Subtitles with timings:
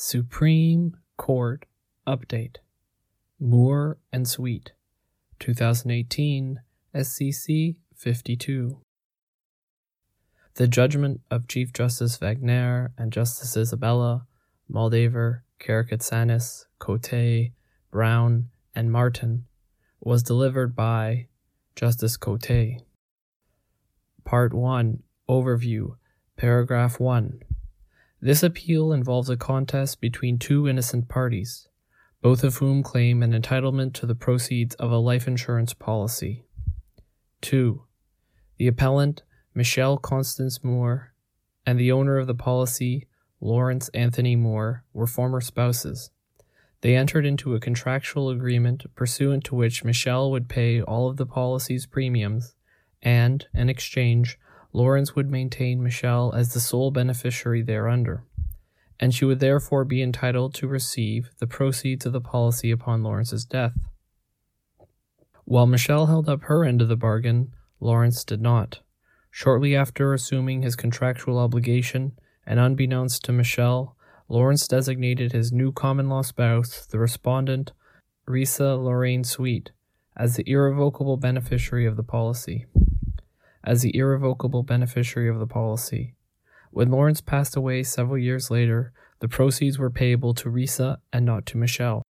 [0.00, 1.66] Supreme Court
[2.06, 2.58] Update.
[3.40, 4.70] Moore and Sweet
[5.40, 6.60] 2018
[6.94, 8.80] SCC 52
[10.54, 14.24] The judgment of Chief Justice Wagner and Justice Isabella,
[14.72, 17.50] Moldaver, Karakatsanis, Cote,
[17.90, 19.46] Brown, and Martin
[19.98, 21.26] was delivered by
[21.74, 22.84] Justice Cote.
[24.24, 25.96] Part 1 Overview
[26.36, 27.40] Paragraph 1
[28.20, 31.68] This appeal involves a contest between two innocent parties,
[32.20, 36.44] both of whom claim an entitlement to the proceeds of a life insurance policy.
[37.42, 37.84] 2.
[38.56, 39.22] The appellant,
[39.54, 41.14] Michelle Constance Moore,
[41.64, 43.06] and the owner of the policy,
[43.40, 46.10] Lawrence Anthony Moore, were former spouses.
[46.80, 51.26] They entered into a contractual agreement pursuant to which Michelle would pay all of the
[51.26, 52.54] policy's premiums,
[53.00, 54.40] and, in exchange,
[54.72, 58.24] Lawrence would maintain Michelle as the sole beneficiary thereunder,
[59.00, 63.46] and she would therefore be entitled to receive the proceeds of the policy upon Lawrence's
[63.46, 63.74] death.
[65.44, 68.80] While Michelle held up her end of the bargain, Lawrence did not.
[69.30, 72.12] Shortly after assuming his contractual obligation,
[72.46, 73.96] and unbeknownst to Michelle,
[74.28, 77.72] Lawrence designated his new common law spouse, the respondent,
[78.26, 79.70] Risa Lorraine Sweet,
[80.14, 82.66] as the irrevocable beneficiary of the policy
[83.64, 86.14] as the irrevocable beneficiary of the policy.
[86.70, 91.46] When Lawrence passed away several years later, the proceeds were payable to Risa and not
[91.46, 92.02] to Michelle.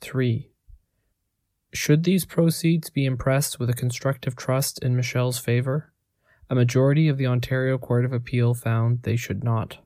[0.00, 0.50] 3.
[1.72, 5.92] Should these proceeds be impressed with a constructive trust in Michelle's favor?
[6.50, 9.78] A majority of the Ontario Court of Appeal found they should not.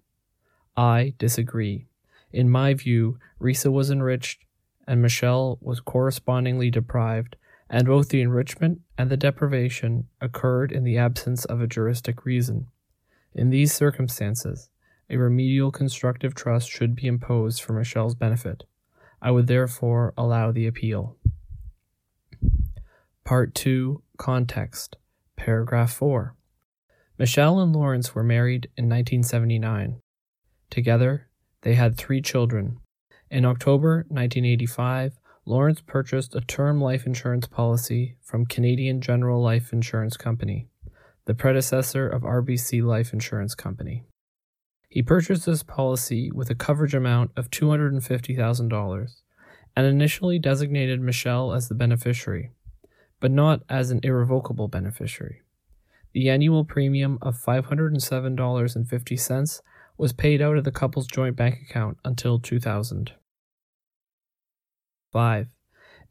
[0.77, 1.87] I disagree.
[2.33, 4.45] In my view, Risa was enriched
[4.87, 7.37] and Michelle was correspondingly deprived
[7.69, 12.67] and both the enrichment and the deprivation occurred in the absence of a juristic reason.
[13.34, 14.70] In these circumstances,
[15.11, 18.64] a remedial constructive trust should be imposed for Michelle's benefit.
[19.20, 21.17] I would therefore allow the appeal.
[23.25, 24.96] Part 2 Context
[25.36, 26.35] Paragraph 4
[27.18, 30.01] Michelle and Lawrence were married in 1979.
[30.70, 31.29] Together,
[31.62, 32.79] they had three children.
[33.30, 35.18] In October 1985,
[35.48, 40.67] Lawrence purchased a term life insurance policy from Canadian General Life Insurance Company,
[41.27, 44.02] the predecessor of RBC Life Insurance Company.
[44.89, 49.23] He purchased this policy with a coverage amount of $250,000
[49.77, 52.51] and initially designated Michelle as the beneficiary,
[53.20, 55.42] but not as an irrevocable beneficiary.
[56.12, 59.61] The annual premium of $507.50
[59.96, 63.12] was paid out of the couple's joint bank account until 2000.
[65.17, 65.49] 5.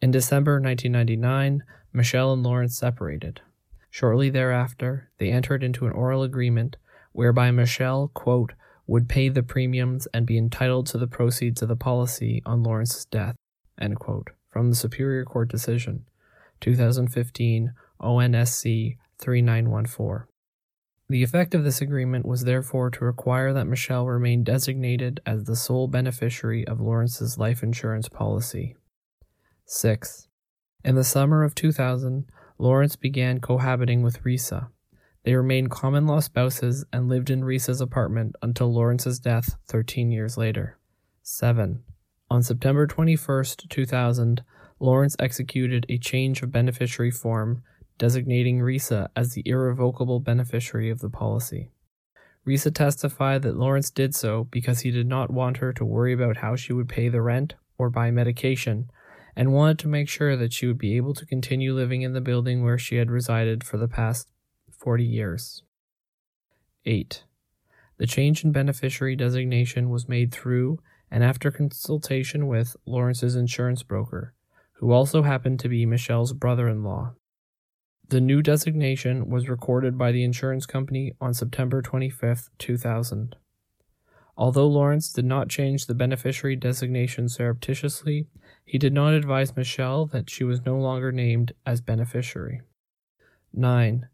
[0.01, 1.61] In December 1999,
[1.93, 3.39] Michelle and Lawrence separated.
[3.91, 6.77] Shortly thereafter, they entered into an oral agreement
[7.11, 8.53] whereby Michelle, quote,
[8.87, 13.05] would pay the premiums and be entitled to the proceeds of the policy on Lawrence's
[13.05, 13.35] death,
[13.79, 16.07] end quote, from the Superior Court decision,
[16.61, 20.27] 2015 ONSC 3914.
[21.09, 25.55] The effect of this agreement was therefore to require that Michelle remain designated as the
[25.55, 28.75] sole beneficiary of Lawrence's life insurance policy.
[29.67, 30.27] 6.
[30.83, 32.25] In the summer of 2000,
[32.59, 34.69] Lawrence began cohabiting with Risa.
[35.23, 40.37] They remained common law spouses and lived in Risa's apartment until Lawrence's death 13 years
[40.37, 40.77] later.
[41.23, 41.83] 7.
[42.29, 44.43] On September 21, 2000,
[44.79, 47.63] Lawrence executed a change of beneficiary form
[47.97, 51.71] designating Risa as the irrevocable beneficiary of the policy.
[52.45, 56.37] Risa testified that Lawrence did so because he did not want her to worry about
[56.37, 58.91] how she would pay the rent or buy medication
[59.35, 62.21] and wanted to make sure that she would be able to continue living in the
[62.21, 64.29] building where she had resided for the past
[64.71, 65.63] 40 years.
[66.85, 67.23] 8.
[67.97, 70.79] The change in beneficiary designation was made through
[71.11, 74.33] and after consultation with Lawrence's insurance broker,
[74.73, 77.13] who also happened to be Michelle's brother in law.
[78.09, 83.35] The new designation was recorded by the insurance company on September 25, 2000.
[84.37, 88.27] Although Lawrence did not change the beneficiary designation surreptitiously,
[88.65, 92.61] he did not advise Michelle that she was no longer named as beneficiary.
[93.53, 94.07] 9.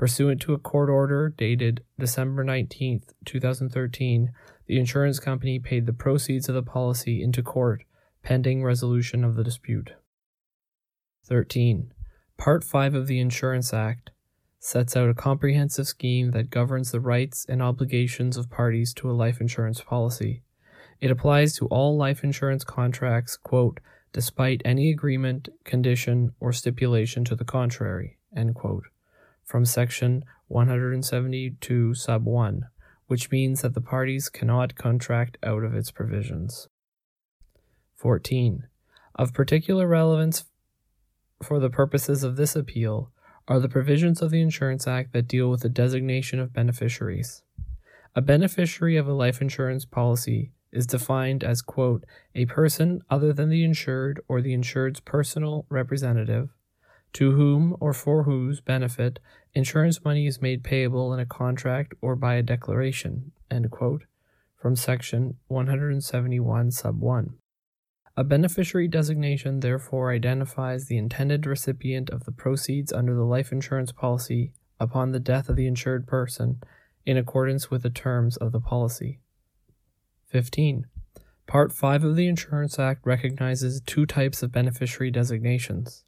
[0.00, 4.32] Pursuant to a court order dated December 19, 2013,
[4.70, 7.82] the insurance company paid the proceeds of the policy into court
[8.22, 9.94] pending resolution of the dispute.
[11.26, 11.92] 13.
[12.38, 14.12] Part 5 of the Insurance Act
[14.60, 19.12] sets out a comprehensive scheme that governs the rights and obligations of parties to a
[19.12, 20.44] life insurance policy.
[21.00, 23.80] It applies to all life insurance contracts, quote,
[24.12, 28.84] despite any agreement, condition, or stipulation to the contrary, end quote,
[29.44, 32.66] from section 172 sub 1,
[33.10, 36.68] which means that the parties cannot contract out of its provisions.
[37.96, 38.68] 14.
[39.16, 40.44] Of particular relevance
[41.42, 43.10] for the purposes of this appeal
[43.48, 47.42] are the provisions of the Insurance Act that deal with the designation of beneficiaries.
[48.14, 52.04] A beneficiary of a life insurance policy is defined as, quote,
[52.36, 56.50] a person other than the insured or the insured's personal representative,
[57.12, 59.18] to whom or for whose benefit
[59.54, 63.32] insurance money is made payable in a contract or by a declaration,
[64.56, 67.34] from section 171 sub 1.
[68.16, 73.92] A beneficiary designation therefore identifies the intended recipient of the proceeds under the life insurance
[73.92, 76.60] policy upon the death of the insured person
[77.06, 79.20] in accordance with the terms of the policy.
[80.28, 80.86] 15.
[81.46, 86.04] Part 5 of the Insurance Act recognizes two types of beneficiary designations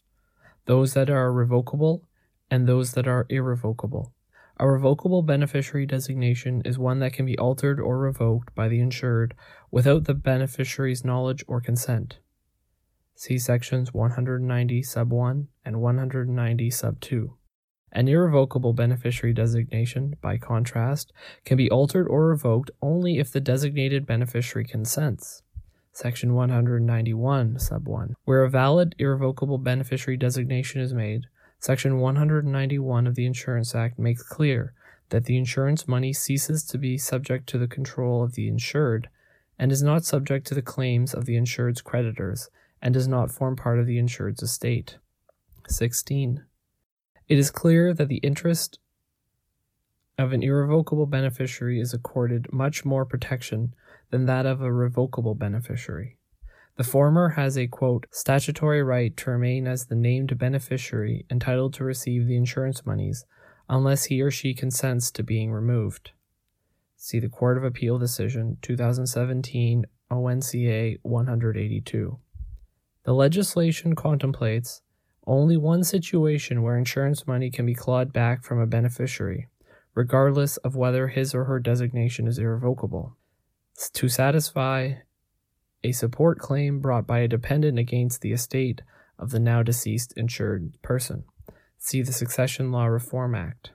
[0.66, 2.04] those that are revocable
[2.50, 4.12] and those that are irrevocable.
[4.58, 9.34] A revocable beneficiary designation is one that can be altered or revoked by the insured
[9.70, 12.18] without the beneficiary's knowledge or consent.
[13.14, 17.36] See sections 190 sub 1 and 190 sub 2.
[17.92, 21.12] An irrevocable beneficiary designation, by contrast,
[21.44, 25.42] can be altered or revoked only if the designated beneficiary consents.
[25.94, 28.16] Section 191 sub 1.
[28.24, 31.26] Where a valid irrevocable beneficiary designation is made,
[31.58, 34.72] Section 191 of the Insurance Act makes clear
[35.10, 39.10] that the insurance money ceases to be subject to the control of the insured
[39.58, 42.48] and is not subject to the claims of the insured's creditors
[42.80, 44.96] and does not form part of the insured's estate.
[45.68, 46.42] 16.
[47.28, 48.78] It is clear that the interest
[50.18, 53.74] of an irrevocable beneficiary is accorded much more protection
[54.12, 56.18] than that of a revocable beneficiary.
[56.76, 61.84] The former has a quote, statutory right to remain as the named beneficiary entitled to
[61.84, 63.24] receive the insurance monies
[63.68, 66.12] unless he or she consents to being removed.
[66.96, 72.18] See the Court of Appeal decision 2017 ONCA 182.
[73.04, 74.82] The legislation contemplates
[75.26, 79.48] only one situation where insurance money can be clawed back from a beneficiary,
[79.94, 83.16] regardless of whether his or her designation is irrevocable.
[83.94, 84.94] To satisfy
[85.84, 88.82] a support claim brought by a dependent against the estate
[89.18, 91.24] of the now deceased insured person.
[91.78, 93.72] See the Succession Law Reform Act,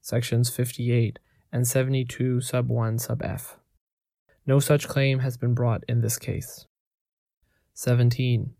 [0.00, 1.18] sections 58
[1.52, 3.56] and 72 sub 1 sub f.
[4.46, 6.66] No such claim has been brought in this case.
[7.74, 8.54] 17.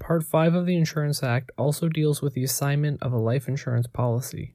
[0.00, 3.86] Part 5 of the Insurance Act also deals with the assignment of a life insurance
[3.86, 4.54] policy.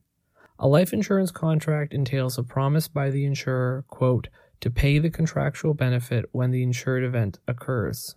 [0.58, 4.27] A life insurance contract entails a promise by the insurer, quote,
[4.65, 8.15] to pay the contractual benefit when the insured event occurs.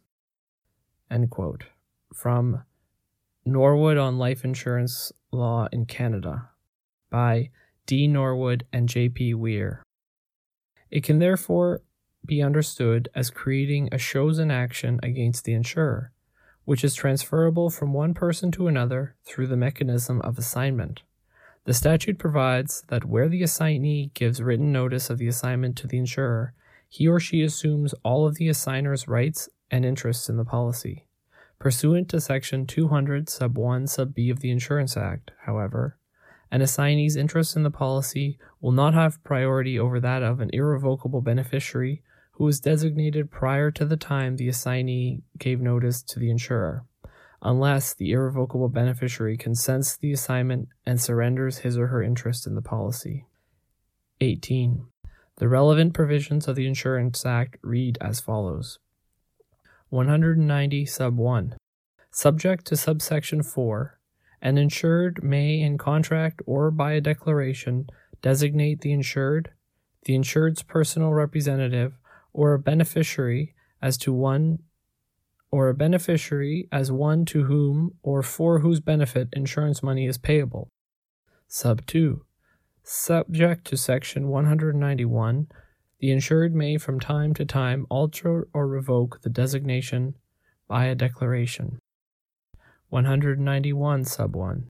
[1.11, 1.65] End quote.
[2.15, 2.65] From
[3.45, 6.49] Norwood on Life Insurance Law in Canada
[7.11, 7.51] by
[7.85, 8.09] D.
[8.09, 9.11] Norwood and J.
[9.11, 9.35] P.
[9.35, 9.83] Weir.
[10.91, 11.83] It can therefore
[12.25, 16.13] be understood as creating a chose in action against the insurer,
[16.65, 21.03] which is transferable from one person to another through the mechanism of assignment.
[21.69, 25.99] The statute provides that where the assignee gives written notice of the assignment to the
[25.99, 26.55] insurer,
[26.89, 31.05] he or she assumes all of the assigner's rights and interests in the policy.
[31.59, 35.99] Pursuant to Section 200, Sub 1, Sub B of the Insurance Act, however,
[36.51, 41.21] an assignee's interest in the policy will not have priority over that of an irrevocable
[41.21, 46.87] beneficiary who was designated prior to the time the assignee gave notice to the insurer.
[47.43, 52.55] Unless the irrevocable beneficiary consents to the assignment and surrenders his or her interest in
[52.55, 53.27] the policy.
[54.21, 54.87] 18.
[55.37, 58.79] The relevant provisions of the Insurance Act read as follows
[59.91, 61.57] 190 sub 1.
[62.11, 63.99] Subject to subsection 4,
[64.43, 67.87] an insured may, in contract or by a declaration,
[68.21, 69.53] designate the insured,
[70.05, 71.95] the insured's personal representative,
[72.33, 74.59] or a beneficiary as to one
[75.51, 80.69] or a beneficiary as one to whom or for whose benefit insurance money is payable.
[81.47, 82.25] Sub 2.
[82.83, 85.49] Subject to section 191,
[86.01, 90.15] the insured may from time to time alter or revoke the designation
[90.69, 91.79] by a declaration.
[92.91, 94.69] 191 sub 1.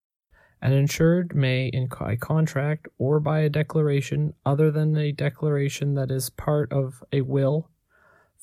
[0.61, 6.11] An insured may, in a contract or by a declaration other than a declaration that
[6.11, 7.71] is part of a will,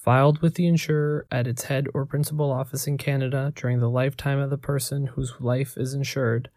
[0.05, 4.37] filed with the insurer at its head or principal office in Canada during the lifetime
[4.37, 6.47] of the person whose life is insured,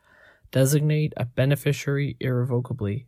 [0.52, 3.06] designate a beneficiary irrevocably.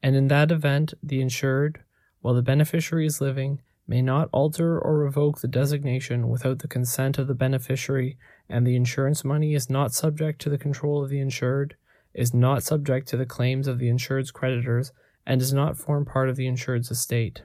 [0.00, 1.82] And in that event, the insured,
[2.20, 7.18] while the beneficiary is living, may not alter or revoke the designation without the consent
[7.18, 8.16] of the beneficiary,
[8.48, 11.74] and the insurance money is not subject to the control of the insured,
[12.14, 14.92] is not subject to the claims of the insured's creditors,
[15.26, 17.42] and does not form part of the insured's estate.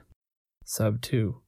[0.64, 1.40] Sub 2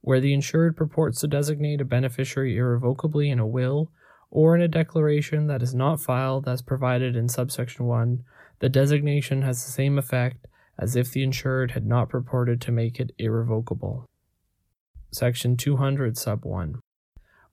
[0.00, 3.90] where the insured purports to designate a beneficiary irrevocably in a will
[4.30, 8.22] or in a declaration that is not filed as provided in subsection 1,
[8.60, 10.46] the designation has the same effect
[10.78, 14.06] as if the insured had not purported to make it irrevocable.
[15.12, 16.80] Section 200, sub 1.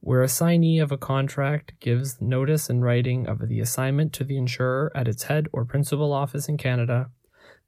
[0.00, 4.38] Where a signee of a contract gives notice in writing of the assignment to the
[4.38, 7.10] insurer at its head or principal office in Canada,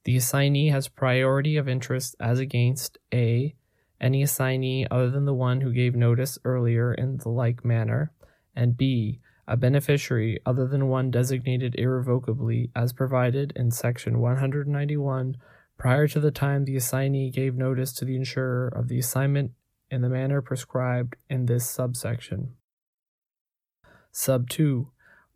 [0.04, 3.56] the assignee has priority of interest as against A
[4.00, 8.12] any assignee other than the one who gave notice earlier in the like manner,
[8.54, 9.20] and b.
[9.46, 15.36] a beneficiary other than one designated irrevocably as provided in section 191
[15.78, 19.52] prior to the time the assignee gave notice to the insurer of the assignment
[19.90, 22.54] in the manner prescribed in this subsection.
[24.12, 24.88] Sub 2.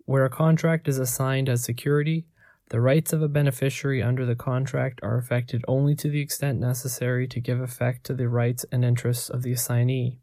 [0.05, 2.27] Where a contract is assigned as security,
[2.71, 7.29] the rights of a beneficiary under the contract are affected only to the extent necessary
[7.29, 10.19] to give effect to the rights and interests of the assignee.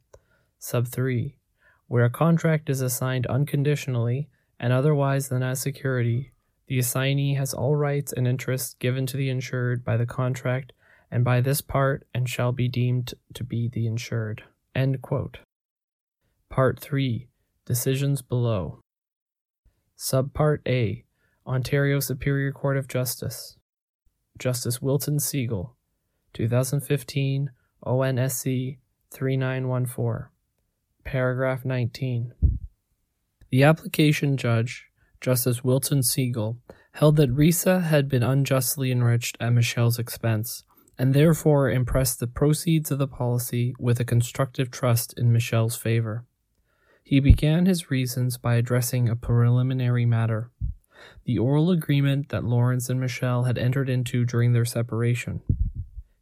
[0.57, 1.37] Sub 3.
[1.87, 4.29] Where a contract is assigned unconditionally
[4.59, 6.31] and otherwise than as security,
[6.67, 10.73] the assignee has all rights and interests given to the insured by the contract
[11.11, 14.43] and by this part and shall be deemed to be the insured.
[16.49, 17.27] Part 3.
[17.65, 18.79] Decisions below.
[19.97, 21.03] Subpart A
[21.51, 23.57] Ontario Superior Court of Justice.
[24.39, 25.75] Justice Wilton Siegel,
[26.31, 27.51] 2015
[27.85, 28.77] ONSC
[29.11, 30.29] 3914.
[31.03, 32.31] Paragraph 19.
[33.49, 34.85] The application judge,
[35.19, 36.57] Justice Wilton Siegel,
[36.93, 40.63] held that RISA had been unjustly enriched at Michelle's expense,
[40.97, 46.25] and therefore impressed the proceeds of the policy with a constructive trust in Michelle's favor.
[47.03, 50.49] He began his reasons by addressing a preliminary matter
[51.25, 55.41] the oral agreement that Lawrence and Michelle had entered into during their separation.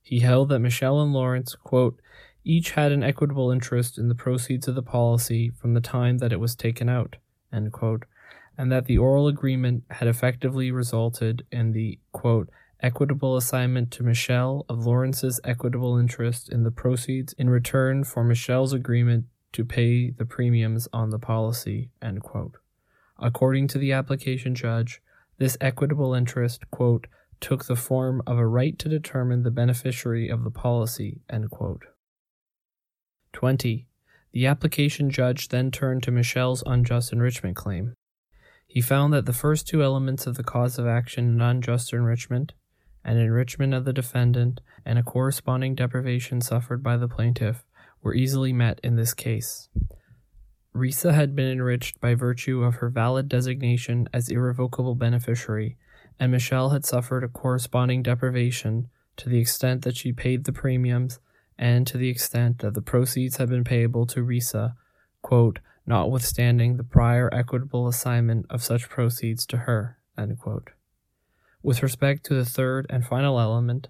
[0.01, 1.99] He held that Michelle and Lawrence, quote,
[2.43, 6.31] each had an equitable interest in the proceeds of the policy from the time that
[6.31, 7.17] it was taken out,
[7.71, 8.05] quote,
[8.57, 12.49] and that the oral agreement had effectively resulted in the, quote,
[12.81, 18.73] equitable assignment to Michelle of Lawrence's equitable interest in the proceeds in return for Michelle's
[18.73, 22.55] agreement to pay the premiums on the policy, end quote.
[23.21, 25.01] According to the application judge,
[25.37, 27.07] this equitable interest, quote,
[27.39, 31.83] took the form of a right to determine the beneficiary of the policy, end quote.
[33.33, 33.87] 20.
[34.31, 37.93] The application judge then turned to Michelle's unjust enrichment claim.
[38.67, 42.53] He found that the first two elements of the cause of action in unjust enrichment,
[43.03, 47.65] an enrichment of the defendant, and a corresponding deprivation suffered by the plaintiff,
[48.03, 49.69] were easily met in this case.
[50.75, 55.77] Risa had been enriched by virtue of her valid designation as irrevocable beneficiary,
[56.19, 61.19] and Michelle had suffered a corresponding deprivation to the extent that she paid the premiums
[61.57, 64.75] and to the extent that the proceeds had been payable to Risa,
[65.21, 69.97] quote, notwithstanding the prior equitable assignment of such proceeds to her.
[71.63, 73.89] With respect to the third and final element,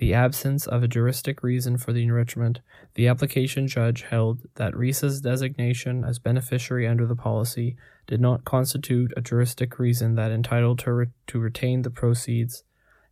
[0.00, 2.60] the absence of a juristic reason for the enrichment,
[2.94, 7.76] the application judge held that Risa's designation as beneficiary under the policy
[8.06, 12.64] did not constitute a juristic reason that entitled her to retain the proceeds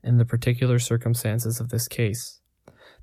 [0.03, 2.41] in the particular circumstances of this case.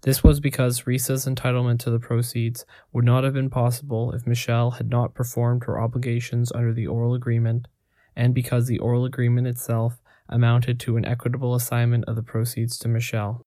[0.01, 4.72] This was because RISA's entitlement to the proceeds would not have been possible if Michelle
[4.72, 7.68] had not performed her obligations under the oral agreement,
[8.15, 12.88] and because the oral agreement itself amounted to an equitable assignment of the proceeds to
[12.88, 13.45] Michelle.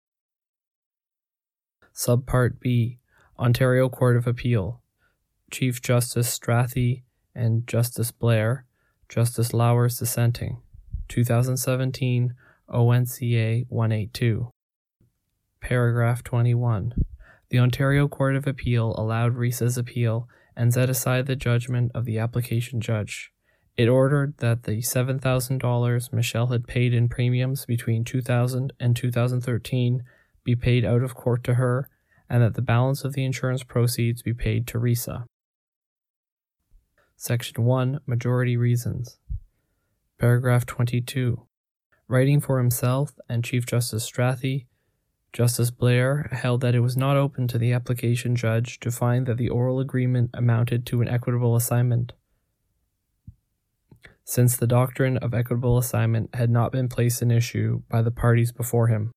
[1.98, 3.00] Subpart B
[3.40, 4.80] Ontario Court of Appeal
[5.50, 7.02] Chief Justice Strathy
[7.34, 8.66] and Justice Blair,
[9.08, 10.58] Justice Lauwers dissenting.
[11.08, 12.34] 2017
[12.68, 14.48] ONCA 182.
[15.60, 16.94] Paragraph 21.
[17.50, 22.20] The Ontario Court of Appeal allowed Risa's appeal and set aside the judgment of the
[22.20, 23.32] application judge.
[23.76, 30.04] It ordered that the $7,000 Michelle had paid in premiums between 2000 and 2013
[30.48, 31.90] be paid out of court to her
[32.30, 35.26] and that the balance of the insurance proceeds be paid to RISA.
[37.18, 39.18] Section 1 Majority Reasons.
[40.18, 41.46] Paragraph 22.
[42.08, 44.64] Writing for himself and Chief Justice Strathy,
[45.34, 49.36] Justice Blair held that it was not open to the application judge to find that
[49.36, 52.14] the oral agreement amounted to an equitable assignment,
[54.24, 58.50] since the doctrine of equitable assignment had not been placed in issue by the parties
[58.50, 59.12] before him.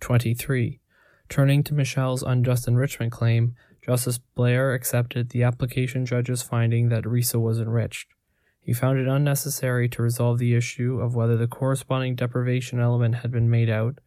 [0.00, 0.80] 23.
[1.28, 7.40] Turning to Michelle's unjust enrichment claim, Justice Blair accepted the application judge's finding that Risa
[7.40, 8.08] was enriched.
[8.60, 13.30] He found it unnecessary to resolve the issue of whether the corresponding deprivation element had
[13.30, 13.98] been made out,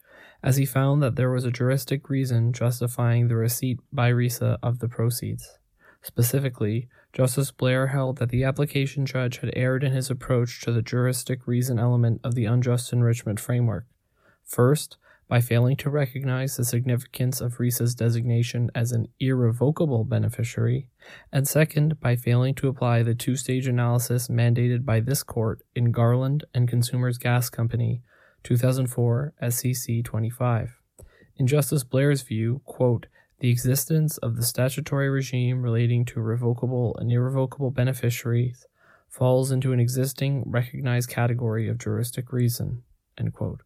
[0.43, 4.79] as he found that there was a juristic reason justifying the receipt by Risa of
[4.79, 5.57] the proceeds.
[6.03, 10.81] Specifically, Justice Blair held that the application judge had erred in his approach to the
[10.81, 13.85] juristic reason element of the unjust enrichment framework.
[14.43, 14.97] First,
[15.31, 20.89] by failing to recognize the significance of RISA's designation as an irrevocable beneficiary,
[21.31, 25.93] and second, by failing to apply the two stage analysis mandated by this court in
[25.93, 28.01] Garland and Consumers Gas Company,
[28.43, 30.77] 2004 SCC 25.
[31.37, 33.07] In Justice Blair's view, quote,
[33.39, 38.67] the existence of the statutory regime relating to revocable and irrevocable beneficiaries
[39.07, 42.83] falls into an existing recognized category of juristic reason,
[43.17, 43.61] end quote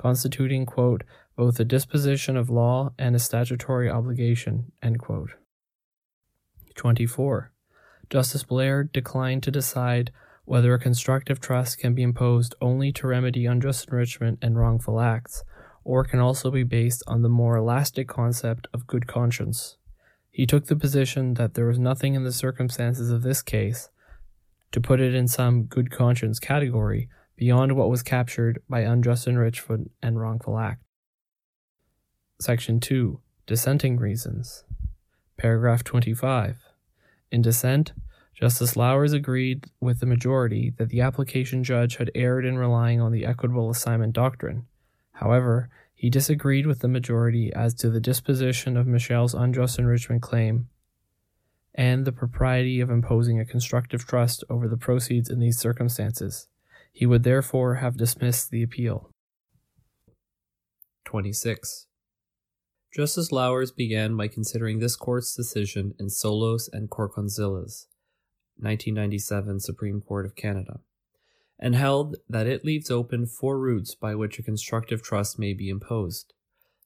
[0.00, 1.04] constituting, quote,
[1.36, 5.32] both a disposition of law and a statutory obligation, end quote.
[6.74, 7.52] 24.
[8.08, 10.10] Justice Blair declined to decide
[10.46, 15.44] whether a constructive trust can be imposed only to remedy unjust enrichment and wrongful acts,
[15.84, 19.76] or can also be based on the more elastic concept of good conscience.
[20.30, 23.90] He took the position that there was nothing in the circumstances of this case
[24.72, 29.90] to put it in some good conscience category beyond what was captured by unjust enrichment
[30.02, 30.82] and wrongful act.
[32.38, 34.64] Section 2 Dissenting Reasons.
[35.38, 36.58] Paragraph 25.
[37.32, 37.94] In dissent,
[38.34, 43.10] Justice Lauwers agreed with the majority that the application judge had erred in relying on
[43.10, 44.66] the equitable assignment doctrine.
[45.12, 50.68] However, he disagreed with the majority as to the disposition of Michelle's unjust enrichment claim
[51.74, 56.46] and the propriety of imposing a constructive trust over the proceeds in these circumstances.
[56.92, 59.10] He would therefore have dismissed the appeal.
[61.04, 61.86] 26.
[62.94, 67.86] Justice Lauwers began by considering this court's decision in Soulos and Korkontzilas,
[68.56, 70.80] 1997 Supreme Court of Canada,
[71.58, 75.68] and held that it leaves open four routes by which a constructive trust may be
[75.68, 76.32] imposed.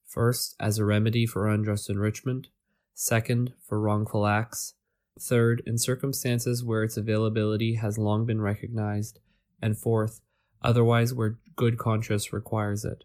[0.07, 2.49] First, as a remedy for unjust enrichment,
[2.93, 4.75] second, for wrongful acts,
[5.19, 9.21] third, in circumstances where its availability has long been recognized,
[9.61, 10.21] and fourth,
[10.63, 13.05] otherwise where good conscience requires it.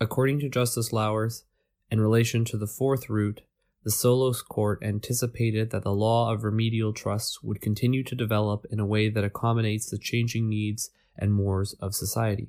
[0.00, 1.42] According to Justice Lauwers,
[1.90, 3.42] in relation to the fourth route,
[3.84, 8.80] the Soulos Court anticipated that the law of remedial trusts would continue to develop in
[8.80, 12.48] a way that accommodates the changing needs and mores of society.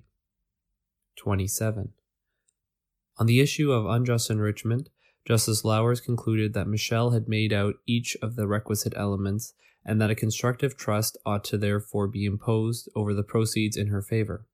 [1.17, 1.93] 27.
[3.19, 4.89] On the issue of unjust enrichment,
[5.27, 9.53] Justice Lauwers concluded that Michelle had made out each of the requisite elements
[9.87, 14.01] and that a constructive trust ought to therefore be imposed over the proceeds in her
[14.01, 14.45] favor.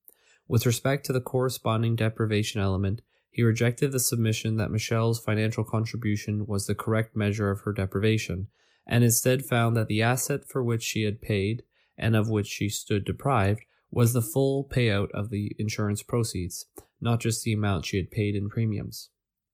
[0.48, 6.46] With respect to the corresponding deprivation element, he rejected the submission that Michelle's financial contribution
[6.46, 8.48] was the correct measure of her deprivation,
[8.86, 11.64] and instead found that the asset for which she had paid,
[11.98, 16.66] and of which she stood deprived, was the full payout of the insurance proceeds,
[17.02, 19.10] not just the amount she had paid in premiums.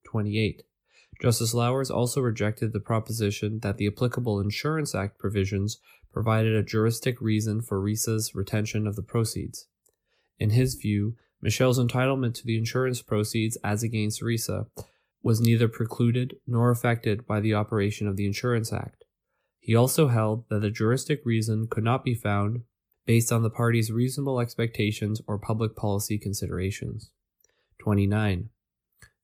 [0.05, 0.63] 28.
[1.21, 5.79] Justice Lauwers also rejected the proposition that the applicable Insurance Act provisions
[6.13, 9.67] provided a juristic reason for RISA's retention of the proceeds.
[10.39, 14.67] In his view, Michelle's entitlement to the insurance proceeds as against RISA
[15.21, 19.03] was neither precluded nor affected by the operation of the Insurance Act.
[19.59, 22.63] He also held that a juristic reason could not be found
[23.05, 27.11] based on the parties' reasonable expectations or public policy considerations.
[27.79, 28.49] 29.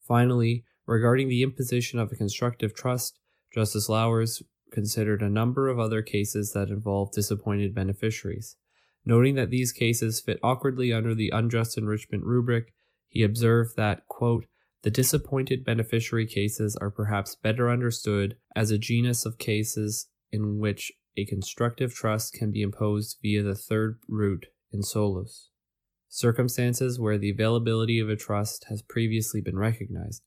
[0.06, 3.20] Finally, regarding the imposition of a constructive trust,
[3.54, 8.58] Justice Lauwers considered a number of other cases that involved disappointed beneficiaries.
[9.06, 12.74] Noting that these cases fit awkwardly under the unjust enrichment rubric,
[13.08, 14.46] he observed that, quote,
[14.82, 20.92] the disappointed beneficiary cases are perhaps better understood as a genus of cases in which
[21.18, 25.48] a constructive trust can be imposed via the third route in Soulos,
[26.10, 30.22] circumstances where the availability of a trust has previously been recognized,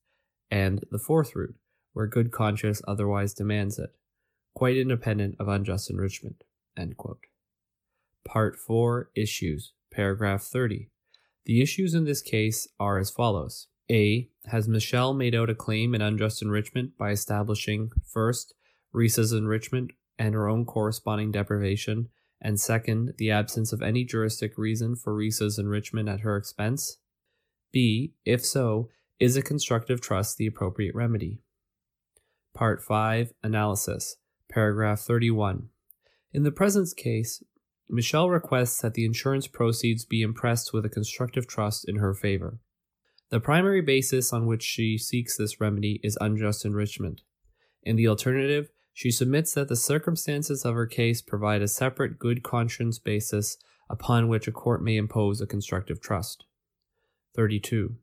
[0.51, 1.57] and the fourth route,
[1.93, 3.91] where good conscience otherwise demands it,
[4.55, 6.45] quite independent of unjust enrichment.
[8.25, 10.91] Part 4 Issues, paragraph 30.
[11.45, 13.69] The issues in this case are as follows.
[13.91, 14.29] A.
[14.47, 18.55] Has Michelle made out a claim in unjust enrichment by establishing, first,
[18.93, 22.09] Risa's enrichment and her own corresponding deprivation,
[22.41, 26.99] and second, the absence of any juristic reason for Risa's enrichment at her expense?
[27.73, 28.13] B.
[28.25, 31.41] If so, is a constructive trust the appropriate remedy?
[32.55, 34.17] Part 5 Analysis,
[34.49, 35.69] paragraph 31.
[36.33, 37.43] In the present case,
[37.89, 42.61] Michelle requests that the insurance proceeds be impressed with a constructive trust in her favor.
[43.31, 47.23] The primary basis on which she seeks this remedy is unjust enrichment.
[47.83, 52.43] In the alternative, she submits that the circumstances of her case provide a separate good
[52.43, 53.57] conscience basis
[53.91, 56.45] upon which a court may impose a constructive trust.
[57.35, 57.97] 32.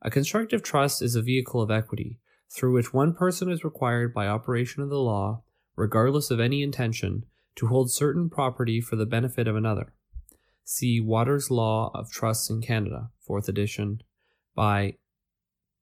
[0.00, 4.28] A constructive trust is a vehicle of equity, through which one person is required by
[4.28, 5.42] operation of the law,
[5.74, 7.24] regardless of any intention,
[7.56, 9.92] to hold certain property for the benefit of another.
[10.64, 14.02] See Waters' Law of Trusts in Canada, 4th edition,
[14.54, 14.94] by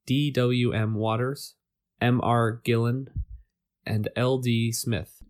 [0.07, 0.31] D.
[0.31, 0.72] W.
[0.72, 0.94] M.
[0.94, 1.57] Waters,
[2.00, 2.20] M.
[2.22, 2.61] R.
[2.64, 3.09] Gillen,
[3.85, 4.38] and L.
[4.38, 4.72] D.
[4.72, 5.22] Smith.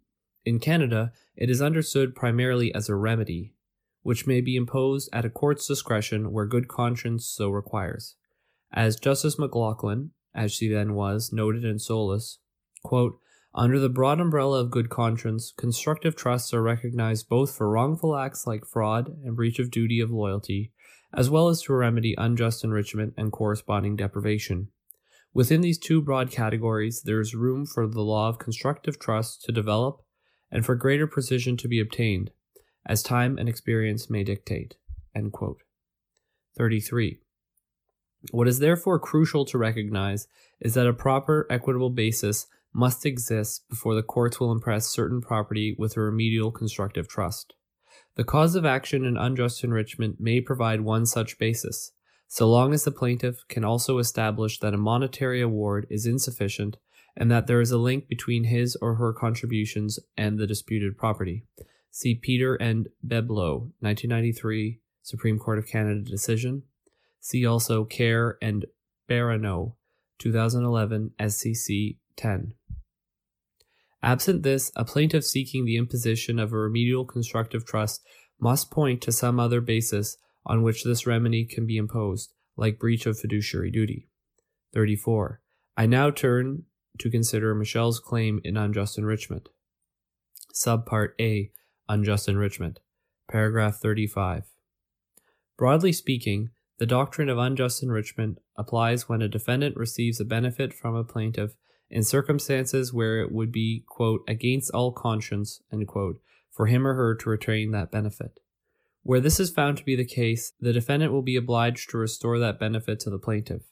[0.44, 3.54] In Canada, it is understood primarily as a remedy,
[4.02, 8.14] which may be imposed at a court's discretion where good conscience so requires.
[8.76, 12.36] As Justice McLachlin, as she then was, noted in Soulos,
[12.84, 13.18] quote,
[13.54, 18.46] under the broad umbrella of good conscience, constructive trusts are recognized both for wrongful acts
[18.46, 20.72] like fraud and breach of duty of loyalty,
[21.14, 24.68] as well as to remedy unjust enrichment and corresponding deprivation.
[25.32, 29.52] Within these two broad categories, there is room for the law of constructive trust to
[29.52, 30.02] develop
[30.50, 32.30] and for greater precision to be obtained,
[32.84, 34.76] as time and experience may dictate.
[36.58, 37.20] 33.
[38.30, 40.26] What is therefore crucial to recognize
[40.60, 45.74] is that a proper equitable basis must exist before the courts will impress certain property
[45.78, 47.54] with a remedial constructive trust.
[48.16, 51.92] The cause of action in unjust enrichment may provide one such basis,
[52.28, 56.76] so long as the plaintiff can also establish that a monetary award is insufficient
[57.16, 61.44] and that there is a link between his or her contributions and the disputed property.
[61.90, 66.64] See Peter and Beblo, 1993 Supreme Court of Canada decision.
[67.26, 68.66] See also Kerr and
[69.10, 69.74] Baranow,
[70.20, 72.54] 2011 SCC 10.
[74.00, 78.06] Absent this, a plaintiff seeking the imposition of a remedial constructive trust
[78.38, 83.06] must point to some other basis on which this remedy can be imposed, like breach
[83.06, 84.08] of fiduciary duty.
[84.72, 85.40] 34.
[85.76, 86.62] I now turn
[87.00, 89.48] to consider Michelle's claim in unjust enrichment.
[90.54, 91.50] Subpart A
[91.88, 92.78] Unjust enrichment.
[93.28, 94.44] Paragraph 35.
[95.58, 100.94] Broadly speaking, the doctrine of unjust enrichment applies when a defendant receives a benefit from
[100.94, 101.52] a plaintiff
[101.90, 107.14] in circumstances where it would be, quote, against all conscience, quote, for him or her
[107.14, 108.40] to retain that benefit.
[109.02, 112.38] Where this is found to be the case, the defendant will be obliged to restore
[112.40, 113.62] that benefit to the plaintiff.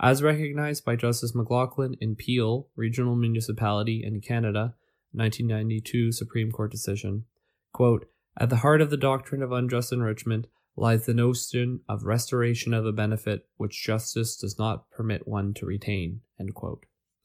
[0.00, 4.74] As recognized by Justice McLachlin in Peel, Regional Municipality in Canada,
[5.12, 7.26] 1992 Supreme Court decision,
[7.72, 8.06] quote,
[8.38, 12.86] at the heart of the doctrine of unjust enrichment lies the notion of restoration of
[12.86, 16.20] a benefit which justice does not permit one to retain.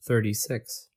[0.02, 0.88] 36.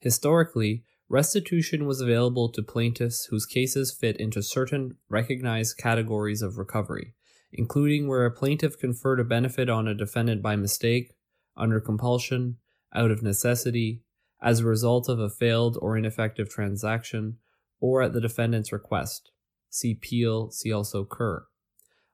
[0.00, 7.14] Historically, restitution was available to plaintiffs whose cases fit into certain recognized categories of recovery,
[7.52, 11.12] including where a plaintiff conferred a benefit on a defendant by mistake,
[11.56, 12.56] under compulsion,
[12.94, 14.02] out of necessity,
[14.42, 17.38] as a result of a failed or ineffective transaction,
[17.80, 19.30] or at the defendant's request.
[19.70, 21.46] See Peel, see also Kerr.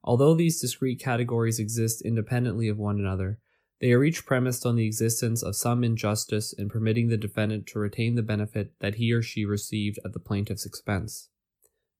[0.04, 3.38] Although these discrete categories exist independently of one another,
[3.80, 7.78] they are each premised on the existence of some injustice in permitting the defendant to
[7.78, 11.30] retain the benefit that he or she received at the plaintiff's expense.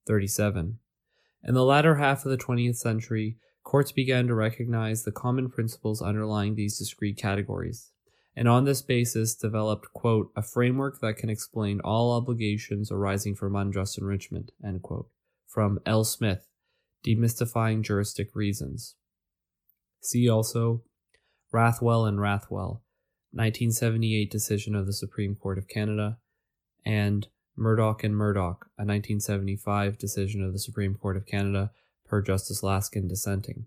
[0.07, 0.79] 37.
[1.45, 6.01] In the latter half of the 20th century, courts began to recognize the common principles
[6.01, 7.91] underlying these discrete categories,
[8.37, 13.57] and on this basis developed, quote, a framework that can explain all obligations arising from
[13.57, 15.09] unjust enrichment, quote,
[15.47, 16.05] from L.
[16.05, 16.49] Smith,
[17.05, 18.95] Demystifying Juristic Reasons.
[20.01, 20.83] See also
[21.53, 22.81] Rathwell and Rathwell,
[23.33, 26.19] 1978 decision of the Supreme Court of Canada,
[26.85, 31.71] and Murdoch and Murdoch, a 1975 decision of the Supreme Court of Canada,
[32.07, 33.67] per Justice Laskin dissenting.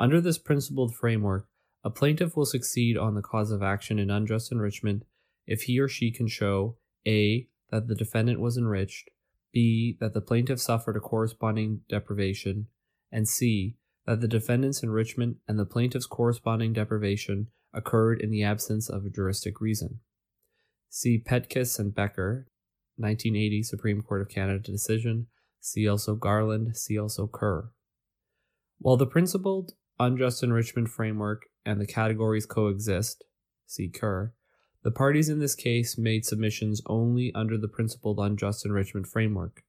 [0.00, 1.48] Under this principled framework,
[1.84, 5.04] a plaintiff will succeed on the cause of action in unjust enrichment
[5.46, 7.48] if he or she can show a.
[7.70, 9.10] that the defendant was enriched,
[9.52, 9.96] b.
[10.00, 12.66] that the plaintiff suffered a corresponding deprivation,
[13.10, 13.76] and c.
[14.06, 19.10] that the defendant's enrichment and the plaintiff's corresponding deprivation occurred in the absence of a
[19.10, 20.00] juristic reason.
[20.88, 22.48] See Pettkus and Becker,
[22.96, 25.26] 1980 Supreme Court of Canada decision.
[25.60, 26.76] See also Garland.
[26.76, 27.70] See also Kerr.
[28.78, 33.24] While the principled unjust enrichment framework and the categories coexist,
[33.66, 34.32] see Kerr,
[34.84, 39.62] the parties in this case made submissions only under the principled unjust enrichment framework.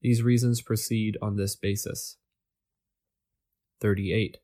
[0.00, 2.16] These reasons proceed on this basis.
[3.80, 4.38] 38.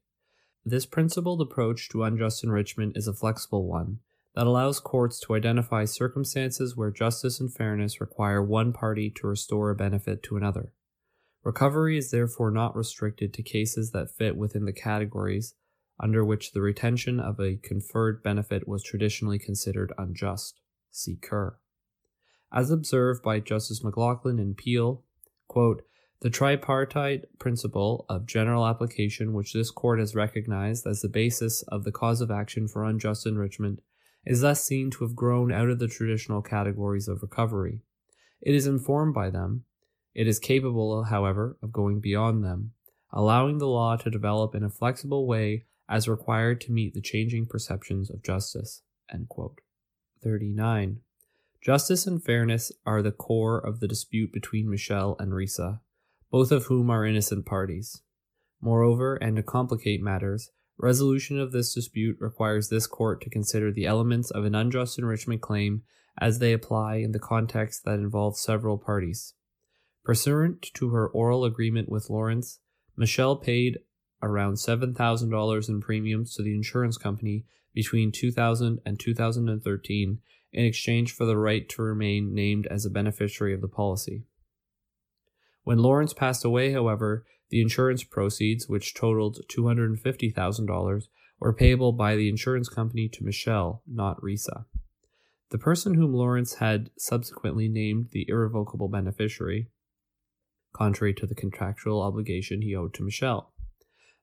[0.64, 4.00] This principled approach to unjust enrichment is a flexible one
[4.35, 9.70] that allows courts to identify circumstances where justice and fairness require one party to restore
[9.70, 10.72] a benefit to another.
[11.42, 15.54] Recovery is therefore not restricted to cases that fit within the categories
[16.00, 20.61] under which the retention of a conferred benefit was traditionally considered unjust.
[20.90, 21.58] See Kerr.
[22.52, 25.04] As observed by Justice McLachlin and Peel,
[25.48, 25.82] quote,
[26.20, 31.84] the tripartite principle of general application, which this court has recognized as the basis of
[31.84, 33.80] the cause of action for unjust enrichment,
[34.26, 37.80] is thus seen to have grown out of the traditional categories of recovery.
[38.40, 39.64] It is informed by them.
[40.14, 42.72] It is capable, however, of going beyond them,
[43.12, 47.46] allowing the law to develop in a flexible way as required to meet the changing
[47.46, 48.83] perceptions of justice.
[50.22, 51.01] 39.
[51.61, 55.81] Justice and fairness are the core of the dispute between Michelle and Risa
[56.31, 58.03] both of whom are innocent parties.
[58.61, 63.87] Moreover, and to complicate matters, resolution of this dispute requires this court to consider the
[63.87, 65.83] elements of an unjust enrichment claim
[66.20, 69.35] as they apply in the context that involves several parties.
[70.05, 72.59] Pursuant to her oral agreement with Lawrence,
[72.96, 73.79] Michelle paid
[74.22, 80.18] around $7,000 in premiums to the insurance company between 2000 and 2013
[80.52, 84.24] in exchange for the right to remain named as a beneficiary of the policy.
[85.64, 91.02] When Lawrence passed away, however, the insurance proceeds, which totaled $250,000,
[91.40, 94.64] were payable by the insurance company to Michelle, not Risa.
[95.50, 99.70] The person whom Lawrence had subsequently named the irrevocable beneficiary,
[100.72, 103.52] contrary to the contractual obligation he owed to Michelle.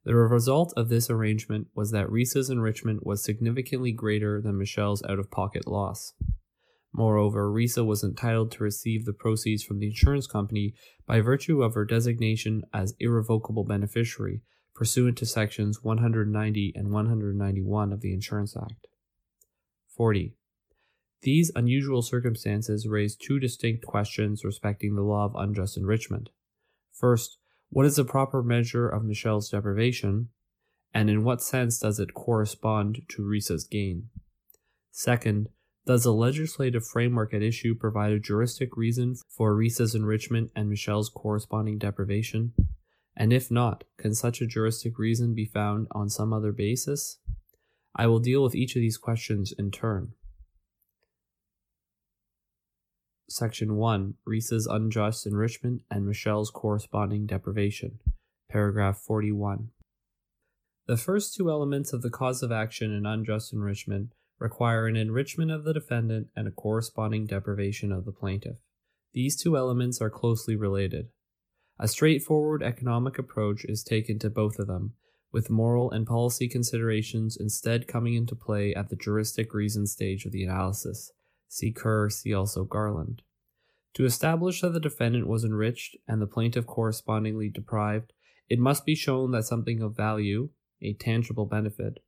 [0.06, 5.20] The result of this arrangement was that Risa's enrichment was significantly greater than Michelle's out
[5.20, 6.14] of pocket loss.
[6.94, 11.74] Moreover, Risa was entitled to receive the proceeds from the insurance company by virtue of
[11.74, 14.42] her designation as irrevocable beneficiary
[14.76, 18.88] pursuant to sections 190 and 191 of the Insurance Act.
[19.96, 20.36] 40.
[21.22, 26.30] These unusual circumstances raise two distinct questions respecting the law of unjust enrichment.
[26.92, 27.38] First,
[27.70, 30.30] what is the proper measure of Michelle's deprivation,
[30.94, 34.10] and in what sense does it correspond to Risa's gain?
[34.92, 35.50] Second,
[35.86, 41.10] does the legislative framework at issue provide a juristic reason for Risa's enrichment and Michelle's
[41.10, 42.54] corresponding deprivation?
[43.16, 47.20] And if not, can such a juristic reason be found on some other basis?
[47.96, 50.14] I will deal with each of these questions in turn.
[53.28, 57.98] Section 1 Risa's unjust enrichment and Michelle's corresponding deprivation.
[58.52, 59.70] Paragraph 41.
[60.86, 65.50] The first two elements of the cause of action in unjust enrichment require an enrichment
[65.50, 68.58] of the defendant and a corresponding deprivation of the plaintiff.
[69.14, 71.08] These two elements are closely related.
[71.80, 74.94] A straightforward economic approach is taken to both of them,
[75.32, 80.32] with moral and policy considerations instead coming into play at the juristic reason stage of
[80.32, 81.12] the analysis.
[81.56, 83.22] See Kerr, see also Garland.
[83.94, 88.12] To establish that the defendant was enriched and the plaintiff correspondingly deprived,
[88.50, 90.50] it must be shown that something of value,
[90.82, 92.00] a tangible benefit,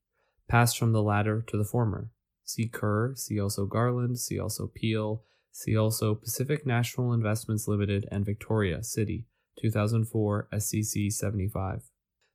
[0.50, 2.10] passed from the latter to the former.
[2.44, 8.26] See Kerr, see also Garland, see also Peel, see also Pacific National Investments Limited and
[8.26, 9.28] Victoria City,
[9.62, 11.84] 2004 SCC 75.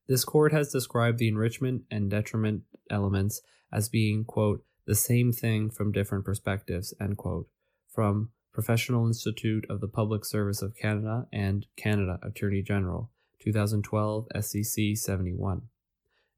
[0.09, 5.71] This court has described the enrichment and detriment elements as being, quote, the same thing
[5.71, 7.49] from different perspectives, end quote,
[7.89, 14.97] from Professional Institute of the Public Service of Canada and Canada Attorney General, 2012 SCC
[14.97, 15.63] 71,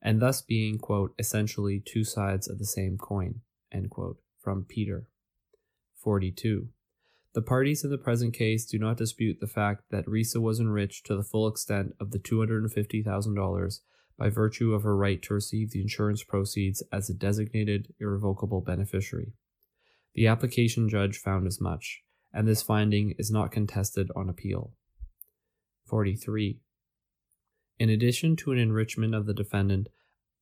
[0.01, 3.41] and thus being, quote, essentially two sides of the same coin,
[3.91, 5.09] quote, from Peter.
[5.97, 6.69] 42.
[7.33, 11.07] The parties in the present case do not dispute the fact that Risa was enriched
[11.07, 13.81] to the full extent of the $250,000
[14.19, 19.33] by virtue of her right to receive the insurance proceeds as a designated irrevocable beneficiary.
[20.15, 24.73] The application judge found as much, and this finding is not contested on appeal.
[25.87, 26.61] 43.
[27.79, 29.89] In addition to an enrichment of the defendant,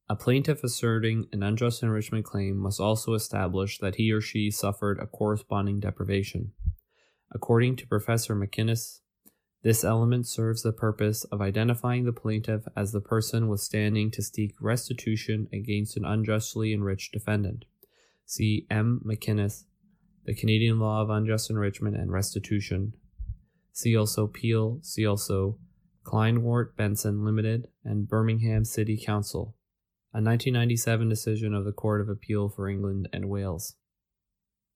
[0.09, 4.99] a plaintiff asserting an unjust enrichment claim must also establish that he or she suffered
[4.99, 6.53] a corresponding deprivation.
[7.31, 9.01] According to Professor McInnes,
[9.63, 14.55] this element serves the purpose of identifying the plaintiff as the person withstanding to seek
[14.61, 17.65] restitution against an unjustly enriched defendant.
[18.27, 19.01] See M.
[19.07, 19.65] McInnes,
[20.25, 22.95] The Canadian Law of Unjust Enrichment and Restitution.
[23.73, 25.59] See also Peel, see also
[26.05, 29.55] Kleinwort Benson Limited, and Birmingham City Council,
[30.13, 33.77] a 1997 decision of the Court of Appeal for England and Wales.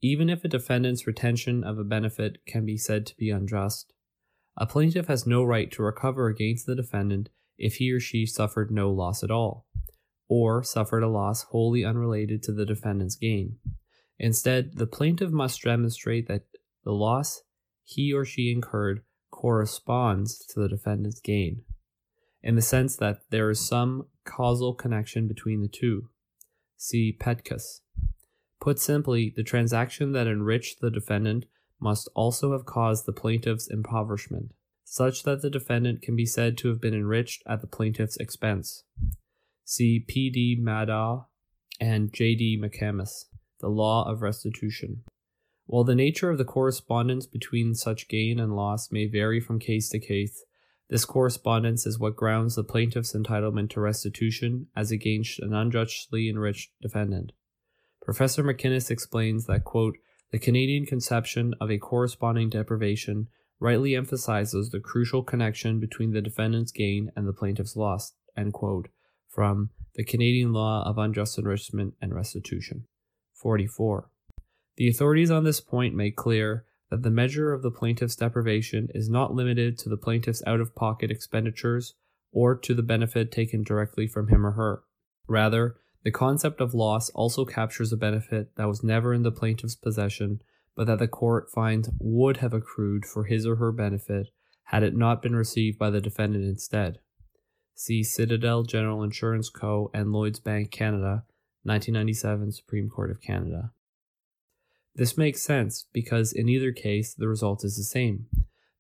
[0.01, 3.93] Even if a defendant's retention of a benefit can be said to be unjust,
[4.57, 8.71] a plaintiff has no right to recover against the defendant if he or she suffered
[8.71, 9.67] no loss at all,
[10.29, 13.57] or suffered a loss wholly unrelated to the defendant's gain.
[14.19, 16.47] Instead, the plaintiff must demonstrate that
[16.85, 17.43] the loss
[17.85, 21.63] he or she incurred corresponds to the defendant's gain,
[22.43, 26.09] in the sense that there is some causal connection between the two.
[26.77, 27.81] See Pettkus.
[28.61, 31.47] Put simply, the transaction that enriched the defendant
[31.81, 34.53] must also have caused the plaintiff's impoverishment,
[34.85, 38.85] such that the defendant can be said to have been enriched at the plaintiff's expense.
[39.65, 40.31] See P.
[40.31, 40.59] D.
[40.61, 41.27] Maddaugh
[41.81, 42.35] and J.
[42.35, 42.61] D.
[42.61, 43.25] McCamus,
[43.61, 45.03] The Law of Restitution.
[45.67, 49.89] While the nature of the correspondence between such gain and loss may vary from case
[49.91, 50.45] to case,
[50.89, 56.71] this correspondence is what grounds the plaintiff's entitlement to restitution as against an unjustly enriched
[56.81, 57.33] defendant.
[58.01, 59.97] Professor McInnes explains that, quote,
[60.37, 63.27] the Canadian conception of a corresponding deprivation
[63.59, 68.13] rightly emphasizes the crucial connection between the defendant's gain and the plaintiff's loss.
[68.53, 68.89] Quote,
[69.31, 72.85] from the Canadian Law of Unjust Enrichment and Restitution.
[73.33, 74.11] 44.
[74.77, 79.09] The authorities on this point make clear that the measure of the plaintiff's deprivation is
[79.09, 81.95] not limited to the plaintiff's out of pocket expenditures
[82.31, 84.83] or to the benefit taken directly from him or her.
[85.27, 89.75] Rather, the concept of loss also captures a benefit that was never in the plaintiff's
[89.75, 90.41] possession,
[90.77, 94.29] but that the court finds would have accrued for his or her benefit
[94.67, 97.01] had it not been received by the defendant instead.
[97.75, 99.91] See Citadel General Insurance Co.
[99.93, 101.25] and Lloyds Bank Canada,
[101.65, 103.73] 1997 Supreme Court of Canada.
[104.95, 108.27] This makes sense because in either case the result is the same.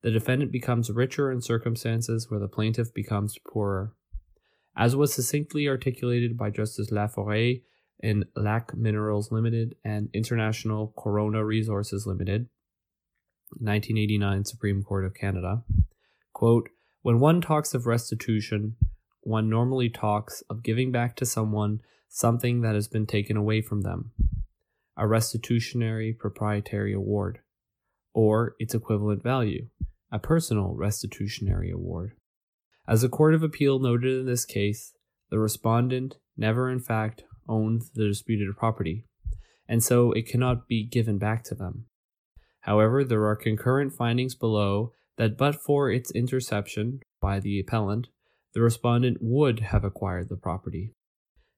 [0.02, 3.96] The defendant becomes richer in circumstances where the plaintiff becomes poorer
[4.76, 7.60] as was succinctly articulated by Justice La Forest
[8.00, 12.48] in Lac Minerals Limited and International Corona Resources Limited,
[13.58, 15.62] 1989 Supreme Court of Canada.
[16.34, 16.68] Quote,
[17.02, 18.76] when one talks of restitution,
[19.22, 23.80] one normally talks of giving back to someone something that has been taken away from
[23.80, 24.12] them,
[24.96, 27.38] a restitutionary proprietary award,
[28.12, 29.68] or its equivalent value,
[30.12, 32.12] a personal restitutionary award.
[32.88, 34.94] As the Court of Appeal noted in this case,
[35.30, 39.04] the respondent never in fact owned the disputed property,
[39.68, 41.86] and so it cannot be given back to them.
[42.60, 48.08] However, there are concurrent findings below that but for its interception by the appellant,
[48.54, 50.92] the respondent would have acquired the property.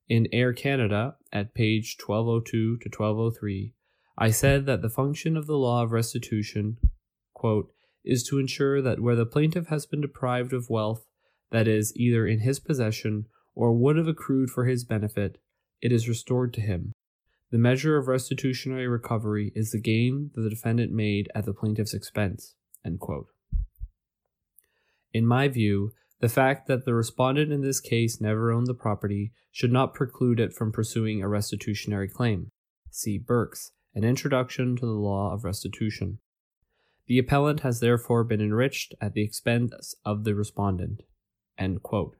[0.09, 3.75] In Air Canada, at page 1202 to 1203,
[4.17, 6.79] I said that the function of the law of restitution,
[7.35, 7.71] quote,
[8.05, 11.05] is to ensure that where the plaintiff has been deprived of wealth
[11.51, 15.39] that is, either in his possession or would have accrued for his benefit,
[15.81, 16.93] it is restored to him.
[17.51, 21.95] The measure of restitutionary recovery is the gain that the defendant made at the plaintiff's
[21.95, 22.55] expense.
[25.15, 29.33] In my view, the fact that the respondent in this case never owned the property
[29.51, 32.51] should not preclude it from pursuing a restitutionary claim.
[32.91, 36.19] See Birks, An Introduction to the Law of Restitution.
[37.07, 41.03] The appellant has therefore been enriched at the expense of the respondent.
[41.59, 42.17] End quote.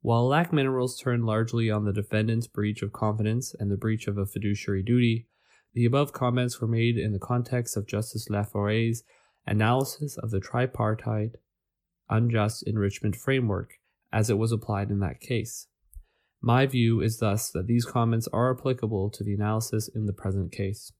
[0.00, 4.16] While Lac Minerals turned largely on the defendant's breach of confidence and the breach of
[4.16, 5.26] a fiduciary duty,
[5.74, 9.04] the above comments were made in the context of Justice La Forest's
[9.46, 11.36] analysis of the tripartite
[12.08, 13.74] unjust enrichment framework
[14.12, 15.66] as it was applied in that case.
[16.40, 20.52] My view is thus that these comments are applicable to the analysis in the present
[20.52, 20.92] case.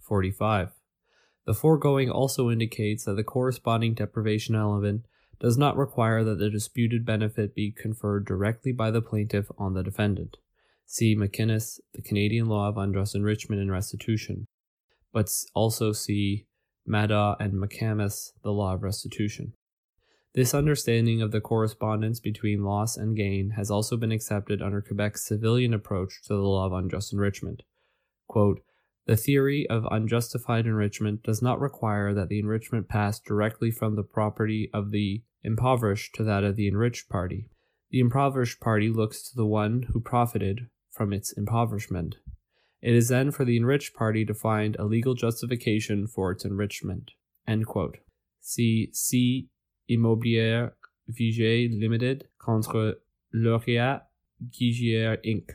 [0.00, 0.72] 45.
[1.46, 5.06] The foregoing also indicates that the corresponding deprivation element
[5.44, 9.82] does not require that the disputed benefit be conferred directly by the plaintiff on the
[9.82, 10.38] defendant.
[10.86, 14.46] See McInnes, The Canadian Law of Unjust Enrichment and Restitution,
[15.12, 16.46] but also see
[16.88, 19.52] Maddaugh and McCamus, The Law of Restitution.
[20.32, 25.26] This understanding of the correspondence between loss and gain has also been accepted under Quebec's
[25.26, 27.64] civilian approach to the law of unjust enrichment.
[28.28, 28.62] Quote,
[29.04, 34.02] the theory of unjustified enrichment does not require that the enrichment pass directly from the
[34.02, 37.48] property of the impoverished to that of the enriched party.
[37.90, 42.16] The impoverished party looks to the one who profited from its impoverishment.
[42.82, 47.12] It is then for the enriched party to find a legal justification for its enrichment.
[48.40, 49.48] See C.
[49.90, 50.72] Immobilier
[51.08, 52.94] Viger Limited contre
[53.34, 54.02] Laureat
[54.50, 55.50] Giguère Inc.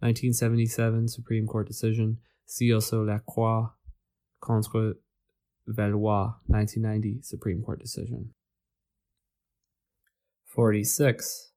[0.00, 2.18] 1977 Supreme Court decision.
[2.46, 3.70] See also Lacroix
[4.40, 4.94] contre
[5.66, 8.34] Valois 1990 Supreme Court decision.
[10.54, 11.50] 46.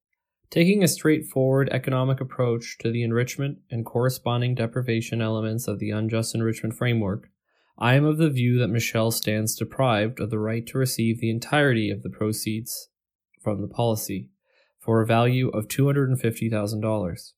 [0.50, 6.34] Taking a straightforward economic approach to the enrichment and corresponding deprivation elements of the unjust
[6.34, 7.30] enrichment framework,
[7.78, 11.30] I am of the view that Michelle stands deprived of the right to receive the
[11.30, 12.90] entirety of the proceeds
[13.40, 14.32] from the policy
[14.80, 17.32] for a value of $250,000,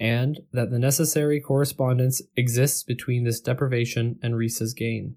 [0.00, 5.16] and that the necessary correspondence exists between this deprivation and Risa's gain.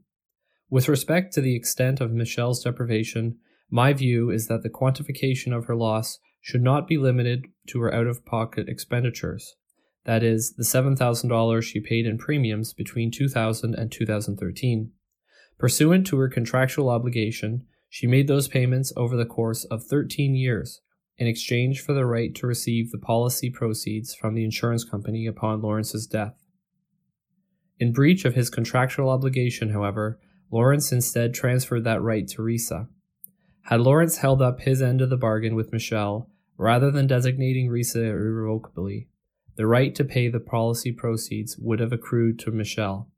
[0.70, 3.38] With respect to the extent of Michelle's deprivation,
[3.70, 7.93] my view is that the quantification of her loss should not be limited to her
[7.93, 9.55] out of pocket expenditures,
[10.05, 14.91] that is, the $7,000 she paid in premiums between 2000 and 2013.
[15.57, 20.82] Pursuant to her contractual obligation, she made those payments over the course of 13 years
[21.17, 25.61] in exchange for the right to receive the policy proceeds from the insurance company upon
[25.61, 26.36] Lawrence's death.
[27.78, 30.20] In breach of his contractual obligation, however,
[30.51, 32.88] Lawrence instead transferred that right to Risa.
[33.70, 38.03] Had Lawrence held up his end of the bargain with Michelle, rather than designating Risa
[38.03, 39.09] irrevocably,
[39.57, 43.11] the right to pay the policy proceeds would have accrued to Michelle.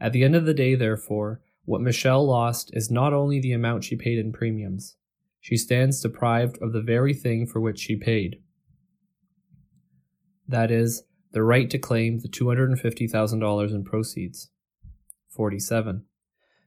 [0.00, 3.82] At the end of the day, therefore, what Michelle lost is not only the amount
[3.82, 4.94] she paid in premiums,
[5.40, 8.40] she stands deprived of the very thing for which she paid.
[10.46, 14.48] That is, the right to claim the $250,000 in proceeds.
[15.30, 16.04] 47.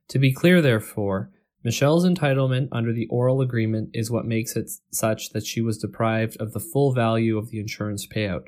[0.09, 1.31] To be clear, therefore,
[1.63, 6.35] Michelle's entitlement under the oral agreement is what makes it such that she was deprived
[6.37, 8.45] of the full value of the insurance payout.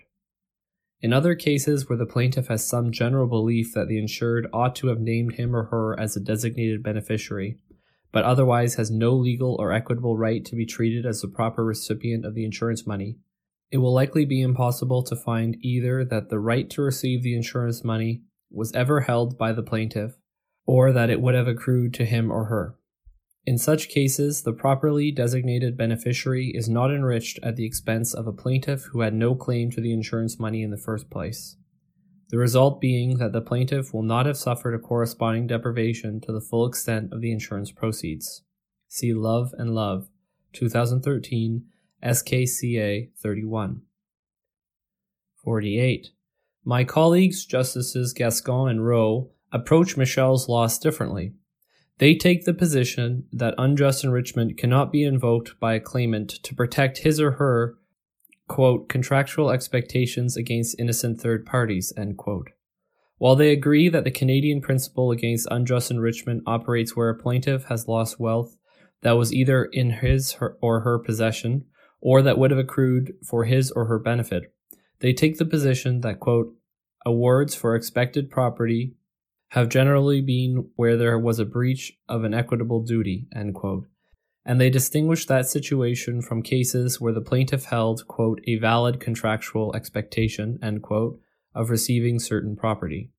[1.00, 4.88] In other cases where the plaintiff has some general belief that the insured ought to
[4.88, 7.60] have named him or her as a designated beneficiary,
[8.12, 12.26] but otherwise has no legal or equitable right to be treated as the proper recipient
[12.26, 13.18] of the insurance money,
[13.70, 17.84] it will likely be impossible to find either that the right to receive the insurance
[17.84, 20.14] money was ever held by the plaintiff,
[20.66, 22.76] or that it would have accrued to him or her.
[23.46, 28.32] In such cases, the properly designated beneficiary is not enriched at the expense of a
[28.32, 31.58] plaintiff who had no claim to the insurance money in the first place.
[32.30, 36.42] The result being that the plaintiff will not have suffered a corresponding deprivation to the
[36.42, 38.44] full extent of the insurance proceeds.
[38.88, 40.10] See Love and Love,
[40.54, 41.66] 2013,
[42.02, 43.82] SKCA 31.
[45.44, 46.08] 48.
[46.64, 51.34] My colleagues, Justices Gascon and Rowe, approach Michelle's loss differently.
[52.00, 57.00] They take the position that unjust enrichment cannot be invoked by a claimant to protect
[57.00, 57.78] his or her
[58.48, 62.50] quote, contractual expectations against innocent third parties, end quote.
[63.18, 67.88] While they agree that the Canadian principle against unjust enrichment operates where a plaintiff has
[67.88, 68.58] lost wealth
[69.02, 71.66] that was either in his or her possession
[72.02, 74.54] or that would have accrued for his or her benefit,
[75.00, 76.54] they take the position that, quote,
[77.06, 78.94] awards for expected property
[79.54, 85.28] have generally been where there was a breach of an equitable duty, and they distinguish
[85.28, 91.20] that situation from cases where the plaintiff held, quote, a valid contractual expectation, quote,
[91.54, 93.12] of receiving certain property.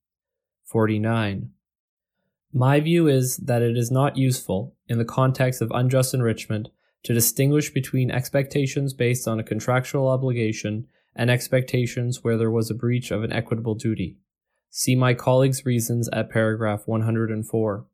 [0.64, 1.50] 49.
[2.52, 6.68] My view is that it is not useful, in the context of unjust enrichment,
[7.04, 12.74] to distinguish between expectations based on a contractual obligation and expectations where there was a
[12.74, 14.18] breach of an equitable duty.
[14.76, 17.86] See my colleague's reasons at paragraph 104.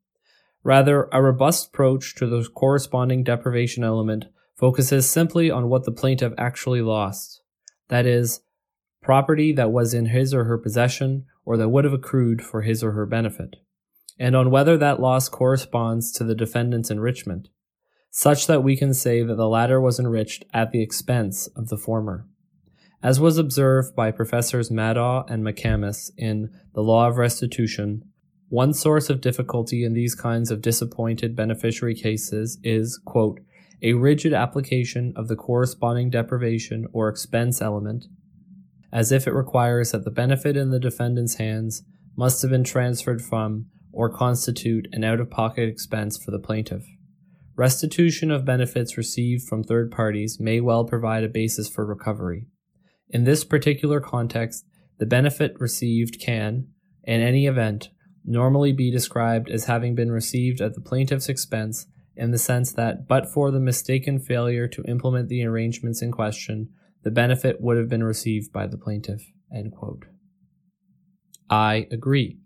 [0.63, 4.25] Rather, a robust approach to the corresponding deprivation element
[4.55, 7.43] focuses simply on what the plaintiff actually lost.
[7.89, 8.41] That is,
[8.99, 12.83] property that was in his or her possession or that would have accrued for his
[12.83, 13.57] or her benefit,
[14.17, 17.49] and on whether that loss corresponds to the defendant's enrichment,
[18.09, 21.77] such that we can say that the latter was enriched at the expense of the
[21.77, 22.25] former.
[23.03, 28.03] As was observed by Professors Maddaugh and McCamus in The Law of Restitution,
[28.49, 33.39] one source of difficulty in these kinds of disappointed beneficiary cases is, quote,
[33.81, 38.05] a rigid application of the corresponding deprivation or expense element,
[38.91, 41.81] as if it requires that the benefit in the defendant's hands
[42.15, 46.85] must have been transferred from or constitute an out of pocket expense for the plaintiff.
[47.55, 52.45] restitution of benefits received from third parties may well provide a basis for recovery.
[53.11, 54.65] In this particular context,
[54.97, 56.67] the benefit received can,
[57.03, 57.89] in any event,
[58.23, 63.07] normally be described as having been received at the plaintiff's expense in the sense that,
[63.07, 66.69] but for the mistaken failure to implement the arrangements in question,
[67.03, 69.31] the benefit would have been received by the plaintiff.
[71.49, 72.37] I agree.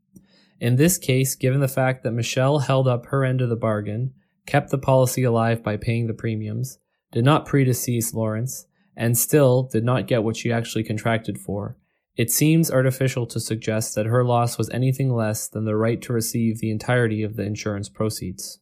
[0.59, 4.13] In this case, given the fact that Michelle held up her end of the bargain,
[4.47, 6.79] kept the policy alive by paying the premiums,
[7.11, 8.65] did not predecease Lawrence,
[8.95, 11.77] and still did not get what she actually contracted for,
[12.15, 16.13] it seems artificial to suggest that her loss was anything less than the right to
[16.13, 18.59] receive the entirety of the insurance proceeds.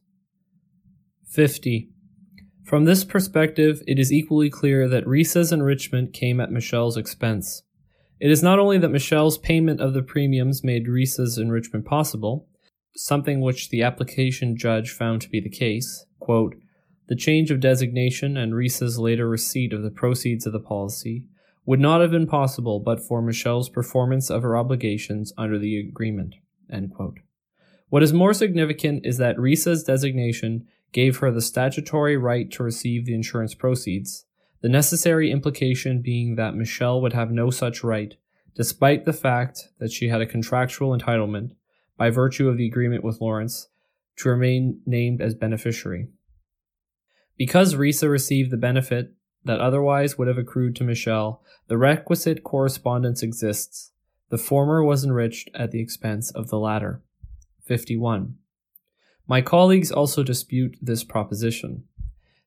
[1.30, 1.90] 50.
[2.64, 7.62] From this perspective, it is equally clear that Risa's enrichment came at Michelle's expense.
[8.18, 12.48] It is not only that Michelle's payment of the premiums made Risa's enrichment possible,
[12.96, 16.06] something which the application judge found to be the case.
[16.20, 16.54] Quote,
[17.06, 21.24] the change of designation and Risa's later receipt of the proceeds of the policy
[21.66, 26.34] would not have been possible but for Michelle's performance of her obligations under the agreement.
[27.88, 33.04] What is more significant is that Risa's designation gave her the statutory right to receive
[33.04, 34.24] the insurance proceeds,
[34.62, 38.14] the necessary implication being that Michelle would have no such right,
[38.54, 41.50] despite the fact that she had a contractual entitlement,
[41.96, 43.68] by virtue of the agreement with Lawrence,
[44.16, 46.08] to remain named as beneficiary.
[47.36, 49.12] Because Risa received the benefit
[49.44, 53.92] that otherwise would have accrued to Michelle, the requisite correspondence exists.
[54.30, 57.02] The former was enriched at the expense of the latter.
[57.64, 58.36] 51.
[59.26, 61.84] My colleagues also dispute this proposition.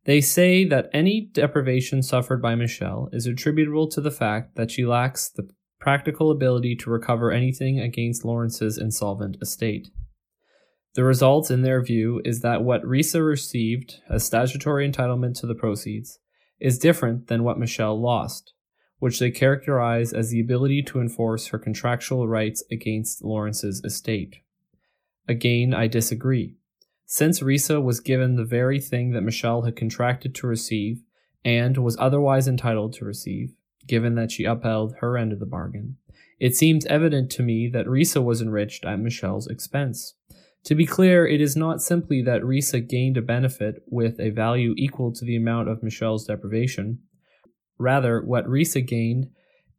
[0.05, 4.85] They say that any deprivation suffered by Michelle is attributable to the fact that she
[4.85, 9.89] lacks the practical ability to recover anything against Lawrence's insolvent estate.
[10.97, 15.53] The result, in their view, is that what Risa received as statutory entitlement to the
[15.53, 16.17] proceeds
[16.59, 18.53] is different than what Michelle lost,
[18.97, 24.37] which they characterize as the ability to enforce her contractual rights against Lawrence's estate.
[25.27, 26.55] Again, I disagree.
[27.05, 31.03] Since Risa was given the very thing that Michelle had contracted to receive
[31.45, 33.53] and was otherwise entitled to receive,
[33.85, 35.97] given that she upheld her end of the bargain,
[36.39, 40.15] it seems evident to me that Risa was enriched at Michelle's expense.
[40.67, 44.73] To be clear, it is not simply that Risa gained a benefit with a value
[44.75, 46.99] equal to the amount of Michelle's deprivation.
[47.77, 49.29] Rather, what Risa gained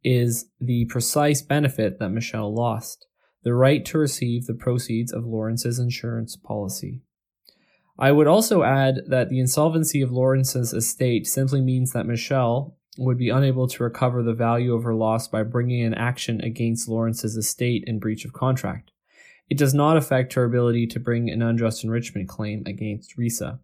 [0.03, 3.05] is the precise benefit that Michelle lost
[3.43, 7.03] the right to receive the proceeds of Lawrence's insurance policy.
[7.99, 13.19] I would also add that the insolvency of Lawrence's estate simply means that Michelle would
[13.19, 17.37] be unable to recover the value of her loss by bringing an action against Lawrence's
[17.37, 18.89] estate in breach of contract.
[19.49, 23.59] It does not affect her ability to bring an unjust enrichment claim against Risa.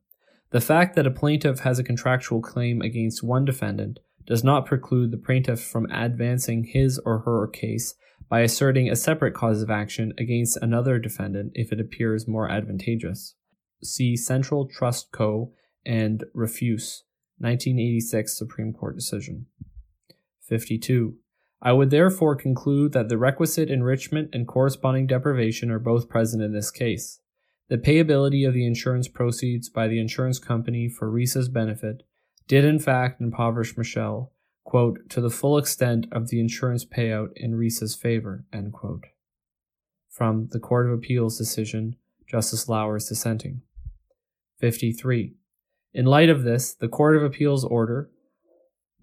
[0.52, 5.12] The fact that a plaintiff has a contractual claim against one defendant does not preclude
[5.12, 7.96] the plaintiff from advancing his or her case
[8.30, 13.36] by asserting a separate cause of action against another defendant if it appears more advantageous.
[13.84, 15.52] See Central Trust Co.
[15.86, 17.04] and Rafuse,
[17.38, 19.46] 1986 Supreme Court decision.
[20.48, 21.18] 52.
[21.62, 26.54] I would therefore conclude that the requisite enrichment and corresponding deprivation are both present in
[26.54, 27.20] this case.
[27.70, 32.04] The payability of the insurance proceeds by the insurance company for Risa's benefit
[32.48, 34.32] did in fact impoverish Michelle,
[34.64, 39.06] quote, to the full extent of the insurance payout in Risa's favor, end quote.
[40.10, 41.96] From the Court of Appeals decision,
[42.28, 43.62] Justice Lauwers dissenting.
[44.60, 45.34] 53.
[45.94, 48.10] In light of this, the Court of Appeals order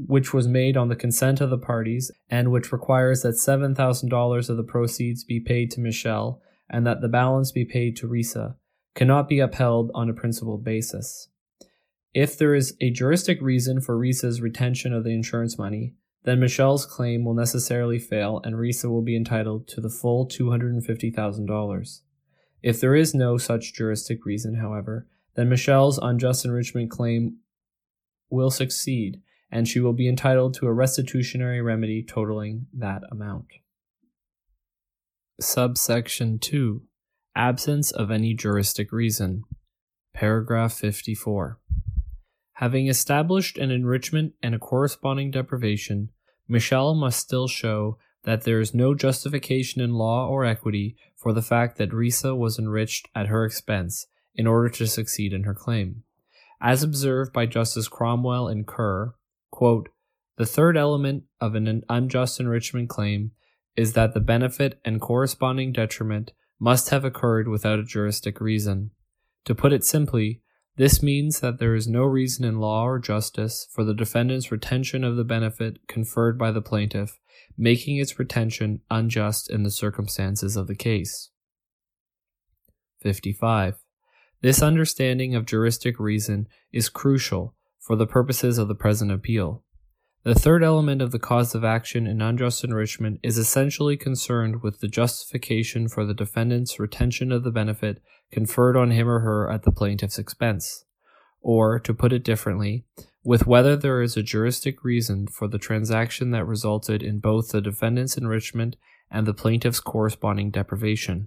[0.06, 4.56] which was made on the consent of the parties and which requires that $7,000 of
[4.56, 8.56] the proceeds be paid to Michelle and that the balance be paid to Risa,
[8.94, 11.28] cannot be upheld on a principled basis.
[12.14, 15.94] If there is a juristic reason for Risa's retention of the insurance money,
[16.24, 22.00] then Michelle's claim will necessarily fail and Risa will be entitled to the full $250,000.
[22.62, 27.38] If there is no such juristic reason, however, then Michelle's unjust enrichment claim
[28.30, 29.20] will succeed
[29.52, 33.48] and she will be entitled to a restitutionary remedy totaling that amount.
[35.38, 36.82] Subsection 2
[37.36, 39.44] Absence of any juristic reason.
[40.14, 41.58] Paragraph 54.
[42.54, 46.10] Having established an enrichment and a corresponding deprivation,
[46.48, 51.42] Michelle must still show that there is no justification in law or equity for the
[51.42, 56.04] fact that Risa was enriched at her expense in order to succeed in her claim.
[56.60, 59.14] As observed by Justice Cromwell in Kerr,
[59.52, 59.90] Quote,
[60.38, 63.30] the third element of an unjust enrichment claim
[63.76, 68.90] is that the benefit and corresponding detriment must have occurred without a juristic reason.
[69.44, 70.40] To put it simply,
[70.76, 75.04] This means that there is no reason in law or justice for the defendant's retention
[75.04, 77.18] of the benefit conferred by the plaintiff,
[77.58, 81.30] making its retention unjust in the circumstances of the case.
[83.02, 83.74] 55.
[84.40, 89.64] This understanding of juristic reason is crucial for the purposes of the present appeal.
[90.24, 94.78] The third element of the cause of action in unjust enrichment is essentially concerned with
[94.78, 99.64] the justification for the defendant's retention of the benefit conferred on him or her at
[99.64, 100.84] the plaintiff's expense.
[101.40, 102.84] Or, to put it differently,
[103.24, 107.60] with whether there is a juristic reason for the transaction that resulted in both the
[107.60, 108.76] defendant's enrichment
[109.10, 111.26] and the plaintiff's corresponding deprivation.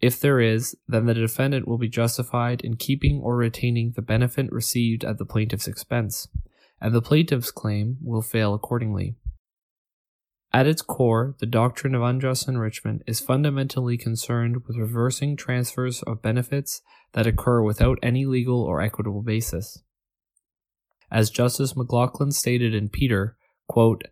[0.00, 4.52] If there is, then the defendant will be justified in keeping or retaining the benefit
[4.52, 6.28] received at the plaintiff's expense
[6.84, 9.16] and the plaintiff's claim will fail accordingly.
[10.52, 16.20] At its core, the doctrine of unjust enrichment is fundamentally concerned with reversing transfers of
[16.20, 16.82] benefits
[17.14, 19.82] that occur without any legal or equitable basis.
[21.10, 24.02] As Justice McLachlin stated in Peter, quote,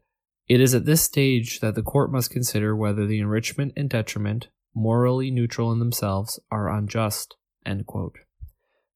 [0.49, 4.49] it is at this stage that the court must consider whether the enrichment and detriment,
[4.75, 7.37] morally neutral in themselves, are unjust.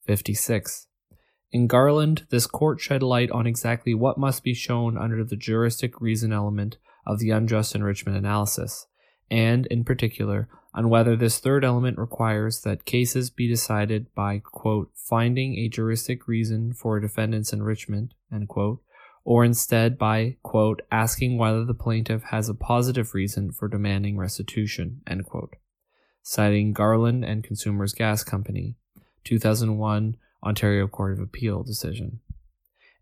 [0.06, 0.86] 56.
[1.52, 6.00] In Garland, this court shed light on exactly what must be shown under the juristic
[6.00, 8.86] reason element of the unjust enrichment analysis,
[9.30, 14.90] and, in particular, on whether this third element requires that cases be decided by, quote,
[14.94, 18.12] finding a juristic reason for a defendant's enrichment,
[18.48, 18.82] quote,
[19.24, 25.00] or instead by, quote, asking whether the plaintiff has a positive reason for demanding restitution,
[25.24, 25.54] quote.
[26.28, 28.74] Citing Garland and Consumers Gas Company,
[29.22, 32.18] 2001 Ontario Court of Appeal decision.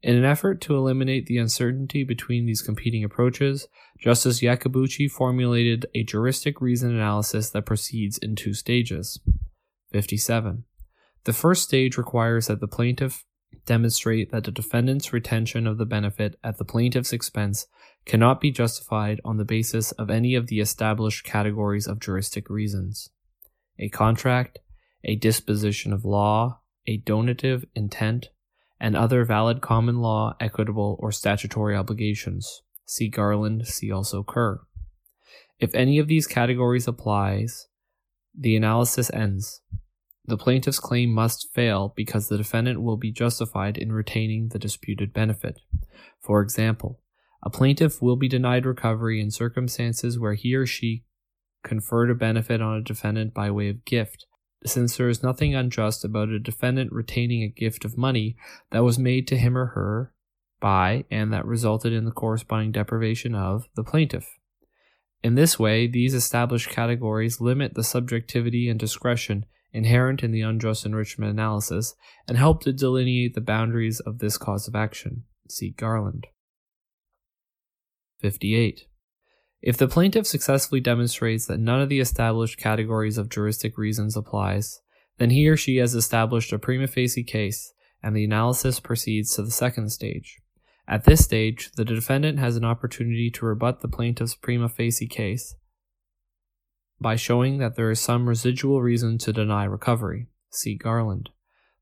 [0.02, 3.66] In an effort to eliminate the uncertainty between these competing approaches,
[3.98, 9.18] Justice Iacobucci formulated a juristic reason analysis that proceeds in two stages.
[9.90, 10.64] 57.
[11.24, 13.24] The first stage requires that the plaintiff
[13.64, 17.68] demonstrate that the defendant's retention of the benefit at the plaintiff's expense
[18.04, 23.08] cannot be justified on the basis of any of the established categories of juristic reasons
[23.78, 24.58] a contract,
[25.04, 28.28] a disposition of law, a donative intent,
[28.80, 32.62] and other valid common law, equitable, or statutory obligations.
[32.86, 34.60] See Garland, see also Kerr.
[35.58, 37.68] If any of these categories applies,
[38.36, 39.62] the analysis ends.
[40.26, 45.12] The plaintiff's claim must fail because the defendant will be justified in retaining the disputed
[45.12, 45.60] benefit.
[46.20, 47.00] For example,
[47.42, 51.04] a plaintiff will be denied recovery in circumstances where he or she
[51.64, 54.26] conferred a benefit on a defendant by way of gift,
[54.64, 58.36] since there is nothing unjust about a defendant retaining a gift of money
[58.70, 60.12] that was made to him or her
[60.60, 64.38] by and that resulted in the corresponding deprivation of the plaintiff.
[65.22, 70.86] In this way, these established categories limit the subjectivity and discretion inherent in the unjust
[70.86, 71.94] enrichment analysis
[72.28, 75.24] and help to delineate the boundaries of this cause of action.
[75.48, 76.26] See Garland.
[78.20, 78.86] 58.
[79.64, 84.82] If the plaintiff successfully demonstrates that none of the established categories of juristic reasons applies,
[85.16, 89.42] then he or she has established a prima facie case, and the analysis proceeds to
[89.42, 90.38] the second stage.
[90.86, 95.54] At this stage, the defendant has an opportunity to rebut the plaintiff's prima facie case
[97.00, 100.26] by showing that there is some residual reason to deny recovery.
[100.50, 101.30] See Garland.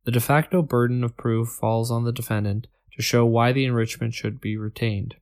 [0.04, 4.14] The de facto burden of proof falls on the defendant to show why the enrichment
[4.14, 5.16] should be retained.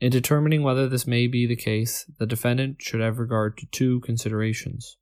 [0.00, 4.00] In determining whether this may be the case, the defendant should have regard to two
[4.00, 4.96] considerations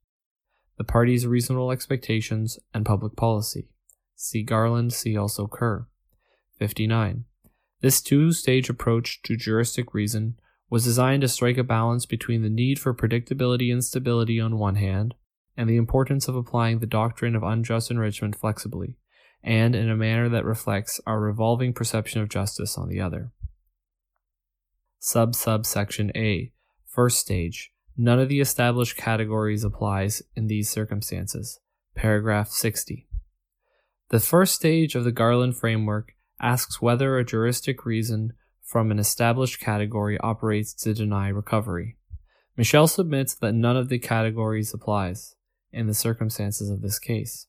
[0.77, 3.67] the party's reasonable expectations and public policy.
[4.15, 5.87] See Garland, see also Kerr.
[6.59, 7.25] 59.
[7.81, 10.39] This two stage approach to juristic reason
[10.69, 14.75] was designed to strike a balance between the need for predictability and stability on one
[14.75, 15.15] hand,
[15.55, 18.95] and the importance of applying the doctrine of unjust enrichment flexibly,
[19.43, 23.31] and in a manner that reflects our revolving perception of justice on the other.
[24.99, 26.51] Sub subsection A.
[26.85, 27.71] First stage.
[27.95, 31.59] None of the established categories applies in these circumstances.
[31.95, 33.07] Paragraph 60.
[34.09, 38.33] The first stage of the Garland framework asks whether a juristic reason
[38.63, 41.97] from an established category operates to deny recovery.
[42.55, 45.35] Michelle submits that none of the categories applies
[45.71, 47.47] in the circumstances of this case.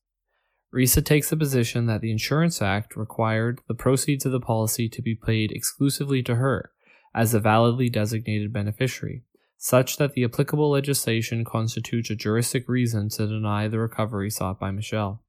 [0.71, 5.01] RISA takes the position that the Insurance Act required the proceeds of the policy to
[5.01, 6.73] be paid exclusively to her,
[7.15, 9.23] as a validly designated beneficiary,
[9.57, 14.71] such that the applicable legislation constitutes a juristic reason to deny the recovery sought by
[14.71, 15.23] Michelle.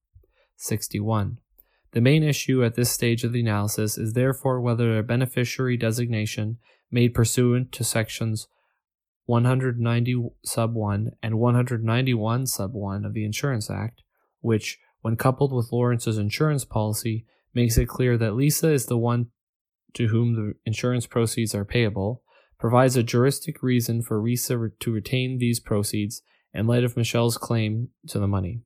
[0.58, 1.40] 61.
[1.92, 6.58] The main issue at this stage of the analysis is therefore whether a beneficiary designation
[6.92, 8.48] made pursuant to sections
[9.26, 14.04] 190 sub 1 and 191 sub 1 of the Insurance Act,
[14.42, 19.28] which when coupled with Lawrence's insurance policy, makes it clear that Lisa is the one
[19.94, 22.24] to whom the insurance proceeds are payable,
[22.60, 26.22] provides a juristic reason for Risa to retain these proceeds
[26.54, 28.62] in light of Michelle's claim to the money.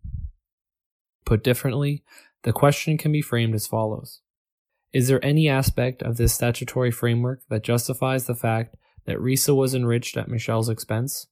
[1.25, 2.03] Put differently,
[2.43, 4.21] the question can be framed as follows
[4.91, 9.75] Is there any aspect of this statutory framework that justifies the fact that Risa was
[9.75, 11.27] enriched at Michelle's expense?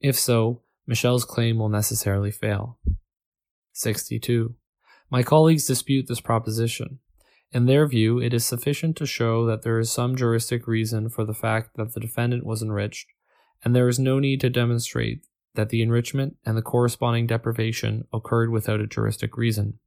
[0.00, 2.78] If so, Michelle's claim will necessarily fail.
[3.72, 4.54] 62.
[5.10, 6.98] My colleagues dispute this proposition.
[7.50, 11.24] In their view, it is sufficient to show that there is some juristic reason for
[11.24, 13.08] the fact that the defendant was enriched,
[13.64, 15.22] and there is no need to demonstrate
[15.54, 19.78] that the enrichment and the corresponding deprivation occurred without a juristic reason.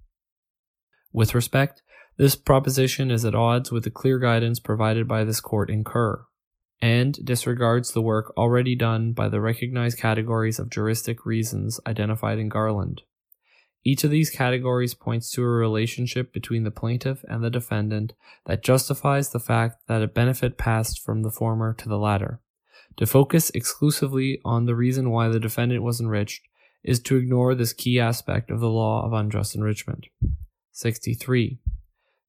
[1.14, 1.84] With respect,
[2.18, 6.26] this proposition is at odds with the clear guidance provided by this court in Kerr,
[6.82, 12.50] and disregards the work already done by the recognized categories of juristic reasons identified in
[12.50, 13.04] Garland.
[13.84, 18.14] Each of these categories points to a relationship between the plaintiff and the defendant
[18.46, 22.40] that justifies the fact that a benefit passed from the former to the latter.
[22.98, 26.48] To focus exclusively on the reason why the defendant was enriched
[26.84, 30.08] is to ignore this key aspect of the law of unjust enrichment.
[30.72, 31.60] 63.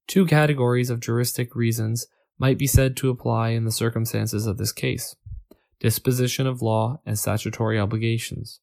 [0.07, 2.07] Two categories of juristic reasons
[2.39, 5.15] might be said to apply in the circumstances of this case
[5.79, 8.61] disposition of law and statutory obligations.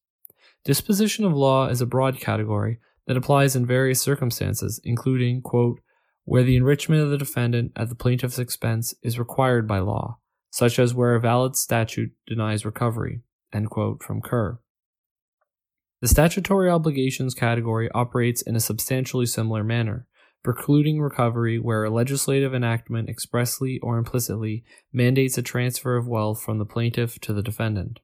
[0.63, 5.79] Disposition of law is a broad category that applies in various circumstances, including, quote,
[6.23, 10.19] where the enrichment of the defendant at the plaintiff's expense is required by law,
[10.51, 14.59] such as where a valid statute denies recovery, end quote, from Kerr.
[16.01, 20.07] The statutory obligations category operates in a substantially similar manner,
[20.43, 26.59] precluding recovery where a legislative enactment expressly or implicitly mandates a transfer of wealth from
[26.59, 27.99] the plaintiff to the defendant.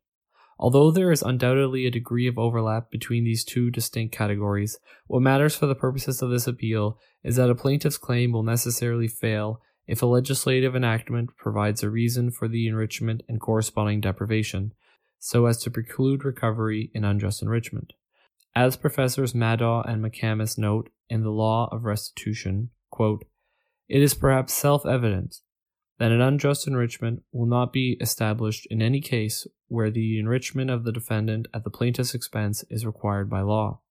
[0.59, 5.55] Although there is undoubtedly a degree of overlap between these two distinct categories, what matters
[5.55, 10.01] for the purposes of this appeal is that a plaintiff's claim will necessarily fail if
[10.01, 14.73] a legislative enactment provides a reason for the enrichment and corresponding deprivation,
[15.19, 17.93] so as to preclude recovery in unjust enrichment.
[18.55, 23.25] As Professors Maddaugh and McCamus note in The Law of Restitution, quote,
[23.87, 25.37] it is perhaps self evident
[25.99, 30.83] that an unjust enrichment will not be established in any case where the enrichment of
[30.83, 33.81] the defendant at the plaintiff's expense is required by law.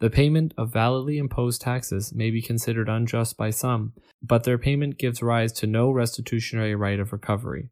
[0.00, 3.92] The payment of validly imposed taxes may be considered unjust by some,
[4.22, 7.68] but their payment gives rise to no restitutionary right of recovery.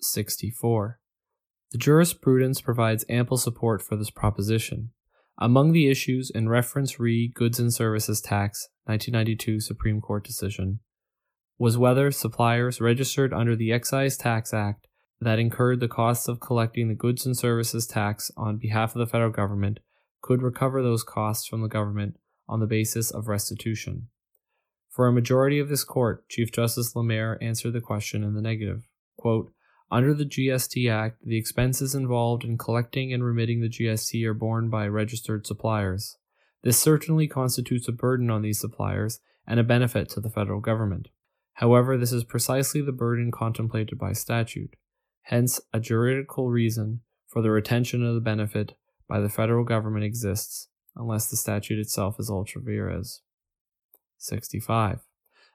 [0.00, 0.98] 64.
[1.70, 4.90] The jurisprudence provides ample support for this proposition.
[5.38, 10.80] Among the issues in reference re Goods and Services Tax, 1992 Supreme Court decision,
[11.60, 14.86] was whether suppliers registered under the Excise Tax Act
[15.20, 19.06] that incurred the costs of collecting the goods and services tax on behalf of the
[19.06, 19.78] federal government
[20.22, 22.16] could recover those costs from the government
[22.48, 24.08] on the basis of restitution.
[24.88, 28.88] For a majority of this court, Chief Justice Lamer answered the question in the negative.
[29.18, 29.52] Quote,
[29.90, 34.70] under the GST Act, the expenses involved in collecting and remitting the GST are borne
[34.70, 36.16] by registered suppliers.
[36.62, 41.08] This certainly constitutes a burden on these suppliers and a benefit to the federal government.
[41.60, 44.76] However, this is precisely the burden contemplated by statute.
[45.24, 50.68] Hence, a juridical reason for the retention of the benefit by the federal government exists,
[50.96, 53.20] unless the statute itself is ultra vires.
[54.16, 55.00] 65.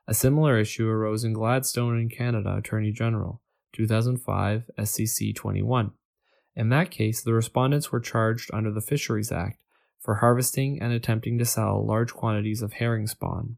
[0.07, 3.41] A similar issue arose in Gladstone and Canada Attorney General,
[3.73, 5.89] 2005 SCC 21.
[6.55, 9.63] In that case, the respondents were charged under the Fisheries Act
[9.99, 13.57] for harvesting and attempting to sell large quantities of herring spawn.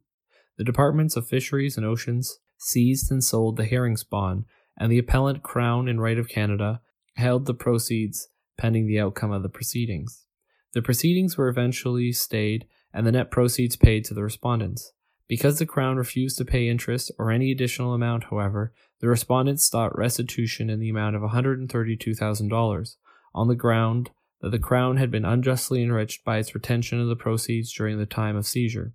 [0.57, 4.45] The Departments of Fisheries and Oceans seized and sold the herring spawn,
[4.79, 6.81] and the appellant Crown and Right of Canada
[7.15, 8.27] held the proceeds
[8.57, 10.25] pending the outcome of the proceedings.
[10.73, 14.91] The proceedings were eventually stayed and the net proceeds paid to the respondents.
[15.27, 19.97] Because the Crown refused to pay interest or any additional amount, however, the respondents sought
[19.97, 22.95] restitution in the amount of $132,000
[23.35, 24.09] on the ground
[24.41, 28.05] that the Crown had been unjustly enriched by its retention of the proceeds during the
[28.05, 28.93] time of seizure.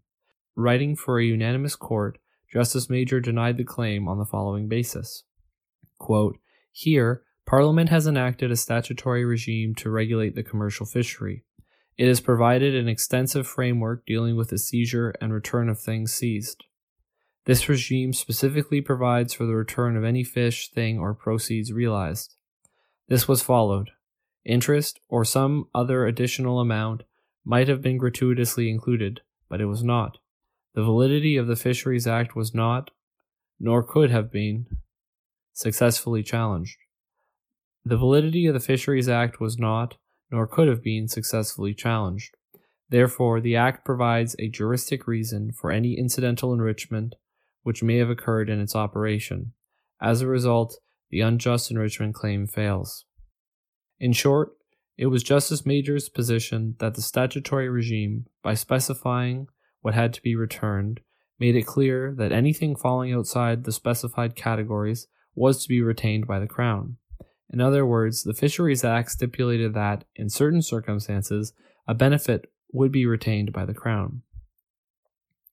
[0.55, 2.19] Writing for a unanimous court,
[2.53, 5.25] Justice Major denied the claim on the following basis.
[5.99, 6.39] Quote,
[6.71, 11.45] Here, Parliament has enacted a statutory regime to regulate the commercial fishery.
[11.97, 16.65] It has provided an extensive framework dealing with the seizure and return of things seized.
[17.45, 22.37] This regime specifically provides for the return of any fish, thing, or proceeds realized.
[23.09, 23.91] This was followed.
[24.45, 27.03] Interest or some other additional amount
[27.45, 30.19] might have been gratuitously included, but it was not.
[30.75, 32.91] The validity of the Fisheries Act was not,
[33.61, 34.67] nor could have been,
[35.53, 36.79] successfully challenged.
[37.85, 39.97] The validity of the Fisheries Act was not,
[40.31, 42.37] nor could have been, successfully challenged.
[42.89, 47.17] Therefore, the Act provides a juristic reason for any incidental enrichment
[47.63, 49.53] which may have occurred in its operation.
[50.01, 50.79] As a result,
[51.11, 53.05] the unjust enrichment claim fails.
[54.01, 54.53] In short,
[54.97, 59.49] it was Justice Major's position that the statutory regime, by specifying
[59.83, 61.01] what had to be returned,
[61.39, 66.39] made it clear that anything falling outside the specified categories was to be retained by
[66.39, 66.97] the Crown.
[67.51, 71.53] In other words, the Fisheries Act stipulated that, in certain circumstances,
[71.87, 74.23] a benefit would be retained by the Crown.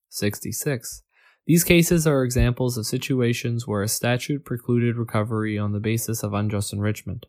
[0.10, 1.04] 66.
[1.46, 6.34] These cases are examples of situations where a statute precluded recovery on the basis of
[6.34, 7.26] unjust enrichment.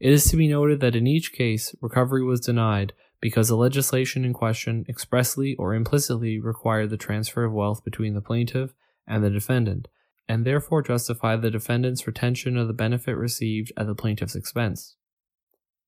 [0.00, 4.24] It is to be noted that in each case, recovery was denied because the legislation
[4.24, 8.72] in question expressly or implicitly required the transfer of wealth between the plaintiff
[9.06, 9.88] and the defendant,
[10.28, 14.96] and therefore justified the defendant's retention of the benefit received at the plaintiff's expense.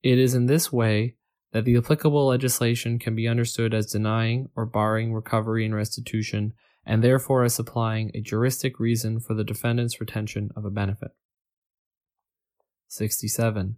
[0.03, 1.15] It is in this way
[1.53, 6.55] that the applicable legislation can be understood as denying or barring recovery and restitution,
[6.85, 11.13] and therefore as supplying a juristic reason for the defendant's retention of a benefit.
[12.89, 13.77] 67.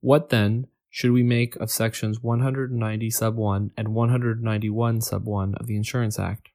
[0.00, 5.66] What then should we make of sections 190 sub 1 and 191 sub 1 of
[5.66, 6.48] the Insurance Act?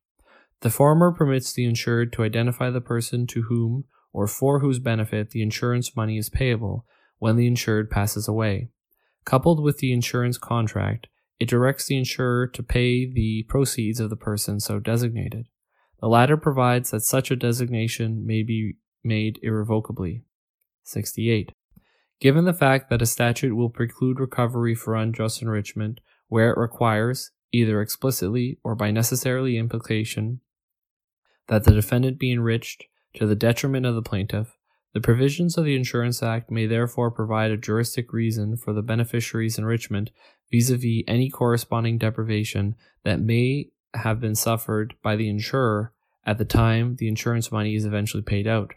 [0.62, 5.32] The former permits the insured to identify the person to whom or for whose benefit
[5.32, 6.86] the insurance money is payable
[7.20, 8.70] when the insured passes away.
[9.26, 11.08] Coupled with the insurance contract,
[11.40, 15.48] it directs the insurer to pay the proceeds of the person so designated.
[16.00, 20.24] The latter provides that such a designation may be made irrevocably.
[20.84, 21.54] 68.
[22.24, 26.00] Given the fact that a statute will preclude recovery for unjust enrichment
[26.30, 30.40] where it requires, either explicitly or by necessary implication,
[31.50, 34.56] that the defendant be enriched to the detriment of the plaintiff,
[34.94, 39.58] the provisions of the Insurance Act may therefore provide a juristic reason for the beneficiary's
[39.58, 40.10] enrichment
[40.50, 45.92] vis a vis any corresponding deprivation that may have been suffered by the insurer
[46.26, 48.76] at the time the insurance money is eventually paid out.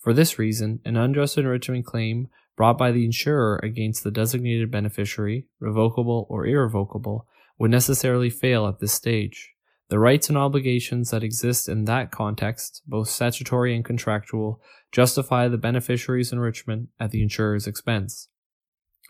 [0.00, 5.46] For this reason, an unjust enrichment claim brought by the insurer against the designated beneficiary,
[5.60, 7.26] revocable or irrevocable,
[7.58, 9.52] would necessarily fail at this stage.
[9.88, 15.58] The rights and obligations that exist in that context, both statutory and contractual, justify the
[15.58, 18.28] beneficiary's enrichment at the insurer's expense.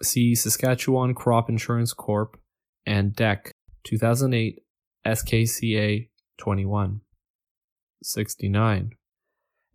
[0.03, 2.37] See Saskatchewan Crop Insurance Corp.
[2.85, 3.53] and DEC
[3.85, 4.63] 2008
[5.07, 7.01] SKCA 21.
[8.03, 8.91] 69.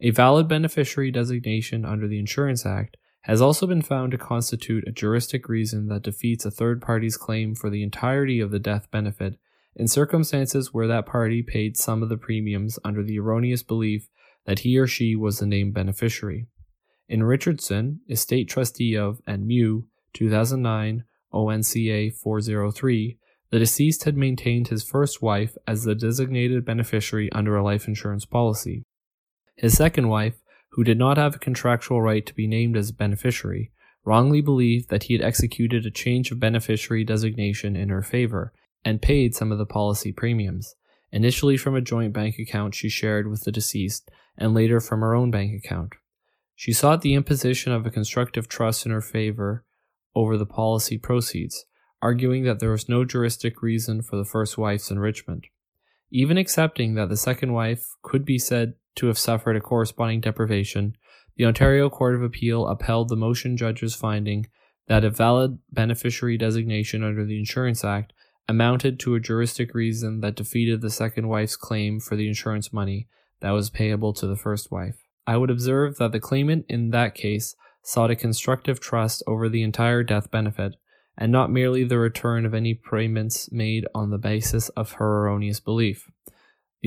[0.01, 2.97] A valid beneficiary designation under the Insurance Act
[3.27, 7.53] has also been found to constitute a juristic reason that defeats a third party's claim
[7.53, 9.37] for the entirety of the death benefit
[9.75, 14.07] in circumstances where that party paid some of the premiums under the erroneous belief
[14.45, 16.47] that he or she was the named beneficiary.
[17.09, 21.03] In Richardson, estate trustee of and Mew, 2009,
[21.33, 23.17] ONCA 403,
[23.49, 28.25] the deceased had maintained his first wife as the designated beneficiary under a life insurance
[28.25, 28.83] policy.
[29.57, 30.35] His second wife,
[30.77, 33.71] who did not have a contractual right to be named as beneficiary,
[34.05, 38.53] wrongly believed that he had executed a change of beneficiary designation in her favor
[38.85, 40.75] and paid some of the policy premiums,
[41.11, 45.15] initially from a joint bank account she shared with the deceased and later from her
[45.15, 45.93] own bank account.
[46.55, 49.65] She sought the imposition of a constructive trust in her favor
[50.13, 51.65] over the policy proceeds,
[52.03, 55.47] arguing that there was no juristic reason for the first wife's enrichment.
[56.11, 60.95] Even accepting that the second wife could be said to have suffered a corresponding deprivation,
[61.35, 64.47] the Ontario Court of Appeal upheld the motion judge's finding
[64.87, 68.13] that a valid beneficiary designation under the Insurance Act
[68.49, 73.07] amounted to a juristic reason that defeated the second wife's claim for the insurance money
[73.41, 75.03] that was payable to the first wife.
[75.25, 79.63] I would observe that the claimant in that case sought a constructive trust over the
[79.63, 80.75] entire death benefit,
[81.17, 85.59] and not merely the return of any payments made on the basis of her erroneous
[85.59, 86.09] belief.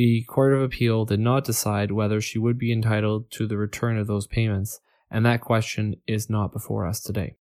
[0.00, 3.98] The Court of Appeal did not decide whether she would be entitled to the return
[3.98, 4.80] of those payments,
[5.10, 7.36] and that question is not before us today.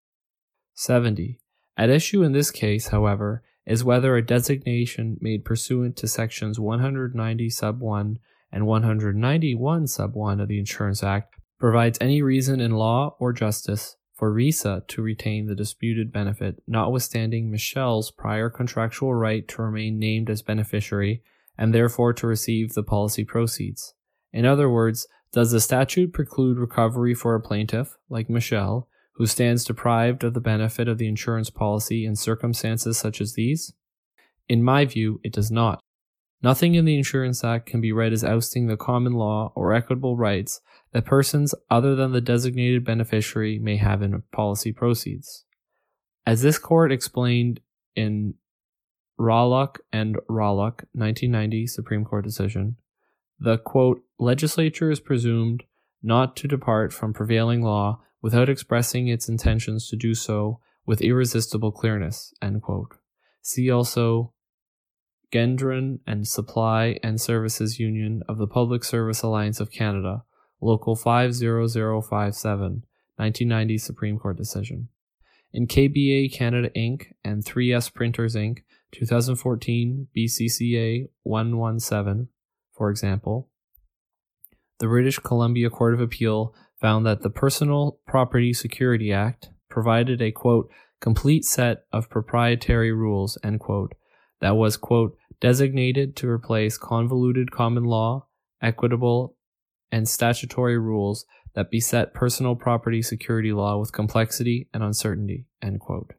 [0.75, 1.39] 70.
[1.77, 7.49] At issue in this case, however, is whether a designation made pursuant to sections 190
[7.49, 8.19] sub 1
[8.51, 13.95] and 191 sub 1 of the Insurance Act provides any reason in law or justice
[14.15, 20.29] for RISA to retain the disputed benefit, notwithstanding Michelle's prior contractual right to remain named
[20.29, 21.23] as beneficiary
[21.59, 23.95] and therefore to receive the policy proceeds.
[24.33, 29.65] In other words, does the statute preclude recovery for a plaintiff, like Michelle, who stands
[29.65, 33.75] deprived of the benefit of the insurance policy in circumstances such as these?
[34.49, 35.81] In my view, it does not.
[36.41, 40.17] Nothing in the Insurance Act can be read as ousting the common law or equitable
[40.17, 40.61] rights
[40.93, 45.45] that persons other than the designated beneficiary may have in policy proceeds.
[46.25, 47.61] As this court explained
[47.97, 48.35] in
[49.19, 52.77] Rawluk and Rawluk, 1990 Supreme Court decision,
[53.41, 55.65] the quote, legislature is presumed
[56.03, 61.73] not to depart from prevailing law without expressing its intentions to do so with irresistible
[61.73, 62.97] clearness, end quote.
[63.43, 64.33] See also
[65.33, 70.25] Gendron and Supply and Services Union of the Public Service Alliance of Canada,
[70.61, 72.85] Local 50057,
[73.17, 74.89] 1990 Supreme Court decision.
[75.53, 77.13] In KBA Canada Inc.
[77.25, 78.61] and 3S Printers Inc.,
[78.93, 82.29] 2014 BCCA 117,
[82.73, 83.49] for example,
[84.79, 90.31] the British Columbia Court of Appeal found that the Personal Property Security Act provided a
[90.31, 90.71] quote
[91.01, 93.95] complete set of proprietary rules end quote
[94.41, 98.27] that was quote designated to replace convoluted common law,
[98.63, 99.37] equitable,
[99.91, 101.25] and statutory rules
[101.55, 106.13] that beset personal property security law with complexity and uncertainty end quote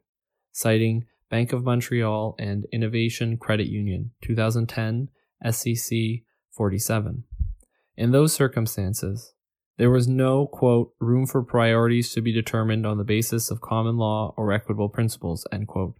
[0.52, 5.08] citing Bank of Montreal and Innovation Credit Union 2010
[5.44, 7.24] SCC 47
[8.00, 9.34] in those circumstances,
[9.76, 13.98] there was no, quote, room for priorities to be determined on the basis of common
[13.98, 15.96] law or equitable principles, end quote.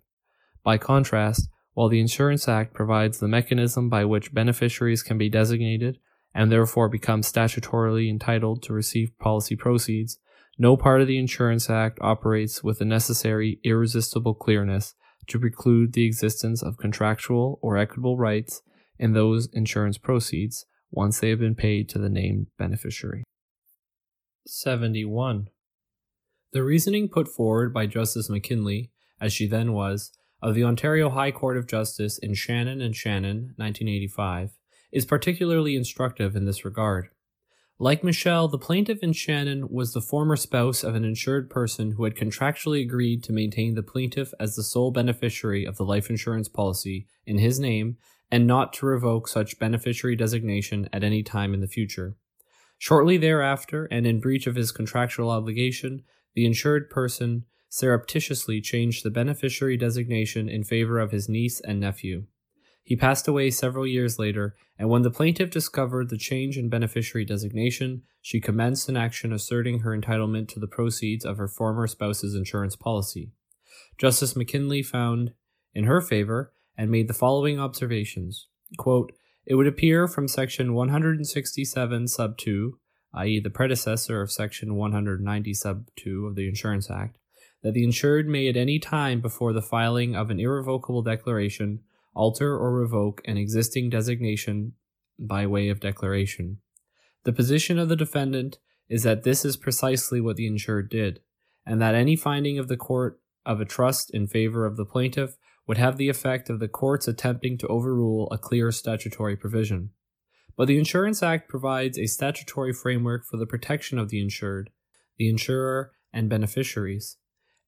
[0.65, 5.99] By contrast, while the Insurance Act provides the mechanism by which beneficiaries can be designated
[6.35, 10.19] and therefore become statutorily entitled to receive policy proceeds,
[10.59, 14.95] no part of the Insurance Act operates with the necessary irresistible clearness
[15.29, 18.63] to preclude the existence of contractual or equitable rights
[18.99, 23.25] in those insurance proceeds, once they have been paid to the named beneficiary.
[24.47, 25.49] 71.
[26.53, 28.91] The reasoning put forward by Justice McKinlay,
[29.21, 30.13] as she then was,
[30.43, 34.51] of the Ontario High Court of Justice in Shannon and Shannon, 1985,
[34.93, 37.09] is particularly instructive in this regard.
[37.83, 42.05] Like Michelle, the plaintiff in Shannon was the former spouse of an insured person who
[42.05, 46.47] had contractually agreed to maintain the plaintiff as the sole beneficiary of the life insurance
[46.47, 47.97] policy in his name
[48.31, 52.17] and not to revoke such beneficiary designation at any time in the future.
[52.77, 56.03] Shortly thereafter, and in breach of his contractual obligation,
[56.35, 62.27] the insured person surreptitiously changed the beneficiary designation in favor of his niece and nephew.
[62.91, 67.25] He passed away several years later, and when the plaintiff discovered the change in beneficiary
[67.25, 72.35] designation, she commenced an action asserting her entitlement to the proceeds of her former spouse's
[72.35, 73.31] insurance policy.
[73.97, 75.35] Justice McKinlay found,
[75.73, 78.49] in her favor, and made the following observations.
[78.77, 79.13] Quote,
[79.47, 82.77] it would appear from section 167 sub 2,
[83.15, 87.19] i.e., the predecessor of section 190 sub 2 of the Insurance Act,
[87.63, 91.83] that the insured may at any time before the filing of an irrevocable declaration
[92.15, 94.73] alter or revoke an existing designation
[95.19, 96.59] by way of declaration.
[97.25, 98.59] The position of the defendant
[98.89, 101.21] is that this is precisely what the insured did,
[101.67, 105.37] and that any finding of the court of a trust in favor of the plaintiff
[105.67, 109.91] would have the effect of the courts attempting to overrule a clear statutory provision.
[110.57, 114.71] But the Insurance Act provides a statutory framework for the protection of the insured,
[115.17, 117.19] the insurer, and beneficiaries.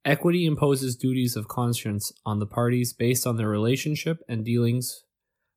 [0.05, 5.05] Equity imposes duties of conscience on the parties based on their relationship and dealings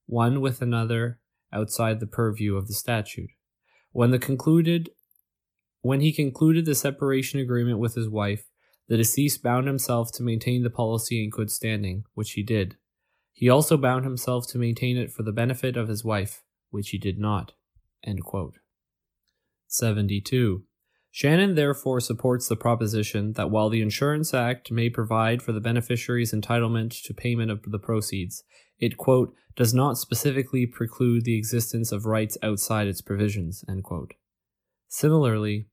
[0.06, 1.20] one with another
[1.52, 3.32] outside the purview of the statute.
[3.92, 4.90] When the concluded
[5.82, 8.46] when he concluded the separation agreement with his wife,
[8.88, 12.78] the deceased bound himself to maintain the policy in good standing, which he did.
[13.34, 16.98] He also bound himself to maintain it for the benefit of his wife, which he
[16.98, 17.54] did not.
[19.68, 20.64] 72.
[21.16, 26.34] Shannon therefore supports the proposition that while the Insurance Act may provide for the beneficiary's
[26.34, 28.44] entitlement to payment of the proceeds,
[28.80, 33.64] it, quote, does not specifically preclude the existence of rights outside its provisions,
[34.90, 35.68] Similarly,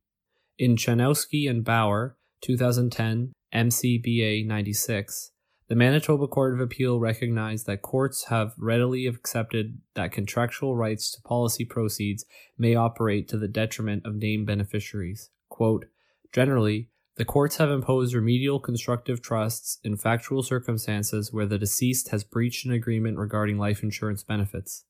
[0.61, 5.32] in Chanowski and Bauer, 2010 MCBA 96,
[5.68, 11.22] the Manitoba Court of Appeal recognized that courts have readily accepted that contractual rights to
[11.22, 12.26] policy proceeds
[12.57, 15.30] may operate to the detriment of named beneficiaries.
[15.53, 15.85] Quote,
[16.33, 22.25] Generally, the courts have imposed remedial constructive trusts in factual circumstances where the deceased has
[22.25, 24.85] breached an agreement regarding life insurance benefits.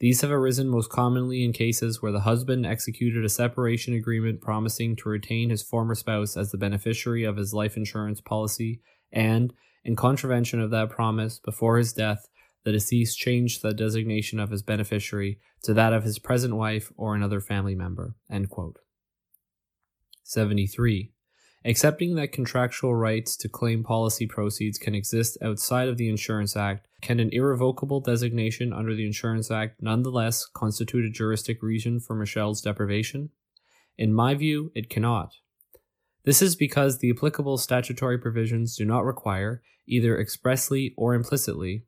[0.00, 4.96] These have arisen most commonly in cases where the husband executed a separation agreement promising
[4.96, 8.80] to retain his former spouse as the beneficiary of his life insurance policy,
[9.12, 9.54] and,
[9.84, 12.26] in contravention of that promise, before his death,
[12.64, 17.14] the deceased changed the designation of his beneficiary to that of his present wife or
[17.14, 18.16] another family member.
[20.28, 21.10] 73.
[21.64, 26.86] Accepting that contractual rights to claim policy proceeds can exist outside of the Insurance Act,
[27.00, 32.60] can an irrevocable designation under the Insurance Act nonetheless constitute a juristic reason for Michelle's
[32.60, 33.30] deprivation?
[33.96, 35.32] In my view, it cannot.
[36.24, 41.84] This is because the applicable statutory provisions do not require, either expressly or implicitly,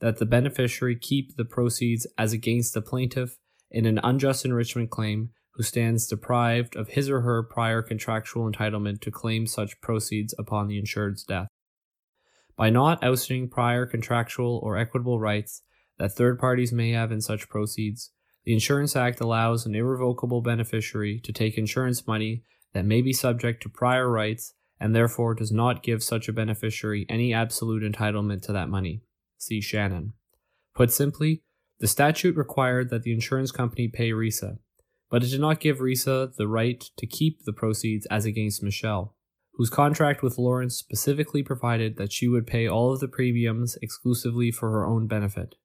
[0.00, 3.38] that the beneficiary keep the proceeds as against the plaintiff
[3.70, 9.00] in an unjust enrichment claim who stands deprived of his or her prior contractual entitlement
[9.00, 11.48] to claim such proceeds upon the insured's death.
[12.56, 15.62] By not ousting prior contractual or equitable rights
[15.98, 18.10] that third parties may have in such proceeds,
[18.44, 22.42] the Insurance Act allows an irrevocable beneficiary to take insurance money
[22.72, 27.06] that may be subject to prior rights and therefore does not give such a beneficiary
[27.08, 29.02] any absolute entitlement to that money.
[29.38, 30.14] See Shannon.
[30.74, 31.42] Put simply,
[31.78, 34.58] the statute required that the insurance company pay Risa,
[35.12, 39.14] but it did not give Risa the right to keep the proceeds as against Michelle,
[39.52, 44.50] whose contract with Lawrence specifically provided that she would pay all of the premiums exclusively
[44.50, 45.56] for her own benefit.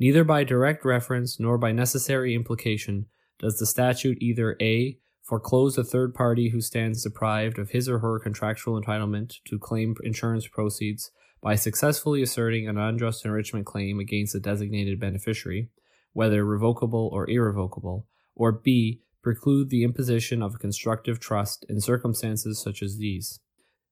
[0.00, 3.06] Neither by direct reference nor by necessary implication
[3.38, 4.98] does the statute either A.
[5.22, 9.94] foreclose a third party who stands deprived of his or her contractual entitlement to claim
[10.02, 15.68] insurance proceeds by successfully asserting an unjust enrichment claim against a designated beneficiary,
[16.12, 18.08] whether revocable or irrevocable,
[18.40, 19.02] or B.
[19.22, 23.38] preclude the imposition of a constructive trust in circumstances such as these.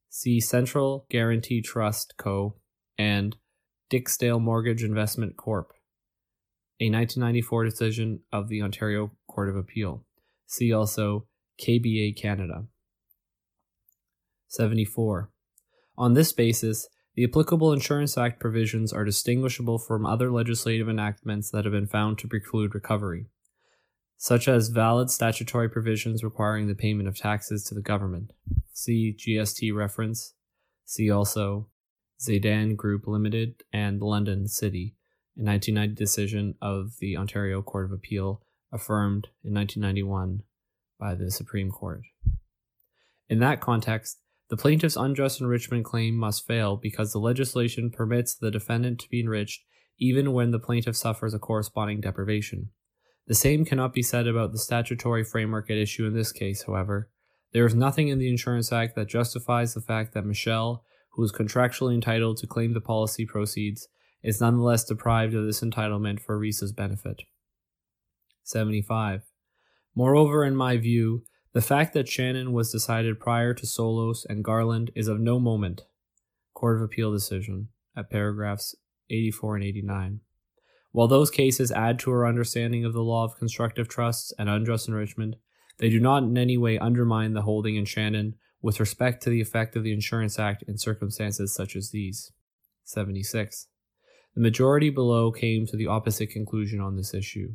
[0.08, 2.56] See Central Guaranty Trust Co.
[2.96, 3.36] and
[3.90, 5.72] Dixdale Mortgage Investment Corp
[6.80, 10.04] a 1994 decision of the Ontario Court of Appeal.
[10.46, 11.26] See also
[11.60, 12.66] KBA Canada.
[14.46, 15.30] 74.
[15.96, 21.64] On this basis, the applicable Insurance Act provisions are distinguishable from other legislative enactments that
[21.64, 23.26] have been found to preclude recovery,
[24.18, 28.32] such as valid statutory provisions requiring the payment of taxes to the government.
[28.72, 30.34] See GST reference.
[30.84, 31.68] See also
[32.20, 34.96] Zaidan Group Limited and London City
[35.38, 38.42] a 1990 decision of the Ontario Court of Appeal,
[38.72, 40.42] affirmed in 1991
[40.98, 42.02] by the Supreme Court.
[43.28, 44.18] In that context,
[44.50, 49.20] the plaintiff's unjust enrichment claim must fail because the legislation permits the defendant to be
[49.20, 49.62] enriched
[49.98, 52.70] even when the plaintiff suffers a corresponding deprivation.
[53.28, 57.10] The same cannot be said about the statutory framework at issue in this case, however.
[57.52, 61.30] There is nothing in the Insurance Act that justifies the fact that Michelle, who is
[61.30, 63.88] contractually entitled to claim the policy proceeds,
[64.22, 67.22] is nonetheless deprived of this entitlement for Risa's benefit.
[68.44, 69.22] 75.
[69.94, 74.90] Moreover, in my view, the fact that Shannon was decided prior to Soulos and Garland
[74.94, 75.82] is of no moment.
[76.54, 78.74] Court of Appeal decision at paragraphs
[79.10, 80.20] 84 and 89.
[80.98, 84.88] While those cases add to our understanding of the law of constructive trusts and unjust
[84.88, 85.36] enrichment,
[85.78, 89.40] they do not in any way undermine the holding in Shannon with respect to the
[89.40, 92.32] effect of the Insurance Act in circumstances such as these.
[92.82, 93.68] 76.
[94.34, 97.54] The majority below came to the opposite conclusion on this issue.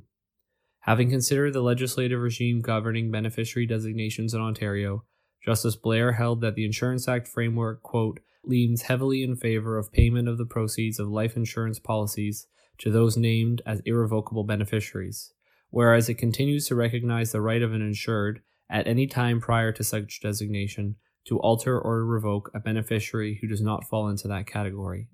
[0.84, 5.04] Having considered the legislative regime governing beneficiary designations in Ontario,
[5.44, 10.30] Justice Blair held that the Insurance Act framework, quote, leans heavily in favor of payment
[10.30, 12.48] of the proceeds of life insurance policies
[12.80, 15.34] to those named as irrevocable beneficiaries,
[15.70, 19.84] whereas it continues to recognize the right of an insured at any time prior to
[19.84, 20.96] such designation
[21.26, 25.08] to alter or revoke a beneficiary who does not fall into that category.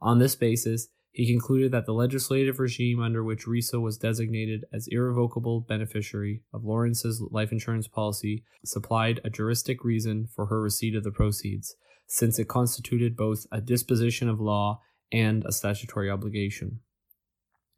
[0.00, 4.88] On this basis, he concluded that the legislative regime under which Risa was designated as
[4.88, 11.04] irrevocable beneficiary of Lawrence's life insurance policy supplied a juristic reason for her receipt of
[11.04, 11.76] the proceeds,
[12.06, 14.80] since it constituted both a disposition of law
[15.12, 16.80] and a statutory obligation.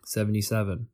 [0.07, 0.89] 77.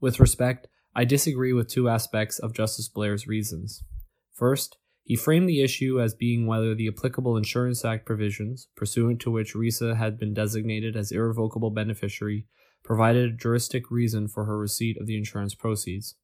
[0.00, 3.84] With respect, I disagree with two aspects of Justice Blair's reasons.
[4.32, 9.30] First, he framed the issue as being whether the applicable Insurance Act provisions, pursuant to
[9.30, 12.46] which Risa had been designated as irrevocable beneficiary,
[12.82, 16.16] provided a juristic reason for her receipt of the insurance proceeds.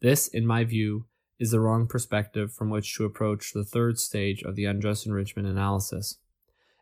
[0.00, 1.06] This, in my view,
[1.38, 5.46] is the wrong perspective from which to approach the third stage of the unjust enrichment
[5.46, 6.18] analysis.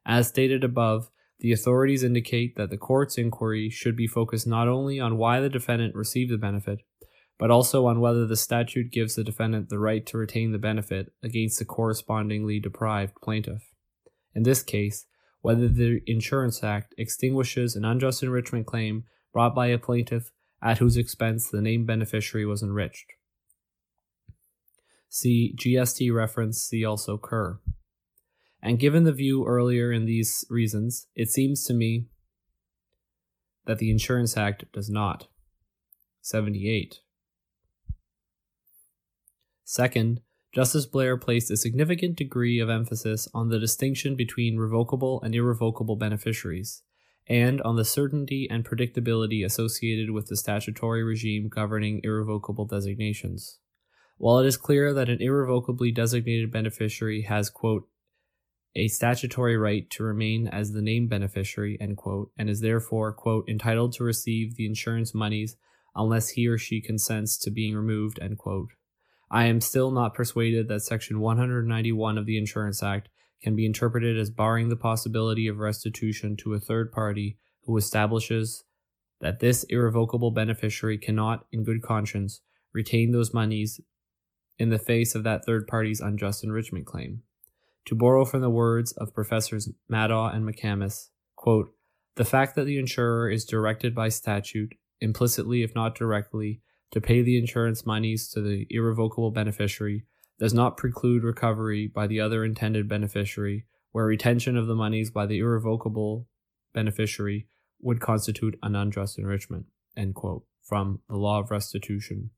[0.07, 1.11] As stated above,
[1.41, 5.49] the authorities indicate that the court's inquiry should be focused not only on why the
[5.49, 6.81] defendant received the benefit,
[7.39, 11.13] but also on whether the statute gives the defendant the right to retain the benefit
[11.23, 13.71] against the correspondingly deprived plaintiff.
[14.35, 15.07] In this case,
[15.41, 20.97] whether the Insurance Act extinguishes an unjust enrichment claim brought by a plaintiff at whose
[20.97, 23.13] expense the named beneficiary was enriched.
[25.09, 27.61] See GST reference, see also Kerr.
[28.63, 32.07] And given the view earlier in these reasons, it seems to me
[33.67, 35.29] that the Insurance Act does not.
[36.23, 37.01] 78.
[39.65, 40.21] Second,
[40.53, 45.95] Justice Blair placed a significant degree of emphasis on the distinction between revocable and irrevocable
[45.95, 46.83] beneficiaries,
[47.29, 53.59] and on the certainty and predictability associated with the statutory regime governing irrevocable designations.
[54.17, 57.87] While it is clear that an irrevocably designated beneficiary has, quote,
[58.79, 63.49] a statutory right to remain as the named beneficiary, end quote, and is therefore, quote,
[63.49, 65.57] entitled to receive the insurance monies
[65.95, 68.71] unless he or she consents to being removed, end quote.
[69.31, 73.09] I am still not persuaded that Section 191 of the Insurance Act
[73.43, 78.65] can be interpreted as barring the possibility of restitution to a third party who establishes
[79.21, 82.41] that this irrevocable beneficiary cannot, in good conscience,
[82.73, 83.81] retain those monies
[84.59, 87.23] in the face of that third party's unjust enrichment claim.
[87.89, 91.71] To borrow from the words of Professors Maddaugh and McCamus, quote,
[92.17, 96.61] the fact that the insurer is directed by statute, implicitly if not directly,
[96.91, 100.05] to pay the insurance monies to the irrevocable beneficiary
[100.39, 105.25] does not preclude recovery by the other intended beneficiary, where retention of the monies by
[105.25, 106.29] the irrevocable
[106.75, 107.49] beneficiary
[107.81, 109.65] would constitute an unjust enrichment.
[110.13, 110.45] Quote.
[110.61, 112.33] From the Law of Restitution.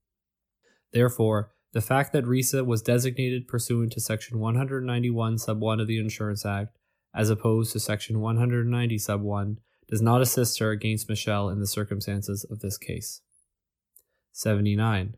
[0.93, 5.99] Therefore, the fact that Risa was designated pursuant to Section 191 Sub 1 of the
[5.99, 6.77] Insurance Act,
[7.15, 11.67] as opposed to Section 190 Sub 1, does not assist her against Michelle in the
[11.67, 13.21] circumstances of this case.
[14.33, 15.17] 79.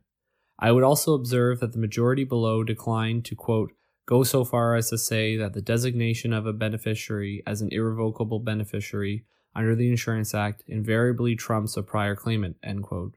[0.59, 3.73] I would also observe that the majority below declined to, quote,
[4.07, 8.41] go so far as to say that the designation of a beneficiary as an irrevocable
[8.41, 9.25] beneficiary
[9.55, 13.17] under the Insurance Act invariably trumps a prior claimant, end quote,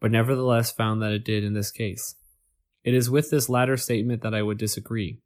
[0.00, 2.14] but nevertheless found that it did in this case.
[2.84, 5.20] It is with this latter statement that I would disagree.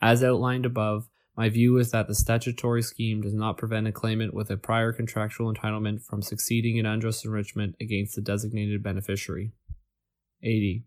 [0.00, 4.34] As outlined above, my view is that the statutory scheme does not prevent a claimant
[4.34, 9.52] with a prior contractual entitlement from succeeding in unjust enrichment against the designated beneficiary.
[10.42, 10.84] 80.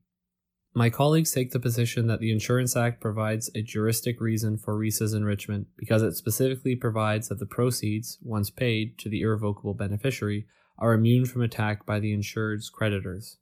[0.73, 5.13] My colleagues take the position that the Insurance Act provides a juristic reason for Risa's
[5.13, 10.47] enrichment because it specifically provides that the proceeds, once paid to the irrevocable beneficiary,
[10.77, 13.38] are immune from attack by the insured's creditors.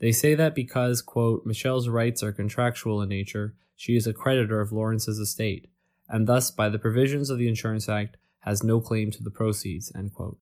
[0.00, 4.60] They say that because, quote, Michelle's rights are contractual in nature, she is a creditor
[4.60, 5.68] of Lawrence's estate,
[6.08, 9.92] and thus, by the provisions of the Insurance Act, has no claim to the proceeds,
[9.94, 10.38] end quote.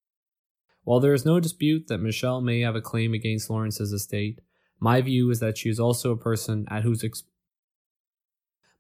[0.85, 4.41] While there is no dispute that Michelle may have a claim against Lawrence's estate,
[4.81, 7.25] my view is that she is also a person at whose ex-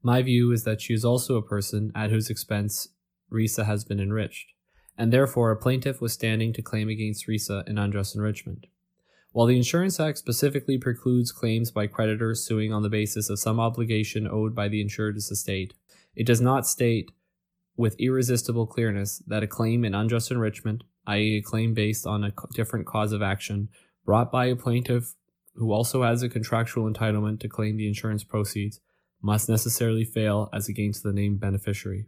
[0.00, 2.88] my view is that she is also a person at whose expense
[3.32, 4.52] Risa has been enriched,
[4.96, 8.66] and therefore a plaintiff was standing to claim against Risa in unjust enrichment.
[9.32, 13.60] While the Insurance Act specifically precludes claims by creditors suing on the basis of some
[13.60, 15.74] obligation owed by the insured's estate,
[16.16, 17.10] it does not state
[17.76, 22.32] with irresistible clearness that a claim in unjust enrichment, i.e., a claim based on a
[22.54, 23.68] different cause of action,
[24.04, 25.14] brought by a plaintiff
[25.54, 28.80] who also has a contractual entitlement to claim the insurance proceeds,
[29.20, 32.06] must necessarily fail as against the named beneficiary.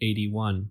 [0.00, 0.70] 81.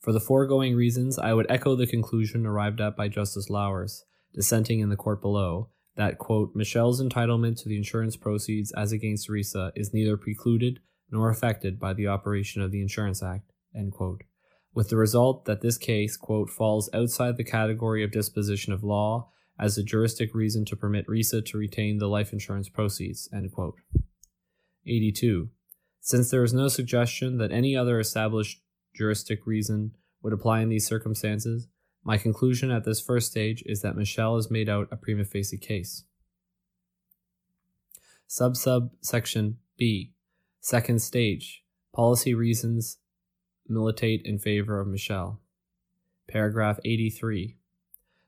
[0.00, 4.02] For the foregoing reasons, I would echo the conclusion arrived at by Justice Lauwers,
[4.32, 9.28] dissenting in the court below, that, quote, Michelle's entitlement to the insurance proceeds as against
[9.28, 10.80] Risa is neither precluded
[11.10, 14.22] nor affected by the operation of the Insurance Act, end quote,
[14.72, 19.30] with the result that this case, quote, falls outside the category of disposition of law
[19.58, 23.74] as a juristic reason to permit Risa to retain the life insurance proceeds, end quote.
[24.86, 25.48] 82.
[26.00, 28.62] Since there is no suggestion that any other established
[28.98, 29.92] juristic reason
[30.22, 31.68] would apply in these circumstances,
[32.04, 35.56] my conclusion at this first stage is that Michelle has made out a prima facie
[35.56, 36.04] case.
[38.26, 40.12] Sub sub section B.
[40.60, 41.62] Second stage.
[41.94, 42.98] Policy reasons
[43.68, 45.40] militate in favor of Michelle.
[46.28, 47.56] Paragraph 83.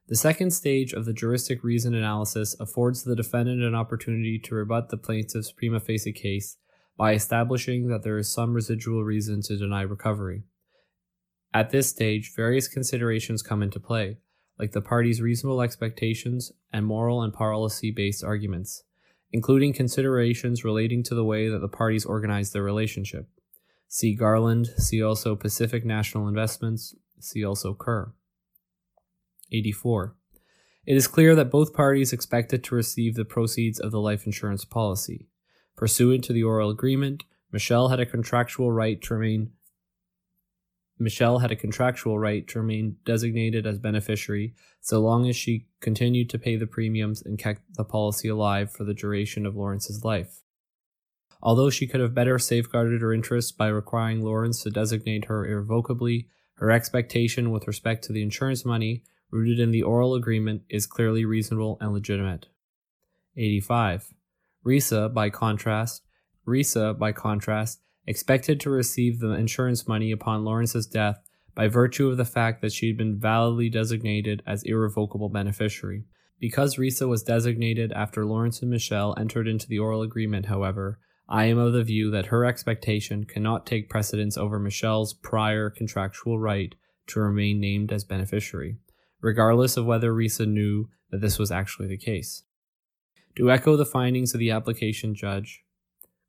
[0.09, 4.89] The second stage of the juristic reason analysis affords the defendant an opportunity to rebut
[4.89, 6.57] the plaintiff's prima facie case
[6.97, 10.45] by establishing that there is some residual reason to deny recovery.
[11.53, 14.19] At this stage, various considerations come into play,
[14.59, 18.85] like the parties' reasonable expectations and moral and policy based arguments,
[19.33, 23.29] including considerations relating to the way that the parties organize their relationship.
[23.89, 28.13] See Garland, see also Pacific National Investments, see also Kerr.
[29.51, 30.15] 84.
[30.87, 34.65] It is clear that both parties expected to receive the proceeds of the life insurance
[34.65, 35.27] policy.
[35.77, 39.51] Pursuant to the oral agreement, Michelle had a contractual right to remain
[41.01, 46.29] Michelle had a contractual right to remain designated as beneficiary so long as she continued
[46.31, 50.43] to pay the premiums and kept the policy alive for the duration of Lawrence's life.
[51.43, 56.29] Although she could have better safeguarded her interests by requiring Lawrence to designate her irrevocably,
[56.57, 61.25] her expectation with respect to the insurance money, rooted in the oral agreement, is clearly
[61.25, 62.49] reasonable and legitimate.
[63.39, 64.13] 85.
[64.67, 66.03] Risa, by contrast,
[66.47, 71.23] Risa, by contrast, expected to receive the insurance money upon Lawrence's death
[71.55, 76.05] by virtue of the fact that she had been validly designated as irrevocable beneficiary.
[76.41, 81.45] Because Risa was designated after Lawrence and Michelle entered into the oral agreement, however, I
[81.45, 86.75] am of the view that her expectation cannot take precedence over Michelle's prior contractual right
[87.07, 88.79] to remain named as beneficiary,
[89.21, 92.43] regardless of whether Risa knew that this was actually the case.
[93.37, 95.63] To echo the findings of the application judge,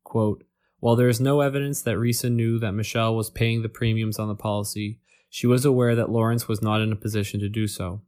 [0.04, 0.44] quote,
[0.82, 4.26] while there is no evidence that Risa knew that Michelle was paying the premiums on
[4.26, 4.98] the policy,
[5.30, 8.02] she was aware that Lawrence was not in a position to do so.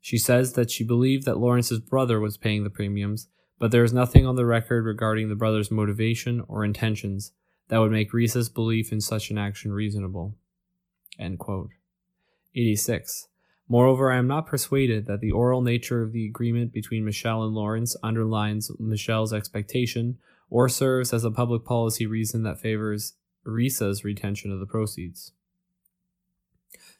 [0.00, 3.28] She says that she believed that Lawrence's brother was paying the premiums,
[3.60, 7.30] but there is nothing on the record regarding the brother's motivation or intentions
[7.68, 10.34] that would make Risa's belief in such an action reasonable.
[12.56, 13.28] 86.
[13.68, 17.54] Moreover, I am not persuaded that the oral nature of the agreement between Michelle and
[17.54, 20.18] Lawrence underlines Michelle's expectation
[20.50, 23.14] or serves as a public policy reason that favors
[23.44, 25.32] Risa's retention of the proceeds.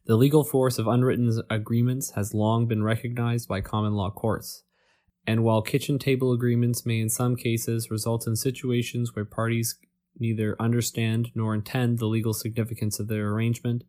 [0.07, 4.62] The legal force of unwritten agreements has long been recognized by common law courts,
[5.27, 9.79] and while kitchen table agreements may in some cases result in situations where parties
[10.19, 13.85] neither understand nor intend the legal significance of their arrangement,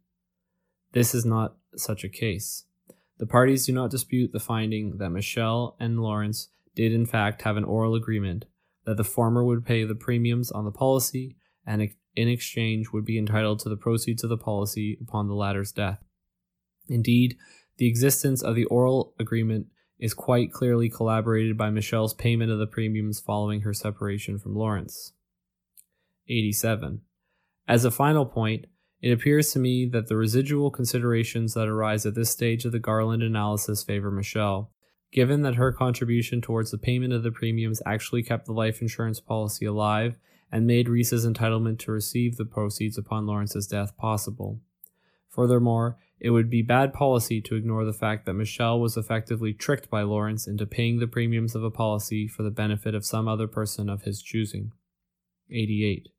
[0.91, 2.65] this is not such a case.
[3.17, 7.57] The parties do not dispute the finding that Michelle and Lawrence did in fact have
[7.57, 8.45] an oral agreement
[8.85, 11.35] that the former would pay the premiums on the policy
[11.65, 15.71] and in exchange would be entitled to the proceeds of the policy upon the latter's
[15.71, 16.03] death.
[16.87, 17.37] Indeed,
[17.77, 19.67] the existence of the oral agreement
[19.99, 25.13] is quite clearly collaborated by Michelle's payment of the premiums following her separation from Lawrence.
[26.27, 27.01] 87.
[27.67, 28.65] As a final point,
[29.01, 32.79] it appears to me that the residual considerations that arise at this stage of the
[32.79, 34.71] Garland analysis favor Michelle,
[35.11, 39.19] given that her contribution towards the payment of the premiums actually kept the life insurance
[39.19, 40.15] policy alive
[40.51, 44.59] and made Risa's entitlement to receive the proceeds upon Lawrence's death possible.
[45.29, 49.89] Furthermore, it would be bad policy to ignore the fact that Michelle was effectively tricked
[49.89, 53.47] by Lawrence into paying the premiums of a policy for the benefit of some other
[53.47, 54.71] person of his choosing.
[55.49, 56.09] 88.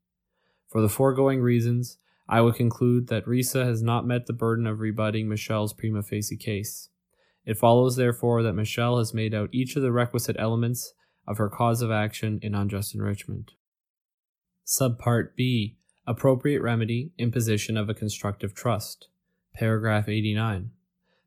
[0.67, 1.97] For the foregoing reasons,
[2.27, 6.37] I would conclude that Risa has not met the burden of rebutting Michelle's prima facie
[6.37, 6.89] case.
[7.45, 10.93] It follows, therefore, that Michelle has made out each of the requisite elements
[11.27, 13.51] of her cause of action in unjust enrichment.
[14.65, 15.77] Subpart B
[16.07, 19.07] Appropriate remedy, imposition of a constructive trust.
[19.53, 20.71] Paragraph 89.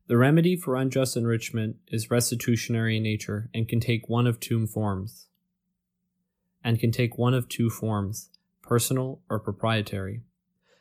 [0.07, 4.67] The remedy for unjust enrichment is restitutionary in nature and can take one of two
[4.67, 5.27] forms.
[6.63, 8.29] And can take one of two forms,
[8.61, 10.21] personal or proprietary.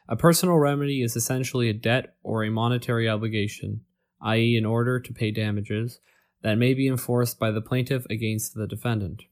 [0.09, 3.83] A personal remedy is essentially a debt or a monetary obligation,
[4.25, 6.01] i.e., an order to pay damages,
[6.43, 9.23] that may be enforced by the plaintiff against the defendant.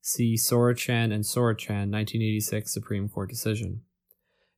[0.00, 3.82] See Sorochan and Sorochan 1986 Supreme Court decision.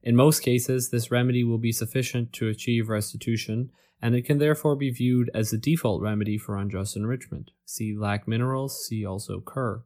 [0.02, 3.70] In most cases, this remedy will be sufficient to achieve restitution,
[4.02, 7.50] and it can therefore be viewed as the default remedy for unjust enrichment.
[7.64, 9.84] See Lac Minerals, see also Kerr.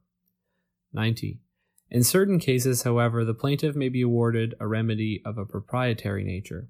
[0.92, 1.38] 90.
[1.90, 6.68] In certain cases, however, the plaintiff may be awarded a remedy of a proprietary nature,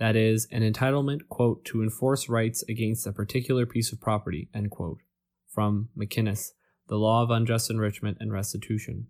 [0.00, 4.72] that is, an entitlement, quote, to enforce rights against a particular piece of property, end
[4.72, 4.98] quote,
[5.48, 6.48] from McInnes,
[6.88, 9.06] The Law of Unjust Enrichment and Restitution.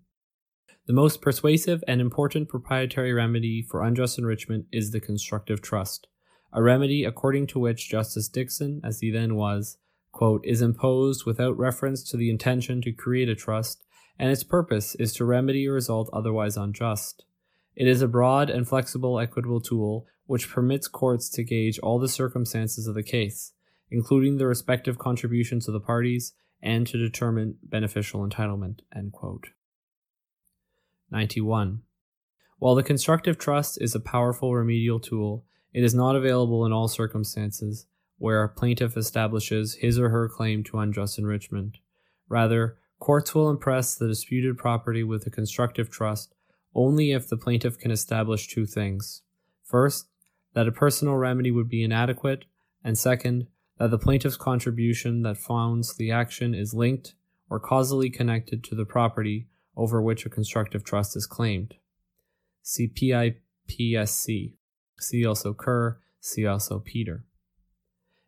[0.86, 6.08] The most persuasive and important proprietary remedy for unjust enrichment is the constructive trust,
[6.52, 9.78] a remedy according to which Justice Dickson, as he then was,
[10.12, 13.84] quote, is imposed without reference to the intention to create a trust
[14.20, 17.24] and its purpose is to remedy a result otherwise unjust.
[17.80, 22.10] It is a broad and flexible equitable tool which permits courts to gauge all the
[22.10, 23.54] circumstances of the case,
[23.90, 28.80] including the respective contributions of the parties, and to determine beneficial entitlement.
[31.10, 31.80] 91.
[32.58, 36.86] While the constructive trust is a powerful remedial tool, it is not available in all
[36.86, 37.86] circumstances
[38.18, 41.78] where a plaintiff establishes his or her claim to unjust enrichment.
[42.28, 46.34] Rather, Courts will impress the disputed property with a constructive trust
[46.74, 49.22] only if the plaintiff can establish two things.
[49.64, 50.08] First,
[50.54, 52.44] that a personal remedy would be inadequate,
[52.82, 53.46] and second,
[53.78, 57.14] that the plaintiff's contribution that founds the action is linked
[57.48, 61.74] or causally connected to the property over which a constructive trust is claimed.
[62.62, 64.54] See PIPSC.
[64.98, 65.98] See also Kerr.
[66.20, 67.24] See also Peter.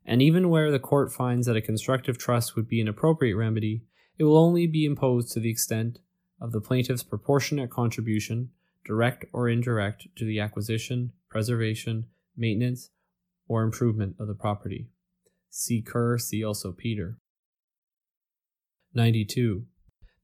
[0.04, 3.82] And even where the court finds that a constructive trust would be an appropriate remedy,
[4.18, 5.98] it will only be imposed to the extent
[6.42, 8.50] of the plaintiff's proportionate contribution,
[8.84, 12.06] direct or indirect, to the acquisition, preservation,
[12.36, 12.90] maintenance,
[13.46, 14.88] or improvement of the property.
[15.48, 17.18] See Kerr, see also Peter.
[18.92, 19.64] 92.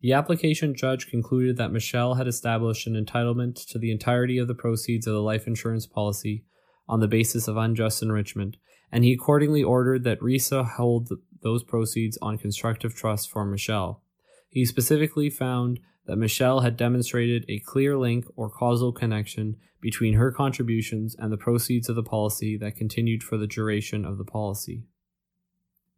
[0.01, 4.55] The application judge concluded that Michelle had established an entitlement to the entirety of the
[4.55, 6.45] proceeds of the life insurance policy
[6.89, 8.57] on the basis of unjust enrichment,
[8.91, 11.11] and he accordingly ordered that Risa hold
[11.43, 14.03] those proceeds on constructive trust for Michelle.
[14.49, 20.33] He specifically found that Michelle had demonstrated a clear link or causal connection between her
[20.33, 24.85] contributions and the proceeds of the policy that continued for the duration of the policy.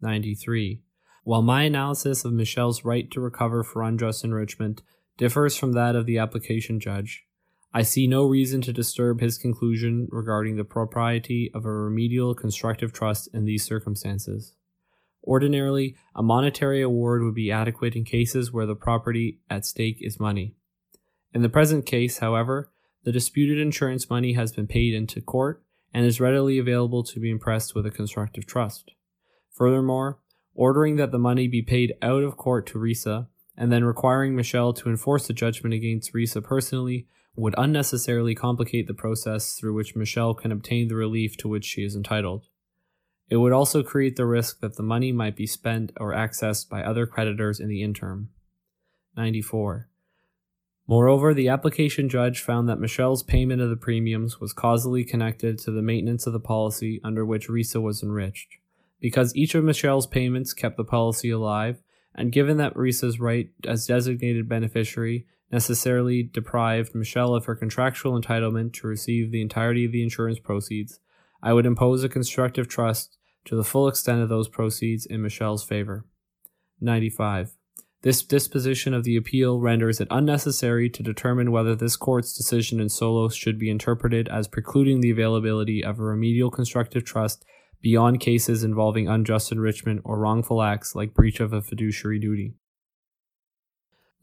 [0.03, 0.83] 93.
[1.23, 4.83] While my analysis of Michelle's right to recover for unjust enrichment
[5.17, 7.25] differs from that of the application judge,
[7.73, 12.93] I see no reason to disturb his conclusion regarding the propriety of a remedial constructive
[12.93, 14.55] trust in these circumstances.
[15.25, 20.21] Ordinarily, a monetary award would be adequate in cases where the property at stake is
[20.21, 20.55] money.
[21.33, 22.71] In the present case, however,
[23.05, 27.31] the disputed insurance money has been paid into court and is readily available to be
[27.31, 28.93] impressed with a constructive trust.
[29.53, 30.21] Furthermore,
[30.55, 34.73] ordering that the money be paid out of court to Risa and then requiring Michelle
[34.73, 37.07] to enforce the judgment against Risa personally
[37.37, 41.83] would unnecessarily complicate the process through which Michelle can obtain the relief to which she
[41.83, 42.47] is entitled.
[43.31, 46.83] It would also create the risk that the money might be spent or accessed by
[46.83, 48.31] other creditors in the interim.
[49.17, 49.89] 94.
[50.89, 55.71] Moreover, the application judge found that Michelle's payment of the premiums was causally connected to
[55.71, 58.57] the maintenance of the policy under which Risa was enriched.
[58.99, 61.81] Because each of Michelle's payments kept the policy alive,
[62.17, 68.73] and given that Risa's right as designated beneficiary necessarily deprived Michelle of her contractual entitlement
[68.73, 70.99] to receive the entirety of the insurance proceeds,
[71.41, 75.65] I would impose a constructive trust to the full extent of those proceeds in Michelle's
[75.65, 76.05] favor.
[76.81, 77.53] 95.
[78.03, 82.87] This disposition of the appeal renders it unnecessary to determine whether this court's decision in
[82.87, 87.45] Soulos should be interpreted as precluding the availability of a remedial constructive trust
[87.83, 92.55] beyond cases involving unjust enrichment or wrongful acts like breach of a fiduciary duty.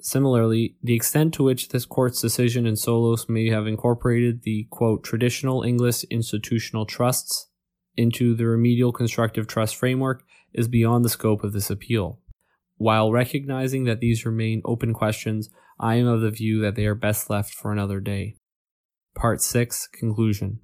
[0.01, 5.03] Similarly, the extent to which this court's decision in Soulos may have incorporated the quote,
[5.03, 7.46] traditional English institutional trusts
[7.97, 12.19] into the remedial constructive trust framework is beyond the scope of this appeal.
[12.77, 15.49] While recognizing that these remain open questions,
[15.79, 18.35] I am of the view that they are best left for another day.
[19.15, 20.59] Part 6 Conclusion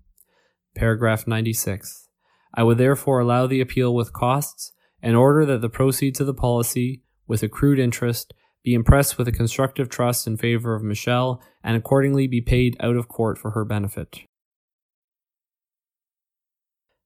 [0.75, 2.07] Paragraph 96.
[2.53, 6.33] I would therefore allow the appeal with costs and order that the proceeds of the
[6.33, 8.33] policy, with accrued interest,
[8.63, 12.95] be impressed with a constructive trust in favor of Michelle and accordingly be paid out
[12.95, 14.21] of court for her benefit.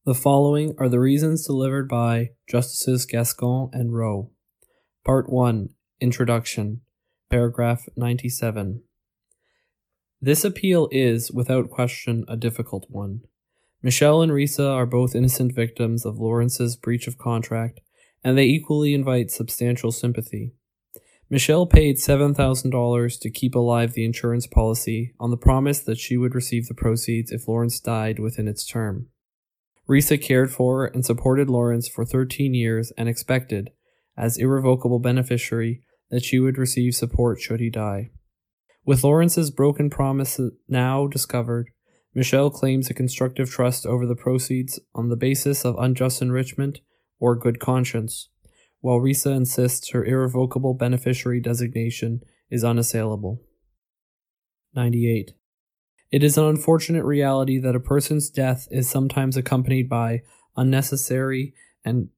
[0.07, 4.31] The following are the reasons delivered by Justices Gascon and Rowe.
[5.03, 5.67] Part 1
[5.99, 6.79] Introduction,
[7.29, 8.83] paragraph 97.
[10.21, 13.23] This appeal is, without question, a difficult one.
[13.83, 17.81] Michelle and Risa are both innocent victims of Lawrence's breach of contract,
[18.23, 20.53] and they equally invite substantial sympathy.
[21.29, 26.33] Michelle paid $7,000 to keep alive the insurance policy on the promise that she would
[26.33, 29.09] receive the proceeds if Lawrence died within its term.
[29.89, 33.71] Risa cared for and supported Lawrence for 13 years and expected,
[34.17, 38.09] as irrevocable beneficiary, that she would receive support should he die.
[38.85, 41.69] With Lawrence's broken promise now discovered,
[42.13, 46.79] Michelle claims a constructive trust over the proceeds on the basis of unjust enrichment
[47.19, 48.29] or good conscience,
[48.79, 53.41] while Risa insists her irrevocable beneficiary designation is unassailable.
[54.73, 55.31] 98.
[56.11, 60.21] It is an unfortunate reality that a person's death is sometimes accompanied by
[60.55, 61.53] unnecessary
[61.83, 62.09] and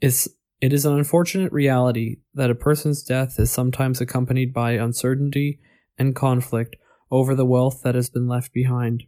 [0.00, 0.28] is
[0.60, 5.60] it is an unfortunate reality that a person's death is sometimes accompanied by uncertainty
[5.96, 6.76] and conflict
[7.10, 9.04] over the wealth that has been left behind.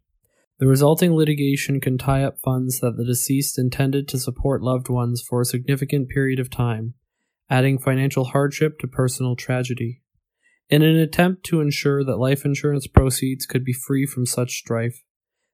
[0.59, 5.23] The resulting litigation can tie up funds that the deceased intended to support loved ones
[5.23, 6.95] for a significant period of time,
[7.49, 10.03] adding financial hardship to personal tragedy.
[10.71, 15.03] In an attempt to ensure that life insurance proceeds could be free from such strife,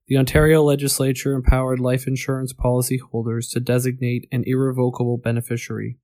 [0.09, 5.97] the Ontario legislature empowered life insurance policyholders to designate an irrevocable beneficiary.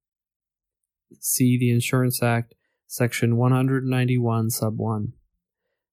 [1.20, 2.54] See the Insurance Act,
[2.86, 5.12] Section 191, Sub 1.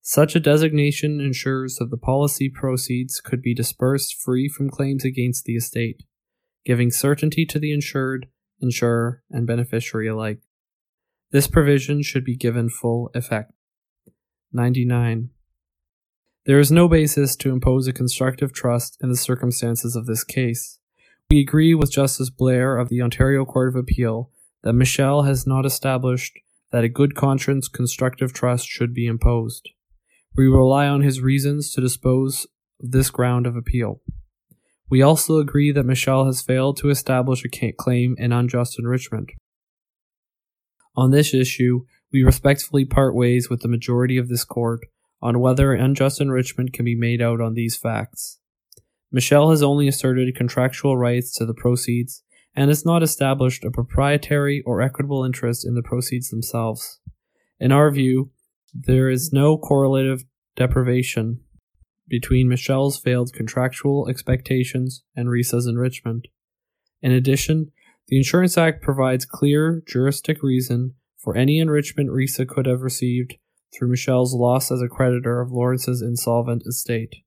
[0.02, 5.44] Such a designation ensures that the policy proceeds could be dispersed free from claims against
[5.44, 6.04] the estate,
[6.66, 8.28] giving certainty to the insured,
[8.62, 10.40] insurer, and beneficiary alike.
[11.32, 13.52] This provision should be given full effect.
[14.52, 15.30] 99.
[16.46, 20.80] There is no basis to impose a constructive trust in the circumstances of this case.
[21.30, 24.32] We agree with Justice Blair of the Ontario Court of Appeal
[24.64, 26.34] that Michelle has not established
[26.72, 29.70] that a good conscience constructive trust should be imposed.
[30.36, 32.48] We rely on his reasons to dispose
[32.82, 34.02] of this ground of appeal.
[34.90, 39.30] We also agree that Michelle has failed to establish a claim in unjust enrichment.
[41.00, 44.82] On this issue, we respectfully part ways with the majority of this court
[45.22, 48.40] on whether unjust enrichment can be made out on these facts.
[49.10, 52.22] Michelle has only asserted contractual rights to the proceeds
[52.54, 57.00] and has not established a proprietary or equitable interest in the proceeds themselves.
[57.62, 58.32] In our view,
[58.74, 60.26] there is no correlative
[60.58, 61.40] deprivation
[62.10, 66.28] between Michelle's failed contractual expectations and Risa's enrichment.
[67.02, 67.72] In addition,
[68.10, 73.36] the Insurance Act provides clear juristic reason for any enrichment Risa could have received
[73.72, 77.18] through Michelle's loss as a creditor of Lawrence's insolvent estate.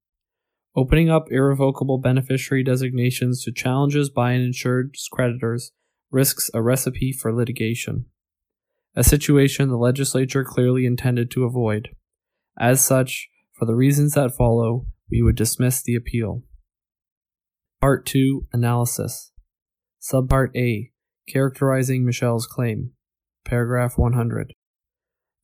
[0.75, 5.71] Opening up irrevocable beneficiary designations to challenges by an insured's creditors
[6.11, 8.07] risks a recipe for litigation,
[8.97, 11.91] a situation the legislature clearly intended to avoid.
[12.59, 16.43] As such, for the reasons that follow, we would dismiss the appeal.
[17.81, 19.32] Part 2 Analysis
[20.03, 20.91] Subpart A
[21.29, 22.91] Characterizing Michelle's Claim.
[23.45, 24.53] Paragraph 100.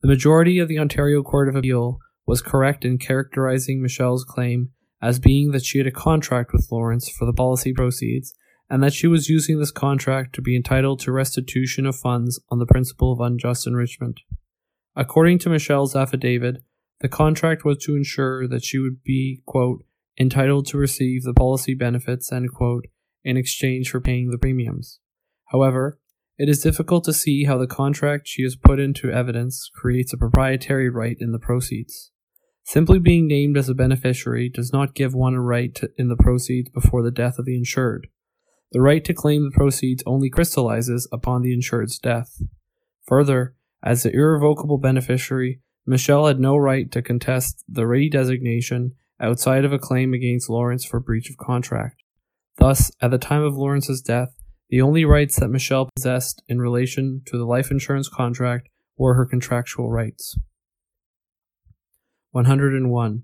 [0.01, 4.71] The majority of the Ontario Court of Appeal was correct in characterizing Michelle's claim
[5.01, 8.33] as being that she had a contract with Lawrence for the policy proceeds
[8.69, 12.59] and that she was using this contract to be entitled to restitution of funds on
[12.59, 14.19] the principle of unjust enrichment.
[14.93, 16.57] According to Michelle's affidavit,
[16.99, 19.85] the contract was to ensure that she would be, quote,
[20.19, 22.87] entitled to receive the policy benefits, quote,
[23.29, 24.99] in exchange for paying the premiums.
[25.51, 25.99] However,
[26.37, 30.17] it is difficult to see how the contract she has put into evidence creates a
[30.17, 32.11] proprietary right in the proceeds.
[32.63, 36.15] Simply being named as a beneficiary does not give one a right to, in the
[36.15, 38.07] proceeds before the death of the insured.
[38.71, 42.41] The right to claim the proceeds only crystallizes upon the insured's death.
[43.07, 49.73] Further, as the irrevocable beneficiary, Michelle had no right to contest the redesignation outside of
[49.73, 52.03] a claim against Lawrence for breach of contract.
[52.59, 54.35] Thus, at the time of Lawrence's death,
[54.69, 58.67] the only rights that Michelle possessed in relation to the life insurance contract
[58.97, 60.37] were her contractual rights.
[62.31, 63.23] 101.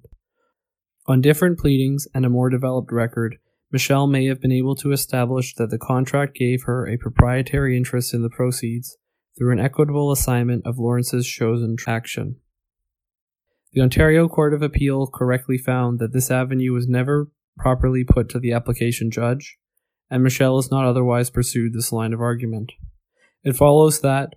[1.07, 3.37] On different pleadings and a more developed record,
[3.71, 8.13] Michelle may have been able to establish that the contract gave her a proprietary interest
[8.13, 8.97] in the proceeds
[9.37, 12.37] through an equitable assignment of Lawrence's chose in action.
[13.73, 18.39] The Ontario Court of Appeal correctly found that this avenue was never properly put to
[18.39, 19.57] the application judge,
[20.09, 22.73] and Michelle has not otherwise pursued this line of argument.
[23.43, 24.35] It follows that,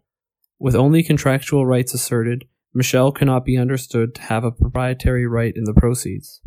[0.59, 5.65] with only contractual rights asserted, Michelle cannot be understood to have a proprietary right in
[5.65, 6.40] the proceeds.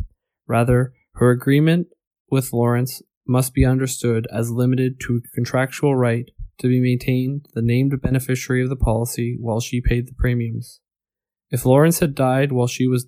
[0.46, 1.88] Rather, her agreement
[2.30, 7.62] with Lawrence must be understood as limited to a contractual right to be maintained the
[7.62, 10.80] named beneficiary of the policy while she paid the premiums.
[11.50, 13.06] If Lawrence had died while she was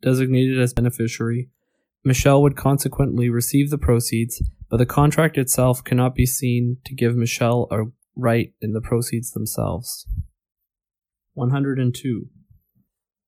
[0.00, 1.50] designated as beneficiary,
[2.04, 7.16] Michelle would consequently receive the proceeds, but the contract itself cannot be seen to give
[7.16, 7.84] Michelle a
[8.16, 10.06] right in the proceeds themselves.
[11.34, 12.26] 102.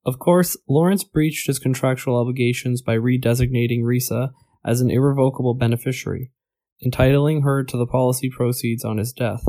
[0.05, 4.31] Of course, Lawrence breached his contractual obligations by redesignating Risa
[4.65, 6.33] as an irrevocable beneficiary,
[6.83, 9.45] entitling her to the policy proceeds on his death.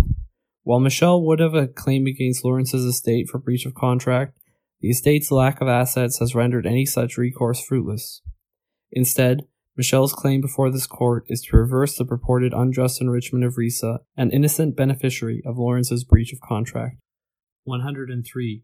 [0.64, 4.38] While Michelle would have a claim against Lawrence's estate for breach of contract,
[4.80, 8.22] the estate's lack of assets has rendered any such recourse fruitless.
[8.92, 9.46] Instead,
[9.78, 14.32] Michelle's claim before this court is to reverse the purported unjust enrichment of Risa, an
[14.32, 16.98] innocent beneficiary of Lawrence's breach of contract.
[17.64, 18.64] 103.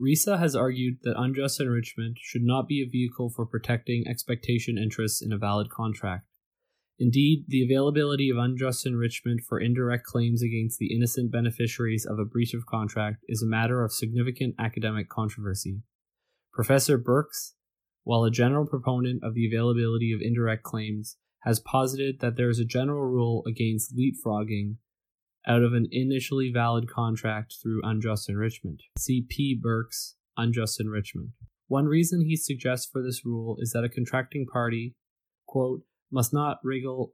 [0.00, 5.22] Risa has argued that unjust enrichment should not be a vehicle for protecting expectation interests
[5.22, 6.26] in a valid contract.
[6.98, 12.24] Indeed, the availability of unjust enrichment for indirect claims against the innocent beneficiaries of a
[12.24, 15.82] breach of contract is a matter of significant academic controversy.
[16.52, 17.54] Professor Birks
[18.06, 22.60] while a general proponent of the availability of indirect claims, has posited that there is
[22.60, 24.76] a general rule against leapfrogging
[25.44, 28.80] out of an initially valid contract through unjust enrichment.
[28.96, 29.58] See P.
[29.60, 31.30] Birks' Unjust Enrichment.
[31.66, 34.94] One reason he suggests for this rule is that a contracting party,
[35.48, 35.80] quote,
[36.12, 37.12] must not wriggle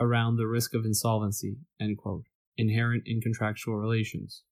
[0.00, 1.58] around the risk of insolvency,
[1.98, 2.24] quote,
[2.56, 4.42] inherent in contractual relations.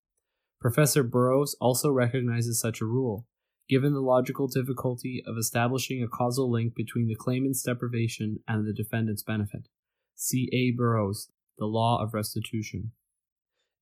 [0.61, 3.27] Professor Burrows also recognizes such a rule,
[3.69, 8.73] given the logical difficulty of establishing a causal link between the claimant's deprivation and the
[8.73, 9.69] defendant's benefit.
[10.15, 10.77] See A.
[10.77, 12.93] Burrows, The Law of Restitution.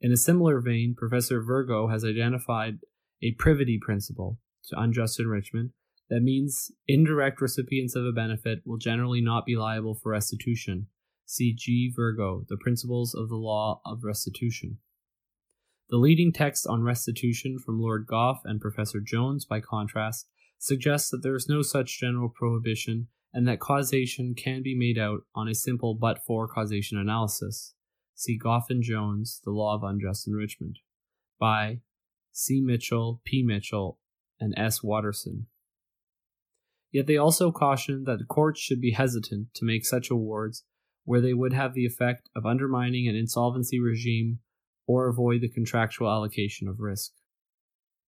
[0.00, 2.78] In a similar vein, Professor Virgo has identified
[3.22, 4.38] a privity principle
[4.68, 5.72] to unjust enrichment
[6.08, 10.86] that means indirect recipients of a benefit will generally not be liable for restitution.
[11.24, 11.92] See G.
[11.94, 14.78] Virgo, The Principles of the Law of Restitution.
[15.88, 20.26] The leading text on restitution from Lord Goff and Professor Jones, by contrast,
[20.58, 25.20] suggests that there is no such general prohibition and that causation can be made out
[25.34, 27.74] on a simple but for causation analysis.
[28.14, 30.78] See Goff and Jones, The Law of Unjust Enrichment,
[31.38, 31.80] by
[32.32, 32.60] C.
[32.60, 33.42] Mitchell, P.
[33.42, 33.98] Mitchell,
[34.40, 34.82] and S.
[34.82, 35.46] Watterson.
[36.90, 40.64] Yet they also caution that the courts should be hesitant to make such awards
[41.04, 44.40] where they would have the effect of undermining an insolvency regime
[44.86, 47.12] or avoid the contractual allocation of risk.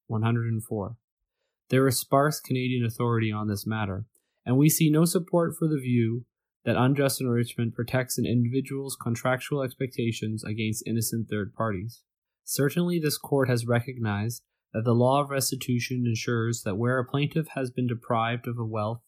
[0.07, 0.97] 104.
[1.71, 4.07] There is sparse Canadian authority on this matter,
[4.47, 6.25] and we see no support for the view
[6.65, 12.03] that unjust enrichment protects an individual's contractual expectations against innocent third parties.
[12.45, 14.43] Certainly, this court has recognized
[14.73, 18.65] that the law of restitution ensures that where a plaintiff has been deprived of a
[18.65, 19.03] wealth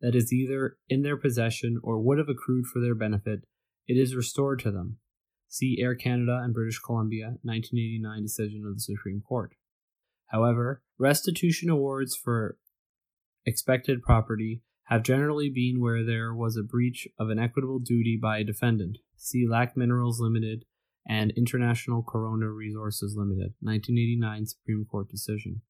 [0.00, 3.44] that is either in their possession or would have accrued for their benefit,
[3.86, 4.98] it is restored to them.
[5.52, 9.52] See Air Canada and British Columbia 1989 decision of the Supreme Court.
[10.28, 12.56] However, restitution awards for
[13.44, 18.38] expected property have generally been where there was a breach of an equitable duty by
[18.38, 18.96] a defendant.
[19.18, 20.64] See Lac Minerals Limited
[21.06, 25.60] and International Corona Resources Limited, 1989 Supreme Court decision.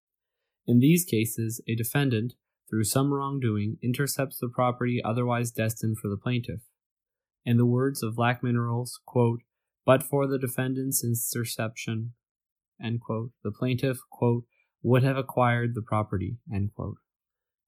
[0.64, 2.34] In these cases, a defendant,
[2.70, 6.60] through some wrongdoing, intercepts the property otherwise destined for the plaintiff.
[7.44, 9.42] In the words of Lac Minerals, quote,
[9.84, 12.12] but for the defendant's interception,
[12.78, 14.44] the plaintiff, quote,
[14.82, 16.38] would have acquired the property.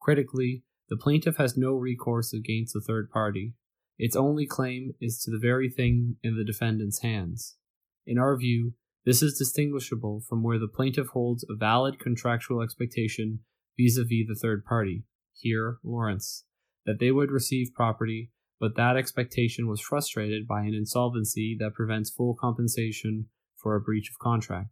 [0.01, 3.55] Critically, the plaintiff has no recourse against the third party.
[3.99, 7.57] Its only claim is to the very thing in the defendant's hands.
[8.07, 8.75] In our view,
[9.07, 13.41] this is distinguishable from where the plaintiff holds a valid contractual expectation
[13.79, 16.45] vis a vis the third party, here Lawrence,
[16.87, 22.11] that they would receive property, but that expectation was frustrated by an insolvency that prevents
[22.11, 23.27] full compensation
[23.57, 24.71] for a breach of contract.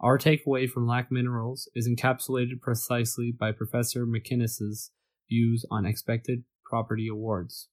[0.00, 4.90] Our takeaway from Lac Minerals is encapsulated precisely by Professor McInnes's
[5.28, 7.68] views on expected property awards.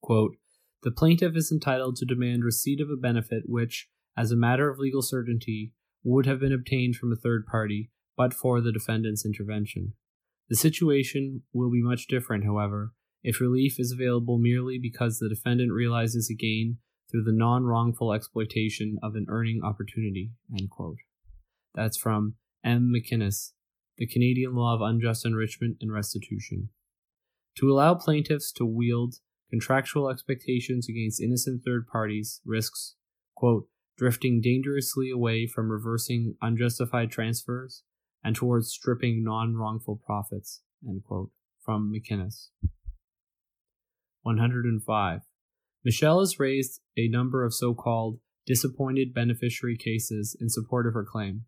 [0.00, 0.36] Quote,
[0.82, 4.78] the plaintiff is entitled to demand receipt of a benefit which, as a matter of
[4.78, 5.72] legal certainty,
[6.02, 9.94] would have been obtained from a third party but for the defendant's intervention.
[10.48, 12.92] The situation will be much different, however,
[13.22, 16.78] if relief is available merely because the defendant realizes a gain
[17.10, 20.30] through the non wrongful exploitation of an earning opportunity.
[21.74, 22.34] That's from
[22.64, 22.92] M.
[22.94, 23.52] McInnes,
[23.98, 26.70] The Canadian Law of Unjust Enrichment and Restitution.
[27.58, 29.16] To allow plaintiffs to wield
[29.50, 32.94] contractual expectations against innocent third parties risks,
[33.34, 33.66] quote,
[33.98, 37.82] drifting dangerously away from reversing unjustified transfers
[38.24, 41.30] and towards stripping non wrongful profits, end quote,
[41.62, 42.48] from McInnes.
[44.22, 45.20] 105.
[45.84, 51.04] Michelle has raised a number of so called disappointed beneficiary cases in support of her
[51.04, 51.44] claim.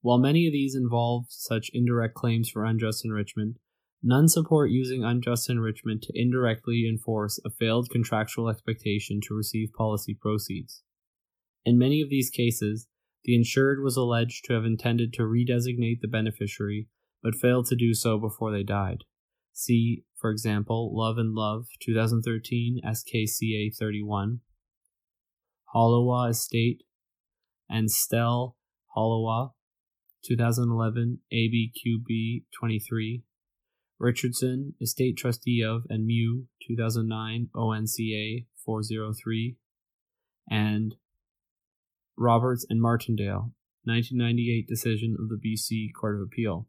[0.00, 3.58] While many of these involve such indirect claims for unjust enrichment,
[4.02, 10.14] none support using unjust enrichment to indirectly enforce a failed contractual expectation to receive policy
[10.14, 10.82] proceeds.
[11.64, 12.86] In many of these cases,
[13.24, 16.88] the insured was alleged to have intended to redesignate the beneficiary,
[17.22, 19.02] but failed to do so before they died.
[19.58, 24.40] See, for example, Love and Love, 2013, SKCA 31,
[25.74, 26.82] Hollowa Estate,
[27.66, 28.54] and Stell
[28.94, 29.52] Hollowa,
[30.26, 33.22] 2011, ABQB 23,
[33.98, 39.56] Richardson, Estate Trustee of, and Mew, 2009, ONCA 403,
[40.50, 40.96] and
[42.18, 43.54] Roberts and Martindale,
[43.84, 46.68] 1998 decision of the BC Court of Appeal.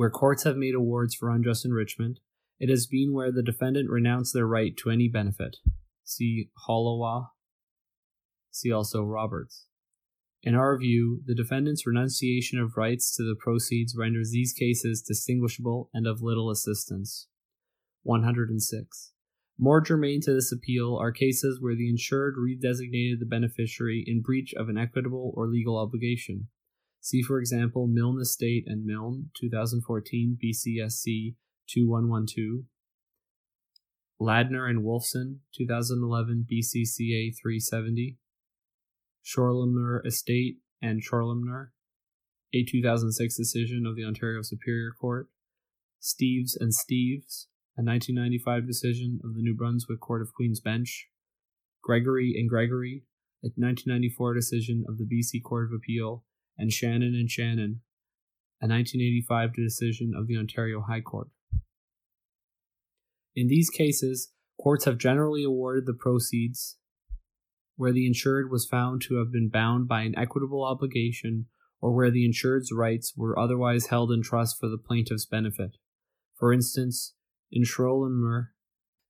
[0.00, 2.20] Where courts have made awards for unjust enrichment,
[2.58, 5.58] it has been where the defendant renounced their right to any benefit.
[6.04, 7.26] See Hollowa.
[8.50, 9.66] See also Roberts.
[10.42, 15.90] In our view, the defendant's renunciation of rights to the proceeds renders these cases distinguishable
[15.92, 17.28] and of little assistance.
[18.02, 19.12] 106.
[19.58, 24.54] More germane to this appeal are cases where the insured redesignated the beneficiary in breach
[24.54, 26.48] of an equitable or legal obligation.
[27.00, 31.34] See, for example, Milne Estate and Milne, 2014 BCSC
[31.66, 32.64] 2112.
[34.20, 38.18] Ladner and Wolfson, 2011 BCCA 370.
[39.24, 41.68] Schorlemmer Estate and Schorlemmer,
[42.52, 45.28] a 2006 decision of the Ontario Superior Court.
[46.02, 47.46] Steves and Steves,
[47.78, 51.08] a 1995 decision of the New Brunswick Court of Queen's Bench.
[51.82, 53.04] Gregory and Gregory,
[53.42, 56.24] a 1994 decision of the BC Court of Appeal
[56.60, 57.80] and Shannon and Shannon,
[58.60, 61.28] a 1985 decision of the Ontario High Court.
[63.34, 66.76] In these cases, courts have generally awarded the proceeds
[67.76, 71.46] where the insured was found to have been bound by an equitable obligation
[71.80, 75.78] or where the insured's rights were otherwise held in trust for the plaintiff's benefit.
[76.38, 77.14] For instance,
[77.50, 78.48] in Schorlemmer,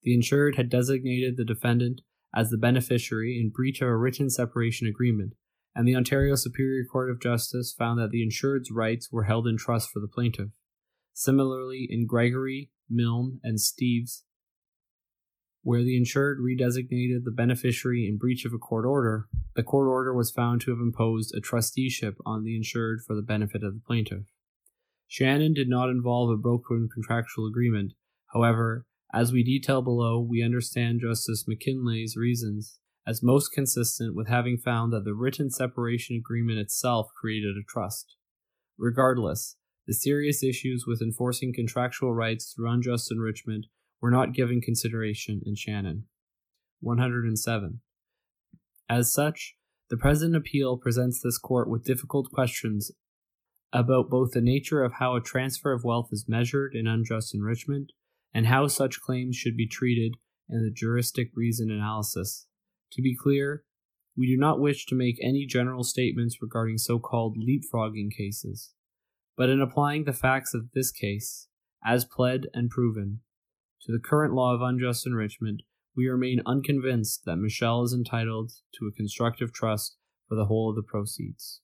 [0.02, 2.02] the insured had designated the defendant
[2.32, 5.32] as the beneficiary in breach of a written separation agreement,
[5.74, 9.56] and the Ontario Superior Court of Justice found that the insured's rights were held in
[9.56, 10.50] trust for the plaintiff.
[11.12, 14.22] Similarly, in Gregory, Milne, and Steves,
[15.62, 20.14] where the insured redesignated the beneficiary in breach of a court order, the court order
[20.14, 23.82] was found to have imposed a trusteeship on the insured for the benefit of the
[23.86, 24.24] plaintiff.
[25.06, 27.92] Shannon did not involve a broken contractual agreement.
[28.32, 32.78] However, as we detail below, we understand Justice McKinlay's reasons
[33.10, 38.14] as most consistent with having found that the written separation agreement itself created a trust.
[38.78, 39.56] Regardless,
[39.88, 43.66] the serious issues with enforcing contractual rights through unjust enrichment
[44.00, 46.04] were not given consideration in Shannon.
[46.78, 47.80] 107.
[48.88, 49.56] As such,
[49.88, 52.92] the present appeal presents this court with difficult questions
[53.72, 57.90] about both the nature of how a transfer of wealth is measured in unjust enrichment
[58.32, 60.14] and how such claims should be treated
[60.48, 62.46] in the juristic reason analysis.
[62.92, 63.64] To be clear,
[64.16, 68.72] we do not wish to make any general statements regarding so called leapfrogging cases,
[69.36, 71.48] but in applying the facts of this case,
[71.84, 73.20] as pled and proven,
[73.82, 75.62] to the current law of unjust enrichment,
[75.96, 79.96] we remain unconvinced that Michelle is entitled to a constructive trust
[80.28, 81.60] for the whole of the proceeds.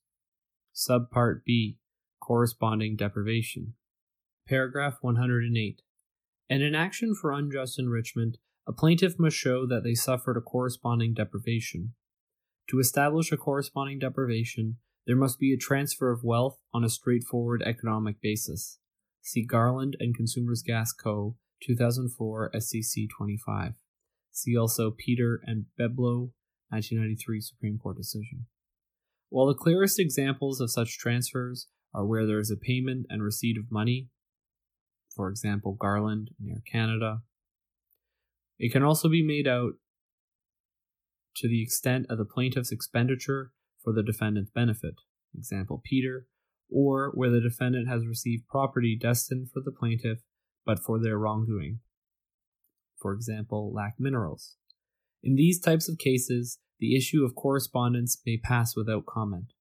[0.75, 1.77] Subpart B
[2.19, 3.75] Corresponding deprivation.
[4.47, 5.81] Paragraph 108.
[6.49, 8.37] In an action for unjust enrichment,
[8.67, 11.93] a plaintiff must show that they suffered a corresponding deprivation.
[12.69, 17.63] To establish a corresponding deprivation, there must be a transfer of wealth on a straightforward
[17.65, 18.79] economic basis.
[19.21, 23.75] See Garland and Consumers Gas Co., 2004 SCC 25.
[24.31, 26.31] See also Peter and Beblow,
[26.69, 28.47] 1993 Supreme Court decision.
[29.29, 33.57] While the clearest examples of such transfers are where there is a payment and receipt
[33.57, 34.09] of money,
[35.15, 37.21] for example, Garland and Air Canada,
[38.59, 39.73] it can also be made out
[41.37, 43.51] to the extent of the plaintiff's expenditure
[43.83, 44.95] for the defendant's benefit,
[45.37, 46.25] example Peter,
[46.69, 50.19] or where the defendant has received property destined for the plaintiff
[50.65, 51.79] but for their wrongdoing,
[52.99, 54.55] for example, Lac Minerals.
[55.23, 59.53] In these types of cases, the issue of correspondence may pass without comment,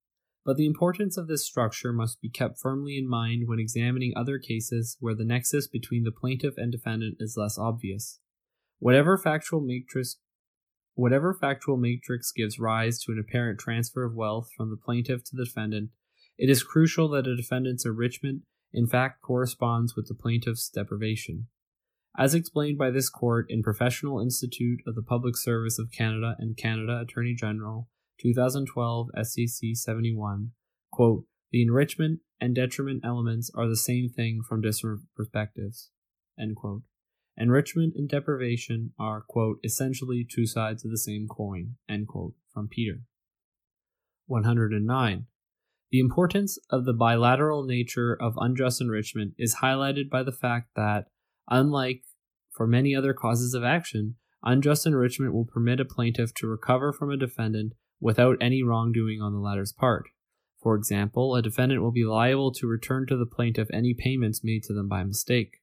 [0.45, 4.39] but the importance of this structure must be kept firmly in mind when examining other
[4.39, 8.21] cases where the nexus between the plaintiff and defendant is less obvious.
[8.79, 10.17] Whatever factual matrix
[10.95, 15.37] whatever factual matrix gives rise to an apparent transfer of wealth from the plaintiff to
[15.37, 15.91] the defendant,
[16.39, 18.43] it is crucial that a defendant's enrichment
[18.73, 21.49] in fact corresponds with the plaintiff's deprivation.
[22.19, 26.57] As explained by this court in Professional Institute of the Public Service of Canada and
[26.57, 27.89] Canada Attorney General,
[28.21, 30.53] 2012 SCC 71,
[30.91, 35.91] quote, the enrichment and detriment elements are the same thing from different perspectives,
[36.39, 36.83] end quote.
[37.39, 42.67] Enrichment and deprivation are, quote, essentially two sides of the same coin, end quote, from
[42.67, 43.01] Peter.
[44.27, 45.27] 109.
[45.91, 51.07] The importance of the bilateral nature of unjust enrichment is highlighted by the fact that,
[51.49, 52.03] unlike
[52.51, 57.11] for many other causes of action, unjust enrichment will permit a plaintiff to recover from
[57.11, 60.09] a defendant without any wrongdoing on the latter's part.
[60.63, 64.65] For example, a defendant will be liable to return to the plaintiff any payments made
[64.65, 65.59] to them by mistake.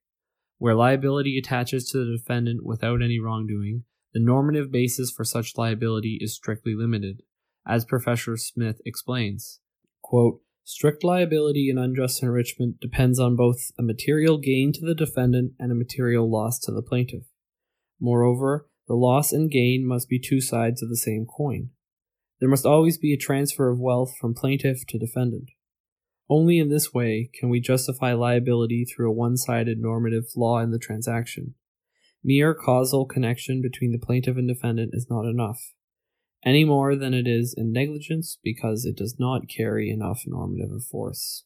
[0.63, 3.83] Where liability attaches to the defendant without any wrongdoing,
[4.13, 7.21] the normative basis for such liability is strictly limited.
[7.67, 9.59] As Professor Smith explains,
[10.01, 15.51] quote, Strict liability in unjust enrichment depends on both a material gain to the defendant
[15.59, 17.25] and a material loss to the plaintiff.
[17.99, 21.71] Moreover, the loss and gain must be two sides of the same coin.
[22.39, 25.49] There must always be a transfer of wealth from plaintiff to defendant.
[26.33, 30.71] Only in this way can we justify liability through a one sided normative flaw in
[30.71, 31.53] the transaction.
[32.23, 35.59] Mere causal connection between the plaintiff and defendant is not enough,
[36.43, 41.43] any more than it is in negligence because it does not carry enough normative force.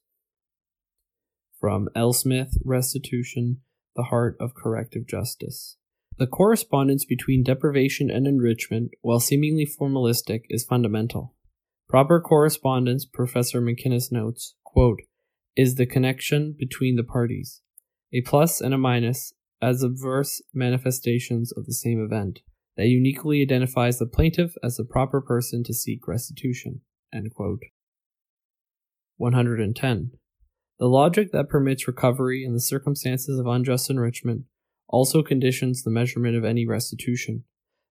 [1.60, 2.14] From L.
[2.14, 3.60] Smith, Restitution,
[3.98, 5.76] The Heart of Corrective Justice.
[6.18, 11.36] The correspondence between deprivation and enrichment, while seemingly formalistic, is fundamental.
[11.90, 15.02] Proper correspondence, Professor McInnes notes, quote,
[15.56, 17.62] is the connection between the parties,
[18.14, 22.42] a plus and a minus as adverse manifestations of the same event,
[22.76, 26.82] that uniquely identifies the plaintiff as the proper person to seek restitution.
[29.16, 30.12] 110.
[30.80, 34.44] The logic that permits recovery in the circumstances of unjust enrichment
[34.88, 37.46] also conditions the measurement of any restitution.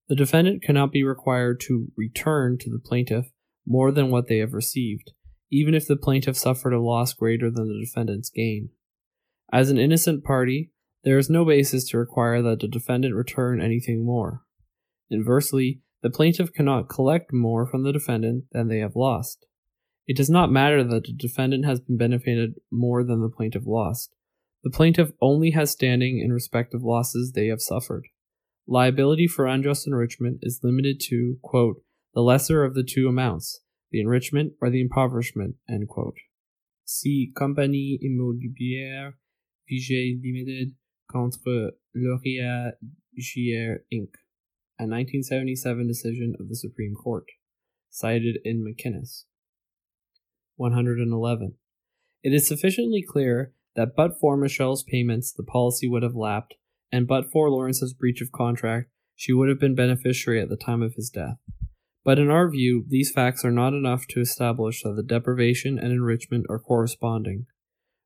[0.09, 3.32] The defendant cannot be required to return to the plaintiff
[3.66, 5.12] more than what they have received,
[5.51, 8.70] even if the plaintiff suffered a loss greater than the defendant's gain.
[9.52, 10.73] As an innocent party,
[11.05, 14.43] there is no basis to require that the defendant return anything more.
[15.09, 19.47] Inversely, the plaintiff cannot collect more from the defendant than they have lost.
[20.06, 24.14] It does not matter that the defendant has been benefited more than the plaintiff lost.
[24.62, 28.06] The plaintiff only has standing in respect of losses they have suffered.
[28.66, 31.82] liability for unjust enrichment is limited to, quote,
[32.14, 33.60] the lesser of the two amounts,
[33.90, 36.16] the enrichment or the impoverishment, end quote.
[36.84, 39.14] See Compagnie Immobilière
[39.68, 40.74] Viger Limited
[41.10, 42.72] contre Lauréat
[43.18, 44.10] Giguère Inc.,
[44.78, 47.24] a 1977 decision of the Supreme Court,
[47.90, 49.24] cited in McInnes.
[50.56, 51.54] 111.
[52.22, 56.54] It is sufficiently clear that but for Michelle's payments, the policy would have lapsed,
[56.90, 60.82] and but for Lawrence's breach of contract, she would have been beneficiary at the time
[60.82, 61.36] of his death.
[62.06, 65.90] But in our view, these facts are not enough to establish that the deprivation and
[65.90, 67.46] enrichment are corresponding.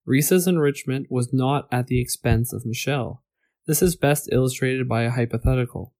[0.08, 3.22] Risa's enrichment was not at the expense of Michelle.
[3.66, 5.92] This is best illustrated by a hypothetical.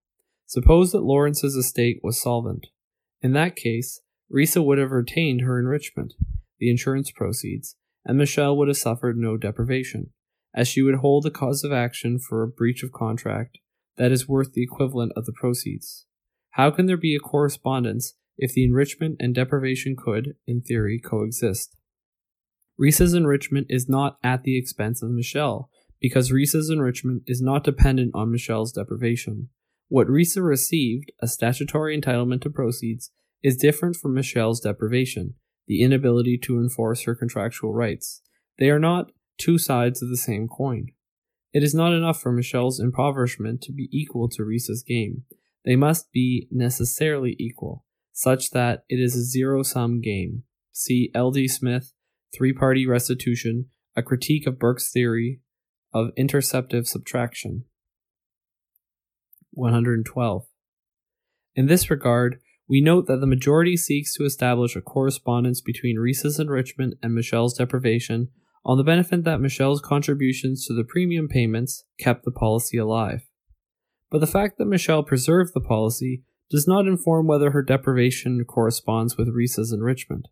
[0.47, 2.69] Suppose that Lawrence's estate was solvent.
[3.21, 4.01] In that case,
[4.35, 6.15] Risa would have retained her enrichment,
[6.59, 10.09] the insurance proceeds, and Michelle would have suffered no deprivation,
[10.55, 13.59] as she would hold a cause of action for a breach of contract
[13.99, 16.07] that is worth the equivalent of the proceeds.
[16.53, 21.77] How can there be a correspondence if the enrichment and deprivation could, in theory, coexist?
[22.81, 25.71] Risa's enrichment is not at the expense of Michelle,
[26.01, 29.51] because Risa's enrichment is not dependent on Michelle's deprivation.
[29.89, 33.11] What Risa received, a statutory entitlement to proceeds,
[33.43, 35.35] is different from Michelle's deprivation,
[35.67, 38.23] the inability to enforce her contractual rights.
[38.59, 40.89] They are not two sides of the same coin.
[41.53, 45.25] It is not enough for Michelle's impoverishment to be equal to Risa's gain.
[45.65, 50.45] They must be necessarily equal, such that it is a zero sum game.
[50.73, 51.49] See L.D.
[51.49, 51.93] Smith,
[52.35, 53.67] Three Party Restitution,
[53.97, 55.41] a critique of Birks's theory
[55.93, 57.65] of interceptive subtraction.
[59.53, 60.47] 112.
[61.57, 66.39] In this regard, we note that the majority seeks to establish a correspondence between Risa's
[66.39, 68.29] enrichment and Michelle's deprivation
[68.65, 73.23] on the benefit that Michelle's contributions to the premium payments kept the policy alive.
[74.11, 79.17] But the fact that Michelle preserved the policy does not inform whether her deprivation corresponds
[79.17, 80.29] with Risa's enrichment.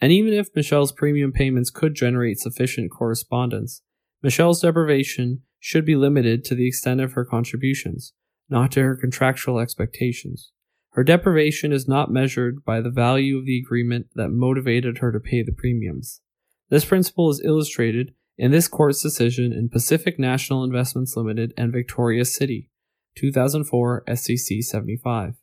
[0.00, 3.82] And even if Michelle's premium payments could generate sufficient correspondence,
[4.22, 8.12] Michelle's deprivation should be limited to the extent of her contributions,
[8.48, 10.52] not to her contractual expectations.
[10.90, 15.20] Her deprivation is not measured by the value of the agreement that motivated her to
[15.20, 16.20] pay the premiums.
[16.68, 22.24] This principle is illustrated in this court's decision in Pacific National Investments Limited and Victoria
[22.24, 22.70] City,
[23.16, 25.34] 2004 SCC 75.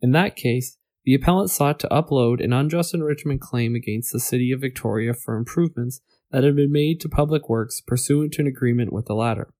[0.00, 4.52] In that case, the appellant sought to upload an unjust enrichment claim against the City
[4.52, 8.92] of Victoria for improvements that had been made to public works pursuant to an agreement
[8.92, 9.52] with the latter.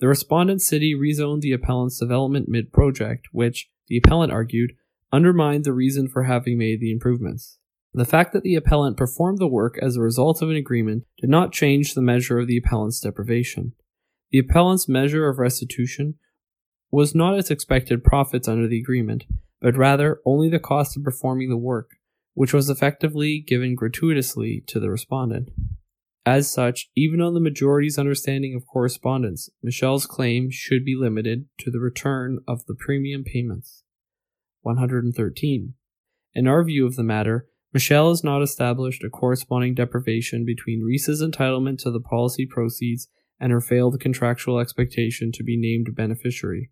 [0.00, 4.72] The respondent city rezoned the appellant's development mid project, which, the appellant argued,
[5.12, 7.58] undermined the reason for having made the improvements.
[7.94, 11.30] The fact that the appellant performed the work as a result of an agreement did
[11.30, 13.74] not change the measure of the appellant's deprivation.
[14.30, 16.14] The appellant's measure of restitution
[16.92, 19.24] was not its expected profits under the agreement,
[19.60, 21.92] but rather only the cost of performing the work,
[22.34, 25.48] which was effectively given gratuitously to the respondent.
[26.24, 31.70] As such, even on the majority's understanding of correspondence, Michelle's claim should be limited to
[31.70, 33.82] the return of the premium payments.
[34.60, 35.74] 113.
[36.34, 41.22] In our view of the matter, Michelle has not established a corresponding deprivation between Risa's
[41.22, 43.08] entitlement to the policy proceeds
[43.40, 46.70] and her failed contractual expectation to be named beneficiary.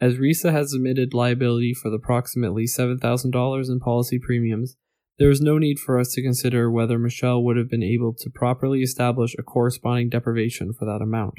[0.00, 4.76] As Risa has admitted liability for the approximately $7,000 in policy premiums,
[5.18, 8.30] there is no need for us to consider whether Michelle would have been able to
[8.30, 11.34] properly establish a corresponding deprivation for that amount.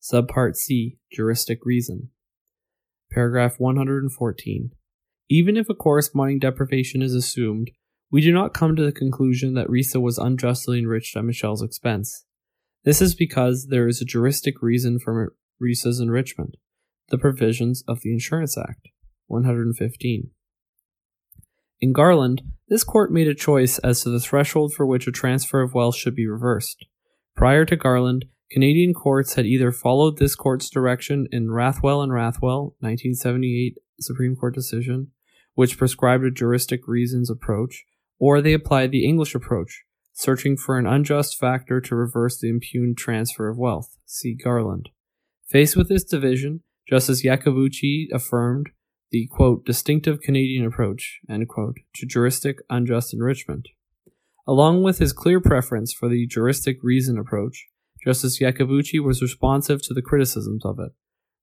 [0.00, 2.10] Subpart C Juristic Reason.
[3.10, 4.70] Paragraph 114.
[5.28, 7.72] Even if a corresponding deprivation is assumed,
[8.12, 12.26] we do not come to the conclusion that Risa was unjustly enriched at Michelle's expense.
[12.84, 16.56] This is because there is a juristic reason for Risa's enrichment,
[17.08, 18.88] the provisions of the Insurance Act,
[19.26, 20.30] 115.
[21.80, 25.60] In Garland, this court made a choice as to the threshold for which a transfer
[25.60, 26.86] of wealth should be reversed.
[27.36, 32.74] Prior to Garland, Canadian courts had either followed this court's direction in Rathwell and Rathwell,
[32.80, 35.10] 1978 Supreme Court decision,
[35.54, 37.84] which prescribed a juristic reasons approach,
[38.18, 42.96] or they applied the English approach, searching for an unjust factor to reverse the impugned
[42.96, 43.96] transfer of wealth.
[44.06, 44.90] See Garland.
[45.54, 48.70] Faced with this division, Justice Iacobucci affirmed
[49.12, 53.68] the quote, distinctive Canadian approach quote, to juristic unjust enrichment.
[54.48, 57.68] Along with his clear preference for the juristic reason approach,
[58.04, 60.90] Justice Iacobucci was responsive to the criticisms of it,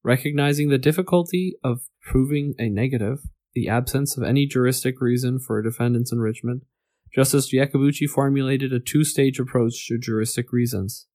[0.03, 3.19] recognizing the difficulty of proving a negative,
[3.53, 6.63] the absence of any juristic reason for a defendant's enrichment.
[7.15, 11.07] Justice Iacobucci formulated a two stage approach to juristic reasons.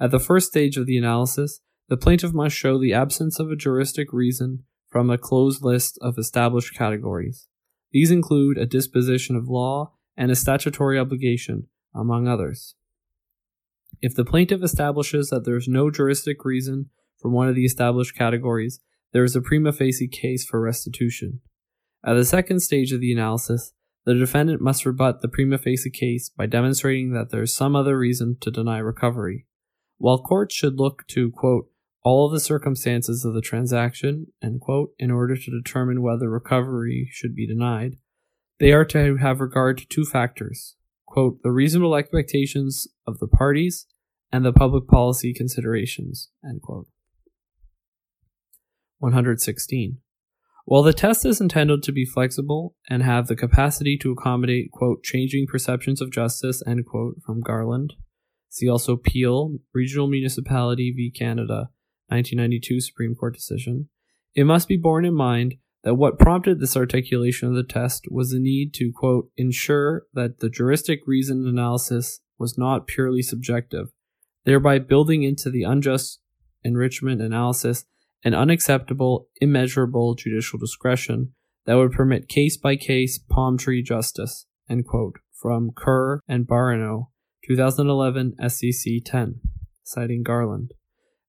[0.00, 1.60] At the first stage of the analysis,
[1.90, 6.18] the plaintiff must show the absence of a juristic reason from a closed list of
[6.18, 7.48] established categories.
[7.90, 12.76] These include a disposition of law and a statutory obligation, among others.
[14.00, 18.16] If the plaintiff establishes that there is no juristic reason from one of the established
[18.16, 18.78] categories,
[19.12, 21.40] there is a prima facie case for restitution.
[22.04, 23.72] At the second stage of the analysis,
[24.04, 27.98] the defendant must rebut the prima facie case by demonstrating that there is some other
[27.98, 29.46] reason to deny recovery.
[29.98, 31.69] While courts should look to, quote,
[32.02, 34.28] all of the circumstances of the transaction,
[34.60, 37.96] quote, in order to determine whether recovery should be denied,
[38.58, 43.86] they are to have regard to two factors, quote, the reasonable expectations of the parties
[44.32, 46.86] and the public policy considerations, end quote.
[48.98, 49.98] 116.
[50.66, 55.02] While the test is intended to be flexible and have the capacity to accommodate, quote,
[55.02, 57.94] changing perceptions of justice, end quote, from Garland,
[58.50, 61.10] see also Peel, Regional Municipality v.
[61.10, 61.70] Canada,
[62.10, 63.88] 1992 Supreme Court decision,
[64.34, 68.30] it must be borne in mind that what prompted this articulation of the test was
[68.30, 73.88] the need to, quote, ensure that the juristic reason analysis was not purely subjective,
[74.44, 76.20] thereby building into the unjust
[76.62, 77.84] enrichment analysis
[78.22, 81.32] an unacceptable, immeasurable judicial discretion
[81.64, 87.08] that would permit case by case palm tree justice, end quote, from Kerr and Baranow,
[87.46, 89.40] 2011 SCC 10,
[89.82, 90.72] citing Garland.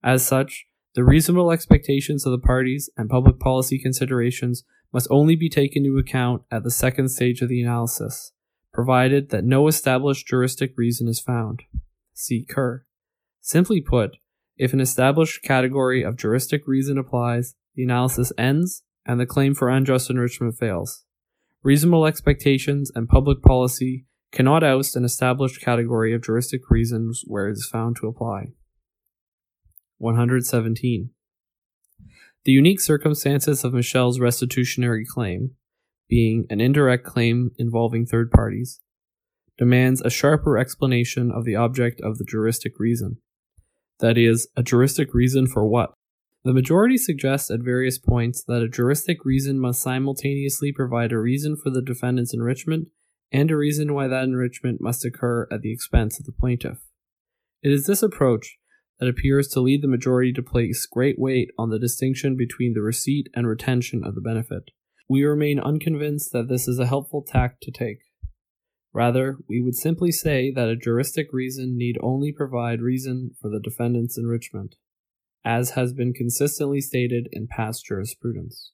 [0.03, 4.63] As such, the reasonable expectations of the parties and public policy considerations
[4.93, 8.33] must only be taken into account at the second stage of the analysis,
[8.73, 11.61] provided that no established juristic reason is found.
[12.13, 12.85] See Kerr.
[13.39, 14.17] Simply put,
[14.57, 19.69] if an established category of juristic reason applies, the analysis ends and the claim for
[19.69, 21.05] unjust enrichment fails.
[21.63, 27.53] Reasonable expectations and public policy cannot oust an established category of juristic reasons where it
[27.53, 28.47] is found to apply.
[30.01, 31.09] 117.
[32.43, 35.51] The unique circumstances of Michelle's restitutionary claim,
[36.09, 38.79] being an indirect claim involving third parties,
[39.57, 43.17] demands a sharper explanation of the object of the juristic reason.
[43.99, 45.93] That is, a juristic reason for what?
[46.43, 51.55] The majority suggests at various points that a juristic reason must simultaneously provide a reason
[51.55, 52.87] for the defendant's enrichment
[53.31, 56.79] and a reason why that enrichment must occur at the expense of the plaintiff.
[57.61, 58.57] It is this approach
[59.01, 62.81] that appears to lead the majority to place great weight on the distinction between the
[62.81, 64.69] receipt and retention of the benefit.
[65.09, 67.97] We remain unconvinced that this is a helpful tack to take.
[68.93, 73.59] Rather, we would simply say that a juristic reason need only provide reason for the
[73.59, 74.75] defendant's enrichment,
[75.43, 78.71] as has been consistently stated in past jurisprudence.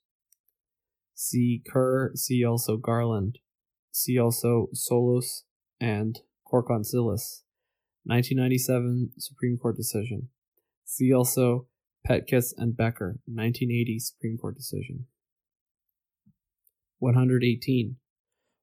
[1.15, 3.39] See Kerr, see also Garland,
[3.91, 5.43] see also Soulos
[5.79, 6.19] and
[6.51, 7.43] Korkontzilas.
[8.07, 10.29] 1997 Supreme Court decision.
[10.85, 11.67] See also
[12.07, 15.07] Pettkus and Becker, 1980 Supreme Court decision.
[16.99, 17.97] 118.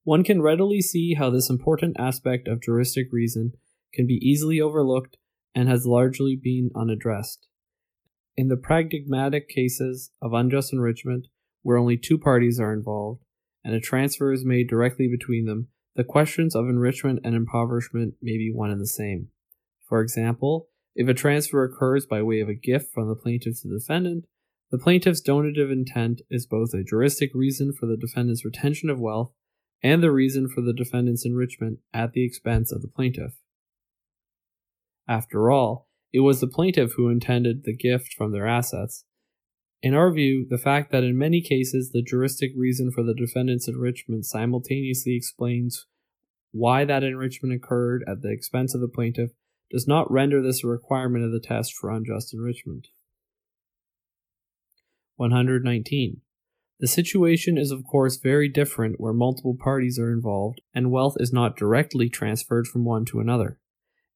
[0.02, 3.52] One can readily see how this important aspect of juristic reason
[3.92, 5.18] can be easily overlooked
[5.54, 7.46] and has largely been unaddressed.
[8.36, 11.28] In the pragmatic cases of unjust enrichment,
[11.62, 13.22] where only two parties are involved,
[13.64, 18.36] and a transfer is made directly between them, the questions of enrichment and impoverishment may
[18.36, 19.28] be one and the same.
[19.88, 23.68] For example, if a transfer occurs by way of a gift from the plaintiff to
[23.68, 24.26] the defendant,
[24.70, 29.32] the plaintiff's donative intent is both a juristic reason for the defendant's retention of wealth
[29.82, 33.34] and the reason for the defendant's enrichment at the expense of the plaintiff.
[35.06, 39.04] After all, it was the plaintiff who intended the gift from their assets.
[39.82, 43.68] In our view, the fact that in many cases the juristic reason for the defendant's
[43.68, 45.86] enrichment simultaneously explains
[46.52, 49.32] why that enrichment occurred at the expense of the plaintiff
[49.74, 52.86] does not render this a requirement of the test for unjust enrichment.
[55.16, 56.20] 119.
[56.78, 61.32] The situation is, of course, very different where multiple parties are involved and wealth is
[61.32, 63.58] not directly transferred from one to another.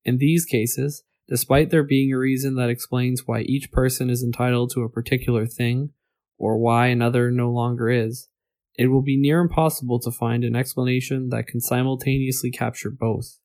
[0.05, 4.71] In these cases, despite there being a reason that explains why each person is entitled
[4.75, 5.91] to a particular thing,
[6.39, 8.29] or why another no longer is,
[8.77, 13.41] it will be near impossible to find an explanation that can simultaneously capture both.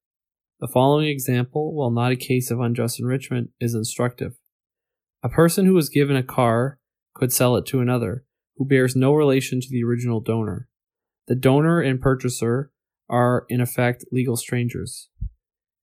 [0.60, 4.34] The following example, while not a case of unjust enrichment, is instructive.
[5.22, 6.80] A person who was given a car
[7.14, 8.26] could sell it to another,
[8.58, 10.68] who bears no relation to the original donor.
[11.28, 12.72] The donor and purchaser
[13.10, 15.10] are, in effect, legal strangers.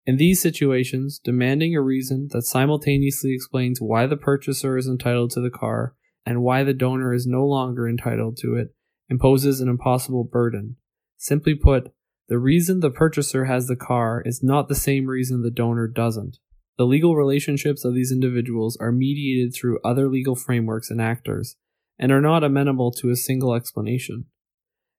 [0.07, 5.41] In these situations, demanding a reason that simultaneously explains why the purchaser is entitled to
[5.41, 5.95] the car
[6.25, 8.75] and why the donor is no longer entitled to it
[9.09, 10.77] imposes an impossible burden.
[11.17, 11.93] Simply put,
[12.31, 16.39] the reason the purchaser has the car is not the same reason the donor doesn't.
[16.79, 21.57] The legal relationships of these individuals are mediated through other legal frameworks and actors,
[21.99, 24.27] and are not amenable to a single explanation.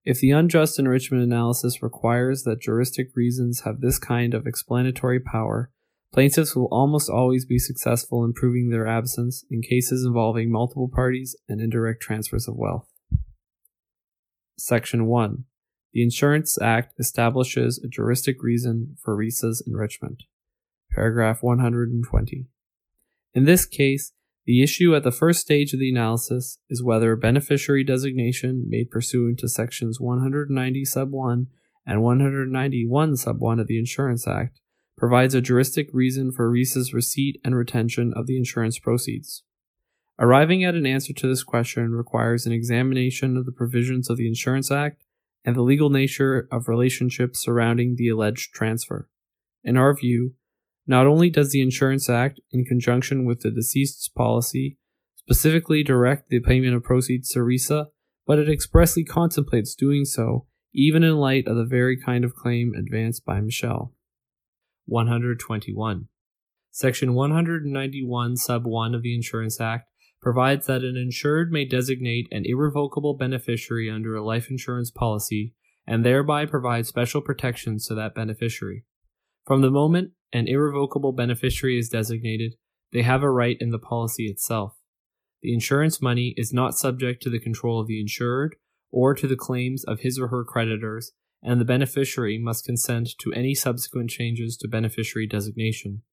[0.04, 5.72] If the unjust enrichment analysis requires that juristic reasons have this kind of explanatory power,
[6.14, 11.38] plaintiffs will almost always be successful in proving their absence in cases involving multiple parties
[11.48, 12.90] and indirect transfers of wealth.
[14.58, 15.46] Section 1.
[15.94, 20.24] The Insurance Act establishes a juristic reason for RISA's enrichment.
[20.92, 22.48] Paragraph 120.
[23.34, 24.14] In this case,
[24.46, 28.90] the issue at the first stage of the analysis is whether a beneficiary designation made
[28.90, 31.48] pursuant to sections 190 sub 1
[31.86, 34.62] and 191 sub 1 of the Insurance Act
[34.98, 39.44] provides a juristic reason for RISA's receipt and retention of the insurance proceeds.
[40.20, 44.28] Arriving at an answer to this question requires an examination of the provisions of the
[44.28, 45.04] Insurance Act
[45.44, 49.10] and the legal nature of relationships surrounding the alleged transfer.
[49.64, 50.34] In our view,
[50.88, 54.78] not only does the Insurance Act, in conjunction with the deceased's policy,
[55.16, 57.88] specifically direct the payment of proceeds to RISA,
[58.26, 62.74] but it expressly contemplates doing so, even in light of the very kind of claim
[62.78, 63.94] advanced by Michelle.
[64.86, 66.08] 121.
[66.72, 69.91] Section 191, sub 1 of the Insurance Act
[70.22, 75.54] provides that an insured may designate an irrevocable beneficiary under a life insurance policy
[75.88, 78.86] and thereby provide special protections to that beneficiary.
[79.46, 82.54] From the moment an irrevocable beneficiary is designated,
[82.94, 84.78] they have a right in the policy itself.
[85.42, 88.56] The insurance money is not subject to the control of the insured
[88.92, 93.34] or to the claims of his or her creditors, and the beneficiary must consent to
[93.34, 96.04] any subsequent changes to beneficiary designation.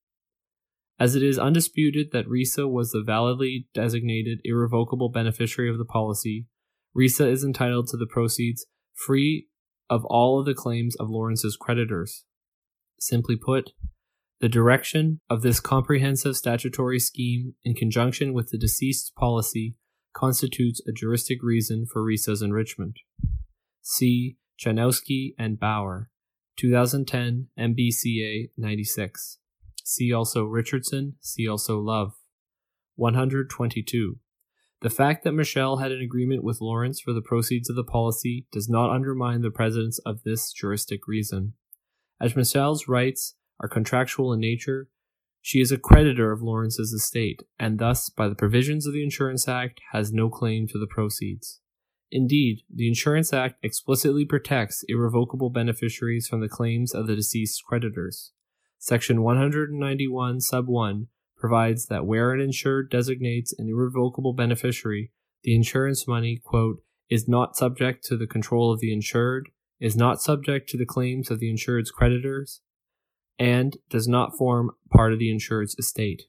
[0.99, 6.47] As it is undisputed that RISA was the validly designated irrevocable beneficiary of the policy,
[6.93, 9.47] RISA is entitled to the proceeds free
[9.89, 12.25] of all of the claims of Lawrence's creditors.
[12.99, 13.71] Simply put,
[14.41, 19.75] the direction of this comprehensive statutory scheme in conjunction with the deceased's policy
[20.13, 22.95] constitutes a juristic reason for RISA's enrichment.
[23.81, 26.09] See Chanowski and Bauer,
[26.57, 29.38] 2010 MBCA 96.
[29.91, 32.13] See also Richardson, see also Love.
[32.95, 34.19] 122.
[34.81, 38.45] The fact that Michelle had an agreement with Lawrence for the proceeds of the policy
[38.51, 41.53] does not undermine the presence of this juristic reason.
[42.21, 44.89] As Michelle's rights are contractual in nature,
[45.41, 49.47] she is a creditor of Lawrence's estate, and thus, by the provisions of the Insurance
[49.47, 51.61] Act, has no claim to the proceeds.
[52.11, 58.33] Indeed, the Insurance Act explicitly protects irrevocable beneficiaries from the claims of the deceased creditors.
[58.81, 61.07] Section 191, sub 1,
[61.37, 65.11] provides that where an insured designates an irrevocable beneficiary,
[65.43, 69.49] the insurance money, quote, is not subject to the control of the insured,
[69.81, 72.61] is not subject to the claims of the insured's creditors,
[73.37, 76.23] and does not form part of the insured's estate.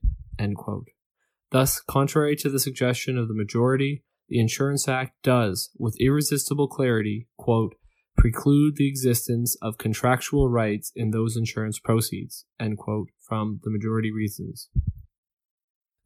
[1.51, 7.29] Thus, contrary to the suggestion of the majority, the Insurance Act does, with irresistible clarity,
[7.37, 7.75] quote,
[8.17, 14.13] preclude the existence of contractual rights in those insurance proceeds, end quote, from the majority
[14.13, 14.69] reasons.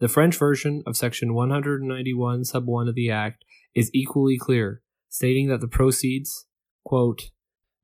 [0.00, 3.44] The French version of Section 191, sub 1 of the Act
[3.74, 6.46] is equally clear, stating that the proceeds,
[6.84, 7.30] quote,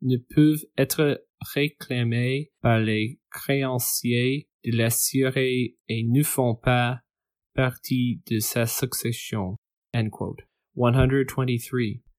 [0.02, 1.18] ne peuvent être
[1.54, 7.00] réclamés par les créanciers de l'assuré et ne font pas
[7.54, 9.56] partie de sa succession.
[9.94, 12.09] 123.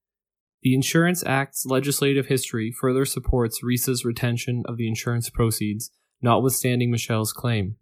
[0.63, 5.89] The Insurance Act's legislative history further supports RISA's retention of the insurance proceeds,
[6.21, 7.77] notwithstanding Michelle's claim.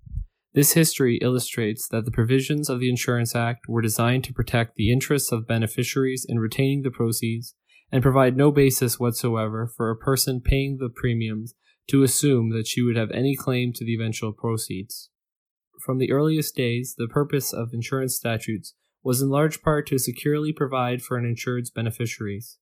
[0.54, 4.94] This history illustrates that the provisions of the Insurance Act were designed to protect the
[4.94, 7.54] interests of beneficiaries in retaining the proceeds
[7.92, 11.56] and provide no basis whatsoever for a person paying the premiums
[11.90, 15.10] to assume that she would have any claim to the eventual proceeds.
[15.86, 18.74] From the earliest days, the purpose of insurance statutes
[19.04, 22.58] was in large part to securely provide for an insured's beneficiaries.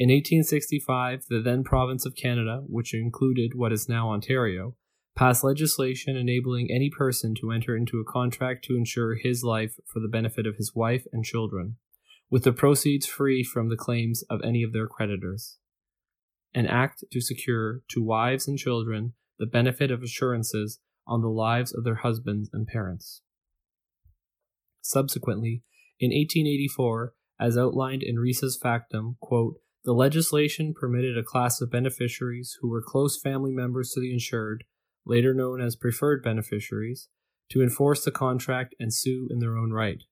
[0.00, 4.74] In 1865, the then province of Canada, which included what is now Ontario,
[5.14, 10.00] passed legislation enabling any person to enter into a contract to insure his life for
[10.00, 11.76] the benefit of his wife and children
[12.30, 15.58] with the proceeds free from the claims of any of their creditors.
[16.54, 21.74] An act to secure to wives and children the benefit of assurances on the lives
[21.74, 23.20] of their husbands and parents.
[24.80, 25.62] Subsequently,
[25.98, 32.56] in 1884, as outlined in RISA's factum, quote, the legislation permitted a class of beneficiaries
[32.60, 34.64] who were close family members to the insured,
[35.06, 37.08] later known as preferred beneficiaries,
[37.50, 40.02] to enforce the contract and sue in their own right.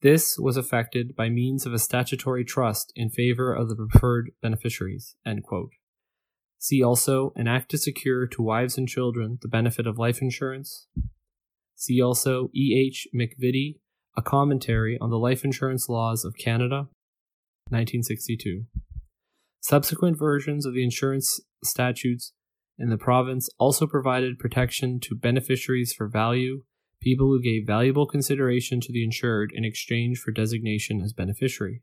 [0.00, 5.14] This was effected by means of a statutory trust in favor of the preferred beneficiaries.
[6.58, 10.86] See also an act to secure to wives and children the benefit of life insurance,
[11.82, 12.78] See also E.
[12.78, 13.08] H.
[13.12, 13.80] McVitie,
[14.16, 16.86] A Commentary on the Life Insurance Laws of Canada,
[17.70, 18.66] 1962.
[19.62, 22.32] Subsequent versions of the insurance statutes
[22.76, 26.64] in the province also provided protection to beneficiaries for value,
[27.00, 31.82] people who gave valuable consideration to the insured in exchange for designation as beneficiary.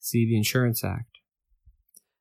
[0.00, 1.20] See the Insurance Act.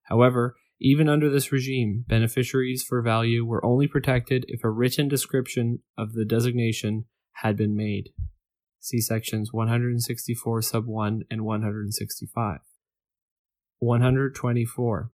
[0.03, 5.79] However, even under this regime, beneficiaries for value were only protected if a written description
[5.97, 7.05] of the designation
[7.37, 8.09] had been made.
[8.79, 12.59] See sections 164 sub 1 and 165.
[13.83, 15.11] 124.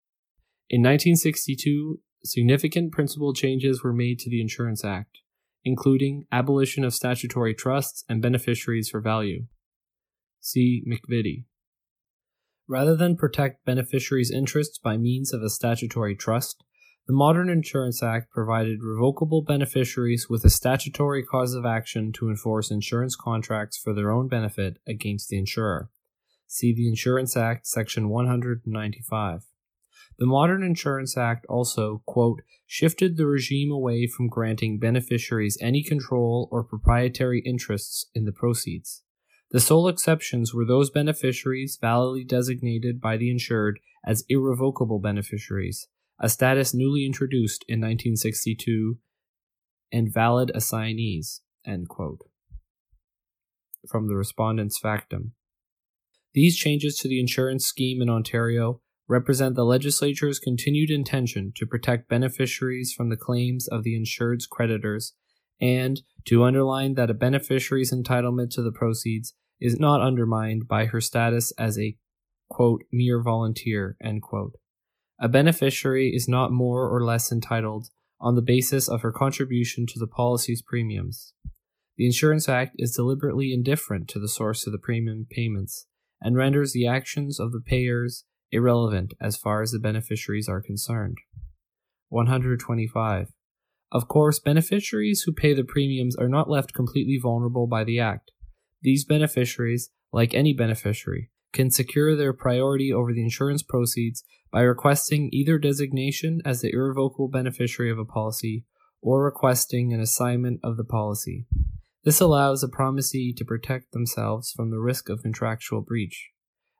[0.70, 5.18] In 1962, significant principal changes were made to the Insurance Act,
[5.64, 9.46] including abolition of statutory trusts and beneficiaries for value.
[10.40, 11.44] See McVitie.
[12.68, 16.62] Rather than protect beneficiaries' interests by means of a statutory trust,
[17.06, 22.70] the Modern Insurance Act provided revocable beneficiaries with a statutory cause of action to enforce
[22.70, 25.88] insurance contracts for their own benefit against the insurer.
[26.50, 29.42] See the Insurance Act, Section 195.
[30.18, 36.48] The Modern Insurance Act also, quote, shifted the regime away from granting beneficiaries any control
[36.50, 39.02] or proprietary interests in the proceeds.
[39.50, 45.88] The sole exceptions were those beneficiaries validly designated by the insured as irrevocable beneficiaries,
[46.18, 48.98] a status newly introduced in 1962,
[49.92, 51.42] and valid assignees.
[51.66, 52.20] End quote.
[53.86, 55.34] From the Respondent's Factum.
[56.34, 62.08] These changes to the insurance scheme in Ontario represent the legislature's continued intention to protect
[62.08, 65.14] beneficiaries from the claims of the insured's creditors
[65.60, 71.00] and to underline that a beneficiary's entitlement to the proceeds is not undermined by her
[71.00, 71.96] status as a
[72.48, 73.96] quote, mere volunteer.
[75.20, 77.88] A beneficiary is not more or less entitled
[78.20, 81.34] on the basis of her contribution to the policy's premiums.
[81.96, 85.86] The Insurance Act is deliberately indifferent to the source of the premium payments
[86.20, 91.18] and renders the actions of the payers irrelevant as far as the beneficiaries are concerned.
[92.08, 93.32] 125.
[93.90, 98.32] Of course, beneficiaries who pay the premiums are not left completely vulnerable by the Act.
[98.82, 105.30] These beneficiaries, like any beneficiary, can secure their priority over the insurance proceeds by requesting
[105.32, 108.64] either designation as the irrevocable beneficiary of a policy
[109.00, 111.46] or requesting an assignment of the policy.
[112.08, 116.30] This allows a promisee to protect themselves from the risk of contractual breach.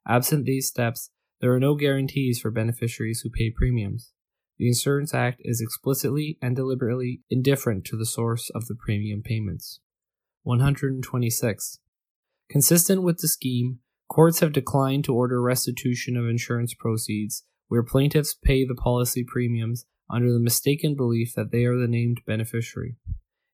[0.09, 1.11] Absent these steps,
[1.43, 4.15] there are no guarantees for beneficiaries who pay premiums.
[4.57, 9.81] The Insurance Act is explicitly and deliberately indifferent to the source of the premium payments.
[10.45, 11.79] 126.
[12.49, 18.33] Consistent with the scheme, courts have declined to order restitution of insurance proceeds where plaintiffs
[18.33, 22.97] pay the policy premiums under the mistaken belief that they are the named beneficiary.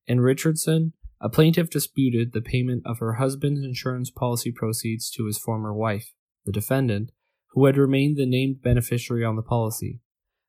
[0.07, 0.93] In Richardson,
[1.25, 6.13] a plaintiff disputed the payment of her husband's insurance policy proceeds to his former wife,
[6.45, 7.13] the defendant,
[7.53, 10.01] who had remained the named beneficiary on the policy.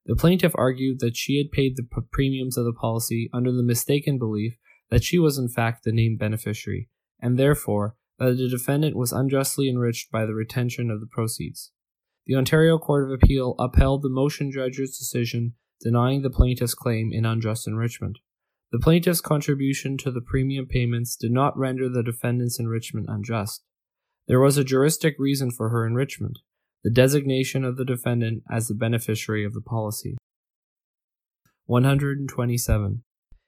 [0.06, 4.20] The plaintiff argued that she had paid the premiums of the policy under the mistaken
[4.20, 4.58] belief
[4.90, 6.90] that she was in fact the named beneficiary,
[7.22, 11.72] and therefore that the defendant was unjustly enriched by the retention of the proceeds.
[12.26, 17.26] The Ontario Court of Appeal upheld the motion judge's decision denying the plaintiff's claim in
[17.26, 18.18] unjust enrichment.
[18.76, 23.64] The plaintiff's contribution to the premium payments did not render the defendant's enrichment unjust.
[24.28, 26.40] There was a juristic reason for her enrichment
[26.84, 30.18] the designation of the defendant as the beneficiary of the policy.
[31.68, 33.04] 127.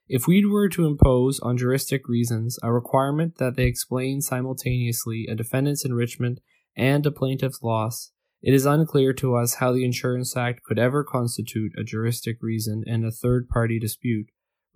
[0.08, 5.34] If we were to impose on juristic reasons a requirement that they explain simultaneously a
[5.34, 6.40] defendant's enrichment
[6.74, 11.04] and a plaintiff's loss, it is unclear to us how the Insurance Act could ever
[11.04, 14.28] constitute a juristic reason in a third party dispute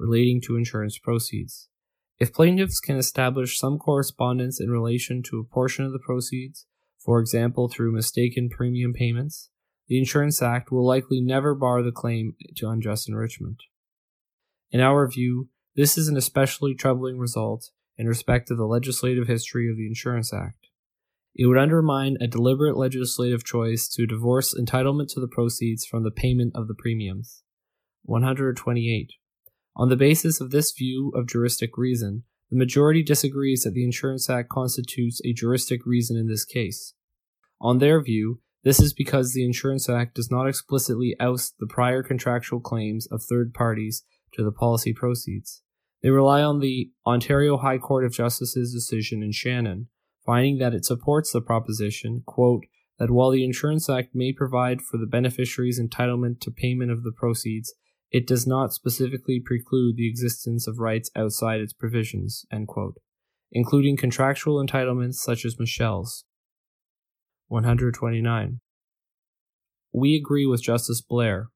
[0.03, 1.69] relating to insurance proceeds.
[2.19, 6.66] If plaintiffs can establish some correspondence in relation to a portion of the proceeds,
[6.99, 9.49] for example through mistaken premium payments,
[9.89, 13.59] the Insurance Act will likely never bar the claim to unjust enrichment.
[14.70, 19.70] In our view, this is an especially troubling result in respect to the legislative history
[19.70, 20.66] of the Insurance Act.
[21.35, 26.11] It would undermine a deliberate legislative choice to divorce entitlement to the proceeds from the
[26.11, 27.43] payment of the premiums.
[28.03, 29.12] 128.
[29.74, 34.28] On the basis of this view of juristic reason, the majority disagrees that the Insurance
[34.28, 36.94] Act constitutes a juristic reason in this case.
[37.61, 42.03] On their view, this is because the Insurance Act does not explicitly oust the prior
[42.03, 44.05] contractual claims of third parties
[44.35, 45.62] to the policy proceeds.
[46.03, 49.89] They rely on the Ontario High Court of Justice's decision in Shannon,
[50.27, 52.65] finding that it supports the proposition, quote,
[52.99, 57.12] that while the Insurance Act may provide for the beneficiary's entitlement to payment of the
[57.12, 57.74] proceeds,
[58.12, 62.44] it does not specifically preclude the existence of rights outside its provisions,
[63.51, 66.24] including contractual entitlements such as Michelle's.
[67.48, 68.60] 129.
[69.93, 71.48] We agree with Justice Blair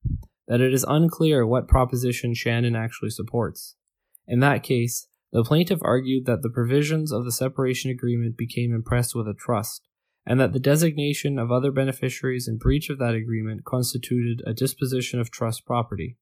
[0.49, 3.77] that it is unclear what proposition Shannon actually supports.
[4.27, 9.15] In that case, the plaintiff argued that the provisions of the separation agreement became impressed
[9.15, 9.87] with a trust,
[10.25, 15.21] and that the designation of other beneficiaries in breach of that agreement constituted a disposition
[15.21, 16.17] of trust property.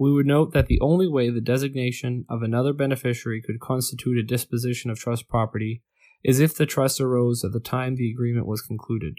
[0.00, 4.22] We would note that the only way the designation of another beneficiary could constitute a
[4.22, 5.82] disposition of trust property
[6.24, 9.18] is if the trust arose at the time the agreement was concluded.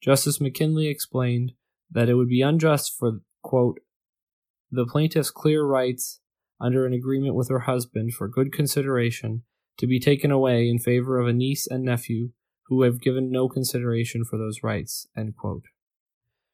[0.00, 1.52] Justice McKinlay explained
[1.90, 3.80] that it would be unjust for, quote,
[4.70, 6.20] the plaintiff's clear rights
[6.58, 9.42] under an agreement with her husband for good consideration
[9.76, 12.30] to be taken away in favor of a niece and nephew
[12.68, 15.06] who have given no consideration for those rights.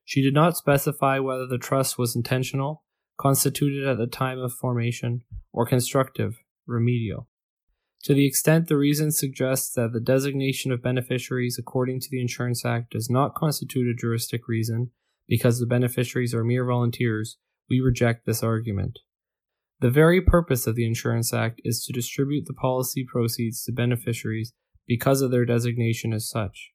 [0.04, 2.83] She did not specify whether the trust was intentional,
[3.18, 5.22] constituted at the time of formation,
[5.52, 7.28] or constructive, remedial.
[8.04, 12.64] To the extent the reason suggests that the designation of beneficiaries according to the Insurance
[12.64, 14.90] Act does not constitute a juristic reason,
[15.26, 17.38] because the beneficiaries are mere volunteers,
[17.70, 18.98] we reject this argument.
[19.80, 24.52] The very purpose of the Insurance Act is to distribute the policy proceeds to beneficiaries
[24.86, 26.72] because of their designation as such,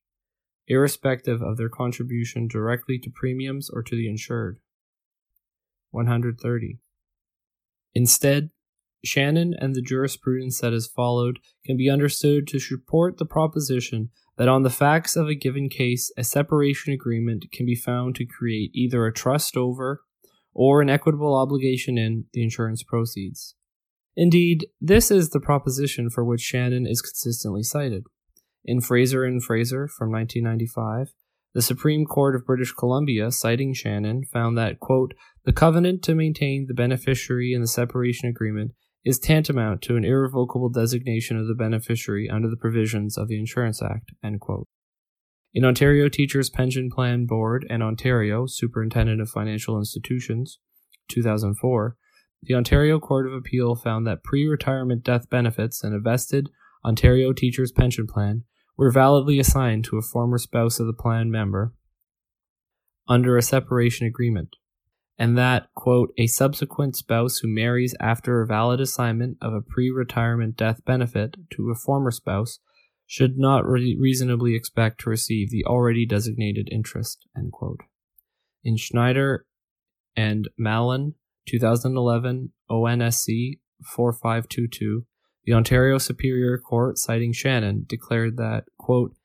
[0.68, 4.60] irrespective of their contribution directly to premiums or to the insured.
[5.92, 6.80] 130.
[7.94, 8.50] Instead,
[9.04, 14.50] Shannon and the jurisprudence that has followed can be understood to support the proposition that
[14.50, 18.72] on the facts of a given case, a separation agreement can be found to create
[18.74, 20.02] either a trust over
[20.54, 23.56] or an equitable obligation in the insurance proceeds.
[24.16, 28.04] Indeed, this is the proposition for which Shannon is consistently cited.
[28.66, 31.14] In Fraser and Fraser from 1995,
[31.54, 35.14] the Supreme Court of British Columbia, citing Shannon, found that, quote,
[35.46, 38.74] the covenant to maintain the beneficiary in the separation agreement
[39.04, 43.82] is tantamount to an irrevocable designation of the beneficiary under the provisions of the Insurance
[43.82, 44.12] Act.
[45.52, 50.60] In Ontario Teachers Pension Plan Board and Ontario Superintendent of Financial Institutions,
[51.10, 51.96] 2004,
[52.44, 56.50] the Ontario Court of Appeal found that pre retirement death benefits in a vested
[56.86, 58.44] Ontario Teachers Pension Plan
[58.80, 61.74] were validly assigned to a former spouse of the plan member
[63.10, 64.56] under a separation agreement
[65.18, 69.90] and that, quote, a subsequent spouse who marries after a valid assignment of a pre
[69.90, 72.60] retirement death benefit to a former spouse
[73.06, 77.82] should not re- reasonably expect to receive the already designated interest, end quote.
[78.64, 79.46] In Schneider
[80.16, 81.16] and Malin,
[81.50, 85.06] 2011 ONSC 4522,
[85.50, 89.16] the Ontario Superior Court, citing Shannon, declared that, quote,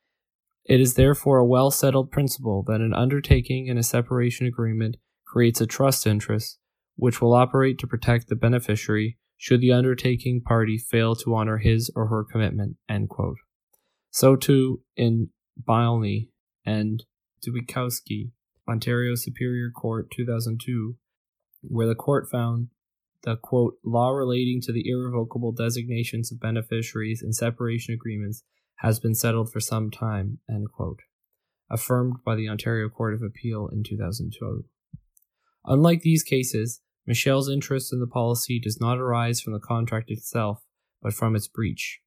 [0.67, 5.61] it is therefore a well settled principle that an undertaking in a separation agreement creates
[5.61, 6.57] a trust interest
[6.95, 11.91] which will operate to protect the beneficiary should the undertaking party fail to honor his
[11.95, 12.77] or her commitment.
[14.09, 15.29] So too in
[15.63, 16.29] Bilney
[16.65, 17.03] and
[17.45, 18.31] Dubikowski,
[18.67, 20.95] Ontario Superior Court 2002,
[21.61, 22.69] where the court found
[23.25, 28.43] the quote law relating to the irrevocable designations of beneficiaries in separation agreements
[28.77, 30.99] has been settled for some time, end quote,
[31.69, 34.65] affirmed by the Ontario Court of Appeal in 2002.
[35.65, 40.63] Unlike these cases, Michelle's interest in the policy does not arise from the contract itself,
[41.01, 42.01] but from its breach.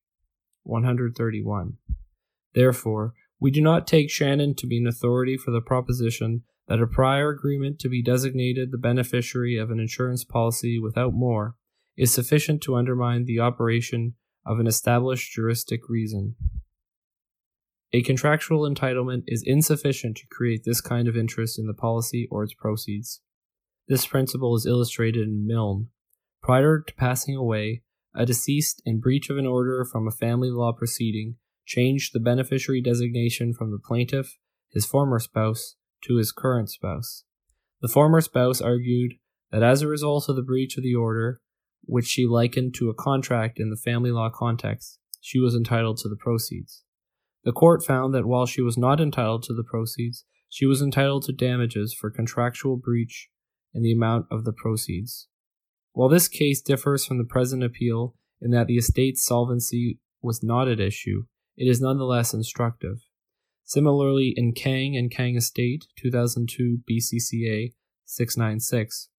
[0.62, 1.74] 131.
[2.55, 6.86] Therefore, we do not take Shannon to be an authority for the proposition that a
[6.86, 11.57] prior agreement to be designated the beneficiary of an insurance policy without more
[11.97, 14.15] is sufficient to undermine the operation
[14.47, 16.36] of an established juristic reason.
[17.93, 22.45] A contractual entitlement is insufficient to create this kind of interest in the policy or
[22.45, 23.23] its proceeds.
[23.89, 25.89] This principle is illustrated in Milne.
[26.43, 27.82] Prior to passing away,
[28.15, 32.82] a deceased in breach of an order from a family law proceeding changed the beneficiary
[32.82, 34.36] designation from the plaintiff,
[34.70, 37.24] his former spouse, to his current spouse.
[37.80, 39.14] The former spouse argued
[39.50, 41.40] that as a result of the breach of the order,
[41.84, 46.08] which she likened to a contract in the family law context, she was entitled to
[46.08, 46.84] the proceeds.
[47.44, 51.24] The court found that while she was not entitled to the proceeds, she was entitled
[51.24, 53.28] to damages for contractual breach
[53.72, 55.28] in the amount of the proceeds.
[55.92, 60.68] While this case differs from the present appeal in that the estate's solvency was not
[60.68, 61.24] at issue,
[61.56, 62.98] it is nonetheless instructive.
[63.69, 67.74] Similarly, in Kang and Kang Estate, 2002 BCCA
[68.05, 69.11] 696,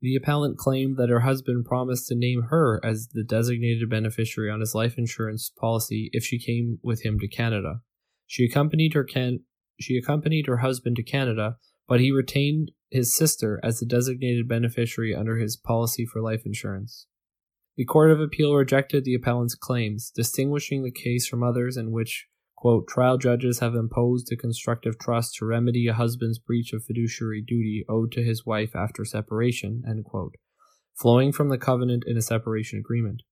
[0.00, 4.58] the appellant claimed that her husband promised to name her as the designated beneficiary on
[4.58, 7.82] his life insurance policy if she came with him to Canada.
[8.26, 9.44] She accompanied her can-
[9.78, 11.58] she accompanied her husband to Canada
[11.92, 17.06] but he retained his sister as the designated beneficiary under his policy for life insurance.
[17.76, 22.28] The Court of Appeal rejected the appellant's claims, distinguishing the case from others in which,
[22.62, 27.42] quote, trial judges have imposed a constructive trust to remedy a husband's breach of fiduciary
[27.42, 30.36] duty owed to his wife after separation, end quote,
[30.94, 33.22] flowing from the covenant in a separation agreement.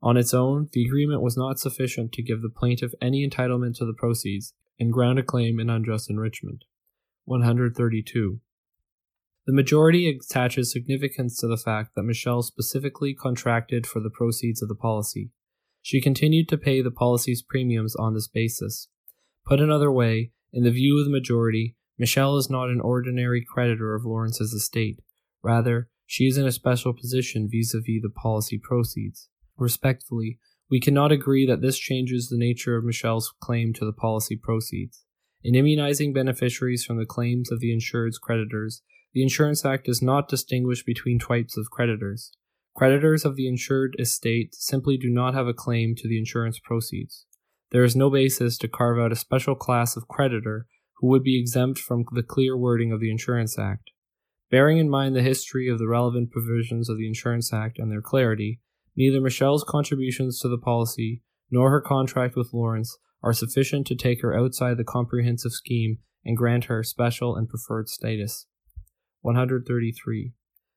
[0.00, 3.84] On its own, the agreement was not sufficient to give the plaintiff any entitlement to
[3.84, 6.62] the proceeds and ground a claim in unjust enrichment.
[7.24, 8.38] 132.
[9.44, 14.68] The majority attaches significance to the fact that Michelle specifically contracted for the proceeds of
[14.68, 15.32] the policy.
[15.82, 18.88] She continued to pay the policy's premiums on this basis.
[19.46, 23.94] Put another way, in the view of the majority, Michelle is not an ordinary creditor
[23.94, 25.00] of Lawrence's estate.
[25.42, 29.28] Rather, she is in a special position vis a vis the policy proceeds.
[29.56, 30.38] Respectfully,
[30.70, 35.04] we cannot agree that this changes the nature of Michelle's claim to the policy proceeds.
[35.42, 38.82] In immunizing beneficiaries from the claims of the insured's creditors,
[39.14, 42.32] the Insurance Act does not distinguish between types of creditors.
[42.76, 47.26] Creditors of the insured estate simply do not have a claim to the insurance proceeds.
[47.70, 50.66] There is no basis to carve out a special class of creditor
[50.98, 53.90] who would be exempt from the clear wording of the Insurance Act.
[54.50, 58.00] Bearing in mind the history of the relevant provisions of the Insurance Act and their
[58.00, 58.60] clarity,
[58.96, 64.22] neither Michelle's contributions to the policy nor her contract with Lawrence are sufficient to take
[64.22, 68.46] her outside the comprehensive scheme and grant her special and preferred status.
[69.22, 70.32] 133.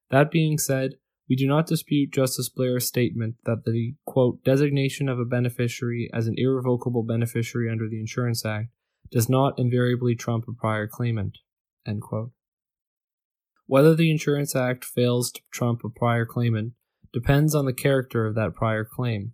[0.10, 0.96] That being said,
[1.32, 6.28] we do not dispute Justice Blair's statement that the quote, designation of a beneficiary as
[6.28, 8.68] an irrevocable beneficiary under the Insurance Act
[9.14, 11.38] does not invariably trump a prior claimant.
[13.66, 16.74] Whether the Insurance Act fails to trump a prior claimant
[17.14, 19.32] depends on the character of that prior claim.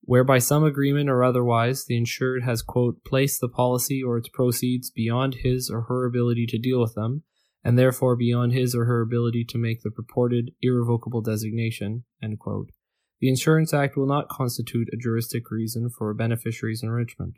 [0.00, 4.30] Where by some agreement or otherwise the insured has, quote, placed the policy or its
[4.30, 7.24] proceeds beyond his or her ability to deal with them,
[7.64, 13.72] and therefore beyond his or her ability to make the purported irrevocable designation, the Insurance
[13.72, 17.36] Act will not constitute a juristic reason for a beneficiary's enrichment.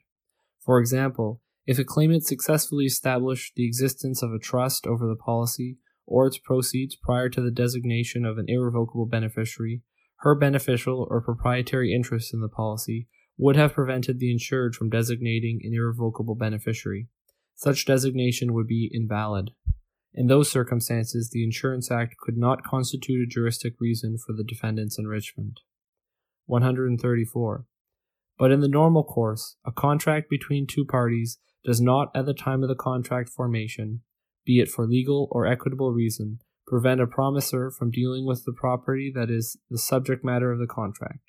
[0.65, 5.79] For example, if a claimant successfully established the existence of a trust over the policy
[6.07, 9.83] or its proceeds prior to the designation of an irrevocable beneficiary,
[10.21, 15.61] her beneficial or proprietary interest in the policy would have prevented the insured from designating
[15.63, 17.09] an irrevocable beneficiary.
[17.55, 19.51] Such designation would be invalid.
[20.17, 24.99] In those circumstances, the Insurance Act could not constitute a juristic reason for the defendant's
[24.99, 25.61] enrichment.
[26.47, 27.67] 134.
[28.39, 32.63] But in the normal course, a contract between two parties does not, at the time
[32.63, 34.01] of the contract formation,
[34.47, 39.13] be it for legal or equitable reason, prevent a promisor from dealing with the property
[39.15, 41.21] that is the subject matter of the contract.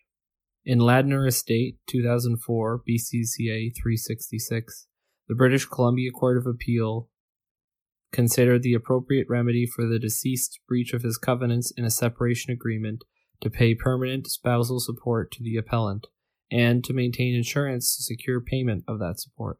[0.64, 4.88] In Ladner Estate, 2004, BCCA 366,
[5.28, 7.10] the British Columbia Court of Appeal
[8.18, 13.04] considered the appropriate remedy for the deceased's breach of his covenants in a separation agreement
[13.40, 16.08] to pay permanent spousal support to the appellant
[16.52, 19.60] and to maintain insurance to secure payment of that support.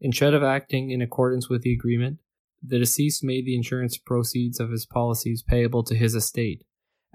[0.00, 2.18] Instead of acting in accordance with the agreement,
[2.60, 6.64] the deceased made the insurance proceeds of his policies payable to his estate,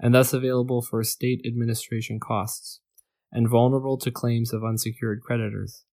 [0.00, 2.80] and thus available for estate administration costs,
[3.30, 5.84] and vulnerable to claims of unsecured creditors.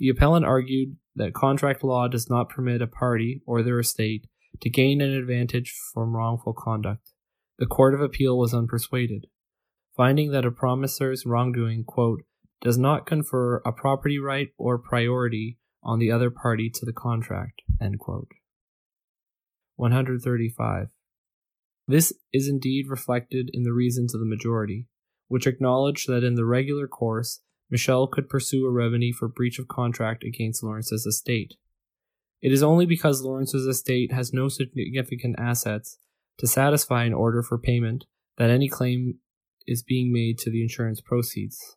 [0.00, 4.26] The appellant argued that contract law does not permit a party or their estate
[4.62, 7.12] to gain an advantage from wrongful conduct.
[7.58, 9.24] The Court of Appeal was unpersuaded,
[9.94, 12.22] finding that a promisor's wrongdoing, quote,
[12.62, 17.60] does not confer a property right or priority on the other party to the contract,
[17.80, 18.28] end quote.
[19.76, 20.88] 135.
[21.86, 24.86] This is indeed reflected in the reasons of the majority,
[25.28, 27.40] which acknowledge that in the regular course
[27.70, 31.54] Michelle could pursue a remedy for breach of contract against Lawrence's estate.
[32.42, 35.98] It is only because Lawrence's estate has no significant assets
[36.38, 38.06] to satisfy an order for payment
[38.38, 39.18] that any claim
[39.66, 41.76] is being made to the insurance proceeds.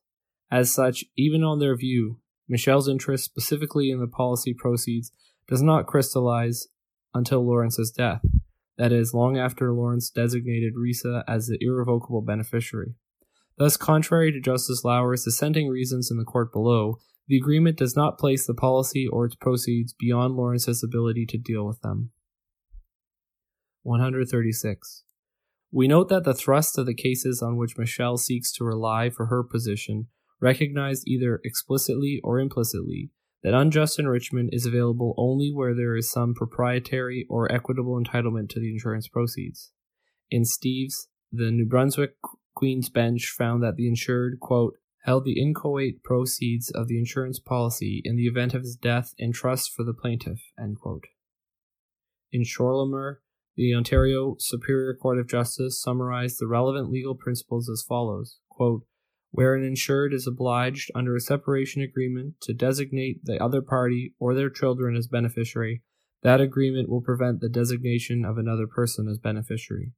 [0.49, 5.11] As such, even on their view, Michelle's interest specifically in the policy proceeds
[5.48, 6.68] does not crystallize
[7.14, 8.22] until Lawrence's death,
[8.78, 12.95] that is, long after Lawrence designated Risa as the irrevocable beneficiary.
[13.57, 16.97] Thus, contrary to Justice Lauwers' dissenting reasons in the court below,
[17.27, 21.65] the agreement does not place the policy or its proceeds beyond Lawrence's ability to deal
[21.65, 22.11] with them.
[23.84, 25.03] 136.
[25.71, 29.27] We note that the thrust of the cases on which Michelle seeks to rely for
[29.27, 30.07] her position
[30.39, 33.11] recognize either explicitly or implicitly
[33.43, 38.59] that unjust enrichment is available only where there is some proprietary or equitable entitlement to
[38.59, 39.71] the insurance proceeds.
[40.31, 42.15] In Steve's, the New Brunswick
[42.55, 48.01] Queen's Bench found that the insured, quote, held the inchoate proceeds of the insurance policy
[48.05, 50.39] in the event of his death in trust for the plaintiff,
[52.34, 53.17] in Schorlemmer,
[53.55, 58.84] the Ontario Superior Court of Justice summarized the relevant legal principles as follows quote,
[59.30, 64.34] Where an insured is obliged under a separation agreement to designate the other party or
[64.34, 65.84] their children as beneficiary,
[66.23, 69.91] that agreement will prevent the designation of another person as beneficiary.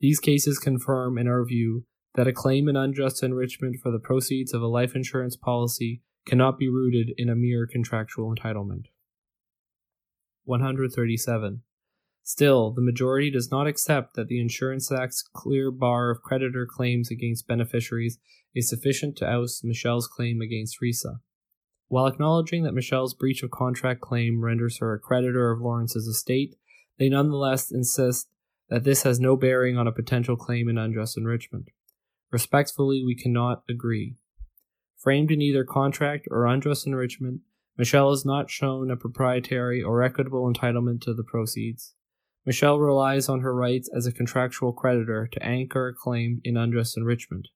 [0.00, 4.52] These cases confirm, in our view, that a claim in unjust enrichment for the proceeds
[4.52, 8.86] of a life insurance policy cannot be rooted in a mere contractual entitlement.
[10.44, 11.62] 137.
[12.22, 17.10] Still, the majority does not accept that the Insurance Act's clear bar of creditor claims
[17.10, 18.18] against beneficiaries
[18.54, 21.20] is sufficient to oust Michelle's claim against Risa.
[21.88, 26.56] While acknowledging that Michelle's breach of contract claim renders her a creditor of Lawrence's estate,
[26.98, 28.28] they nonetheless insist
[28.70, 31.66] that this has no bearing on a potential claim in unjust enrichment.
[32.30, 34.16] Respectfully, we cannot agree.
[34.96, 37.40] Framed in either contract or unjust enrichment,
[37.76, 41.94] Michelle has not shown a proprietary or equitable entitlement to the proceeds.
[42.46, 46.96] Michelle relies on her rights as a contractual creditor to anchor a claim in unjust
[46.96, 47.48] enrichment.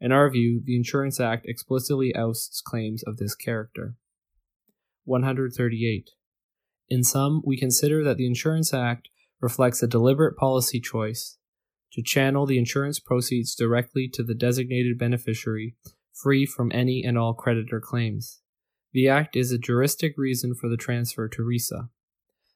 [0.00, 3.94] In our view, the Insurance Act explicitly ousts claims of this character.
[5.04, 6.10] 138.
[6.88, 9.08] In sum, we consider that the Insurance Act
[9.42, 11.36] reflects a deliberate policy choice
[11.92, 15.74] to channel the insurance proceeds directly to the designated beneficiary,
[16.14, 18.40] free from any and all creditor claims.
[18.92, 21.88] The Act is a juristic reason for the transfer to Risa.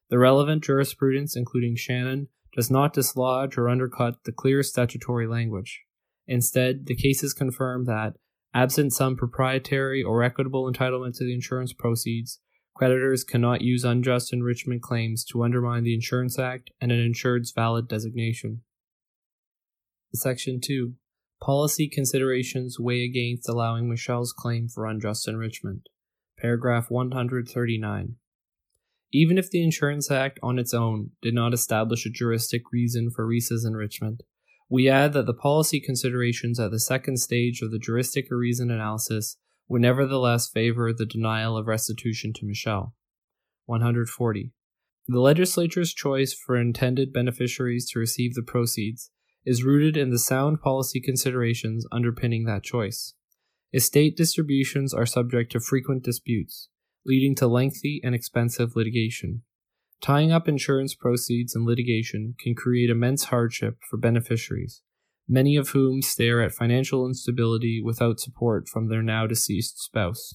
[0.09, 5.83] The relevant jurisprudence, including Shannon, does not dislodge or undercut the clear statutory language.
[6.27, 8.15] Instead, the cases confirm that,
[8.55, 12.41] absent some proprietary or equitable entitlement to the insurance proceeds,
[12.77, 17.89] creditors cannot use unjust enrichment claims to undermine the Insurance Act and an insured's valid
[17.89, 18.61] designation.
[20.15, 20.93] Section 2.
[21.41, 25.89] Policy considerations weigh against allowing Michelle's claim for unjust enrichment.
[26.39, 28.17] Paragraph 139.
[29.11, 33.27] Even if the Insurance Act on its own did not establish a juristic reason for
[33.27, 34.23] Risa's enrichment,
[34.69, 39.39] we add that the policy considerations at the second stage of the juristic reason analysis
[39.69, 42.95] would nevertheless favor the denial of restitution to Michelle.
[43.67, 44.53] 140.
[45.09, 49.11] The legislature's choice for intended beneficiaries to receive the proceeds
[49.45, 53.15] is rooted in the sound policy considerations underpinning that choice.
[53.73, 56.69] Estate distributions are subject to frequent disputes,
[57.05, 59.43] leading to lengthy and expensive litigation.
[60.01, 64.83] Tying up insurance proceeds in litigation can create immense hardship for beneficiaries,
[65.29, 70.35] many of whom stare at financial instability without support from their now deceased spouse.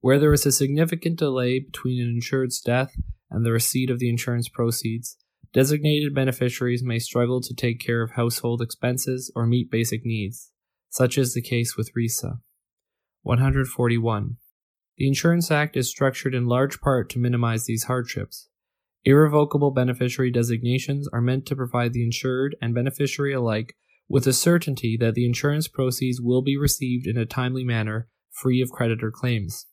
[0.00, 2.94] Where there is a significant delay between an insured's death
[3.30, 5.16] and the receipt of the insurance proceeds,
[5.52, 10.50] designated beneficiaries may struggle to take care of household expenses or meet basic needs.
[10.90, 12.40] Such is the case with Risa.
[13.22, 14.36] 141.
[14.98, 18.48] The Insurance Act is structured in large part to minimize these hardships.
[19.04, 23.74] Irrevocable beneficiary designations are meant to provide the insured and beneficiary alike
[24.12, 28.60] with a certainty that the insurance proceeds will be received in a timely manner, free
[28.60, 29.64] of creditor claims.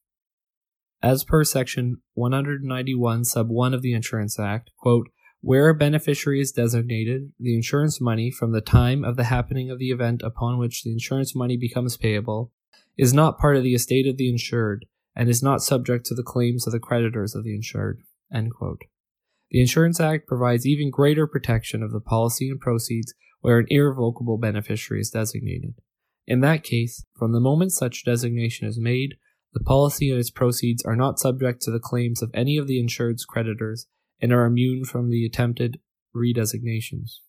[1.04, 5.10] As per section 191 sub 1 of the Insurance Act, quote,
[5.42, 9.78] where a beneficiary is designated, the insurance money from the time of the happening of
[9.78, 12.54] the event upon which the insurance money becomes payable
[12.98, 14.86] is not part of the estate of the insured
[15.18, 18.04] and is not subject to the claims of the creditors of the insured.
[18.32, 24.38] The Insurance Act provides even greater protection of the policy and proceeds where an irrevocable
[24.38, 25.76] beneficiary is designated.
[26.28, 29.16] In that case, from the moment such designation is made,
[29.54, 32.80] the policy and its proceeds are not subject to the claims of any of the
[32.80, 33.88] insured's creditors
[34.22, 35.80] and are immune from the attempted
[36.16, 37.20] redesignations.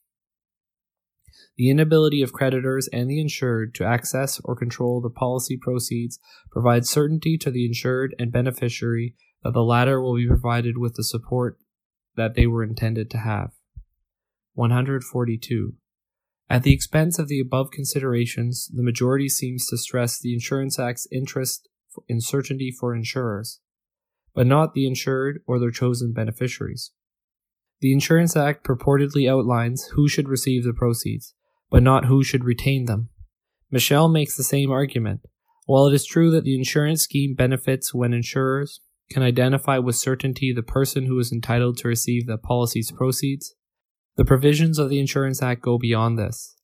[1.56, 6.18] The inability of creditors and the insured to access or control the policy proceeds
[6.50, 11.04] provides certainty to the insured and beneficiary that the latter will be provided with the
[11.04, 11.58] support
[12.16, 13.52] that they were intended to have.
[14.54, 15.74] 142.
[16.50, 21.06] At the expense of the above considerations, the majority seems to stress the Insurance Act's
[21.10, 21.68] interest
[22.08, 23.60] in certainty for insurers
[24.34, 26.92] but not the insured or their chosen beneficiaries.
[27.80, 31.34] The Insurance Act purportedly outlines who should receive the proceeds,
[31.70, 33.08] but not who should retain them.
[33.70, 35.20] Michelle makes the same argument.
[35.66, 40.52] While it is true that the insurance scheme benefits when insurers can identify with certainty
[40.52, 43.54] the person who is entitled to receive the policy's proceeds,
[44.16, 46.56] the provisions of the Insurance Act go beyond this.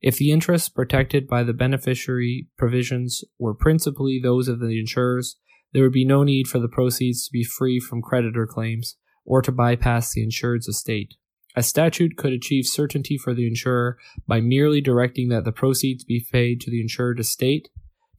[0.00, 5.36] If the interests protected by the beneficiary provisions were principally those of the insurers,
[5.72, 9.42] there would be no need for the proceeds to be free from creditor claims or
[9.42, 11.14] to bypass the insured's estate.
[11.56, 16.24] A statute could achieve certainty for the insurer by merely directing that the proceeds be
[16.32, 17.68] paid to the insured estate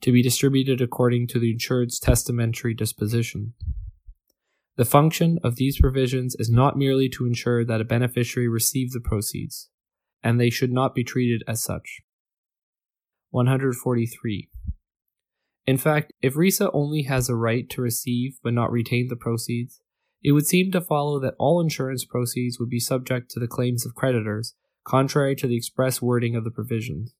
[0.02, 3.54] to be distributed according to the insured's testamentary disposition.
[4.82, 8.98] The function of these provisions is not merely to ensure that a beneficiary receive the
[8.98, 9.70] proceeds,
[10.24, 12.00] and they should not be treated as such.
[13.30, 14.50] 143.
[15.68, 19.80] In fact, if Risa only has a right to receive but not retain the proceeds,
[20.20, 23.86] it would seem to follow that all insurance proceeds would be subject to the claims
[23.86, 27.14] of creditors, contrary to the express wording of the provisions.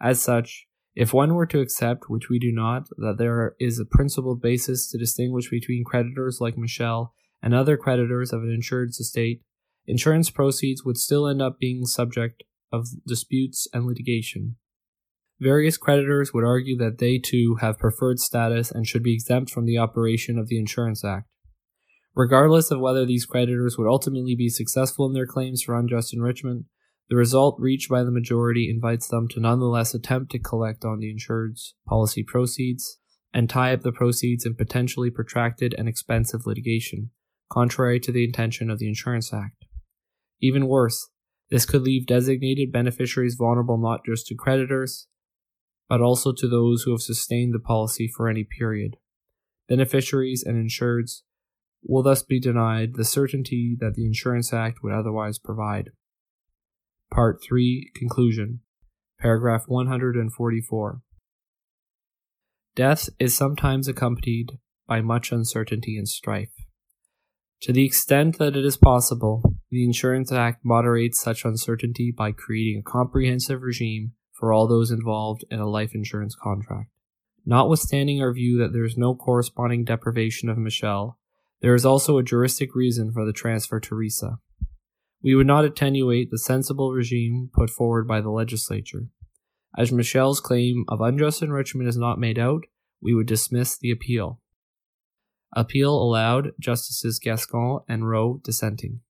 [0.00, 0.66] As such,
[0.96, 4.90] if one were to accept, which we do not, that there is a principled basis
[4.90, 7.12] to distinguish between creditors like Michelle
[7.42, 9.42] and other creditors of an insured's estate,
[9.86, 12.42] insurance proceeds would still end up being subject
[12.72, 14.56] of disputes and litigation.
[15.38, 19.66] Various creditors would argue that they too have preferred status and should be exempt from
[19.66, 21.28] the operation of the Insurance Act.
[22.14, 26.64] Regardless of whether these creditors would ultimately be successful in their claims for unjust enrichment,
[27.08, 31.10] the result reached by the majority invites them to nonetheless attempt to collect on the
[31.10, 32.98] insured's policy proceeds
[33.32, 37.10] and tie up the proceeds in potentially protracted and expensive litigation,
[37.50, 39.66] contrary to the intention of the Insurance Act.
[40.40, 41.08] Even worse,
[41.50, 45.06] this could leave designated beneficiaries vulnerable not just to creditors,
[45.88, 48.96] but also to those who have sustained the policy for any period.
[49.68, 51.22] Beneficiaries and insureds
[51.84, 55.90] will thus be denied the certainty that the Insurance Act would otherwise provide.
[57.12, 58.60] Part 3 Conclusion
[59.20, 61.00] Paragraph 144
[62.74, 66.52] Death is sometimes accompanied by much uncertainty and strife.
[67.62, 72.80] To the extent that it is possible, the Insurance Act moderates such uncertainty by creating
[72.80, 76.90] a comprehensive regime for all those involved in a life insurance contract.
[77.46, 81.18] Notwithstanding our view that there is no corresponding deprivation of Michelle,
[81.62, 84.38] there is also a juristic reason for the transfer to Risa.
[85.22, 89.08] We would not attenuate the sensible regime put forward by the legislature.
[89.76, 92.64] As Michelle's claim of unjust enrichment is not made out,
[93.02, 94.40] we would dismiss the appeal.
[95.54, 99.00] Appeal allowed, Justices Gascon and Rowe dissenting.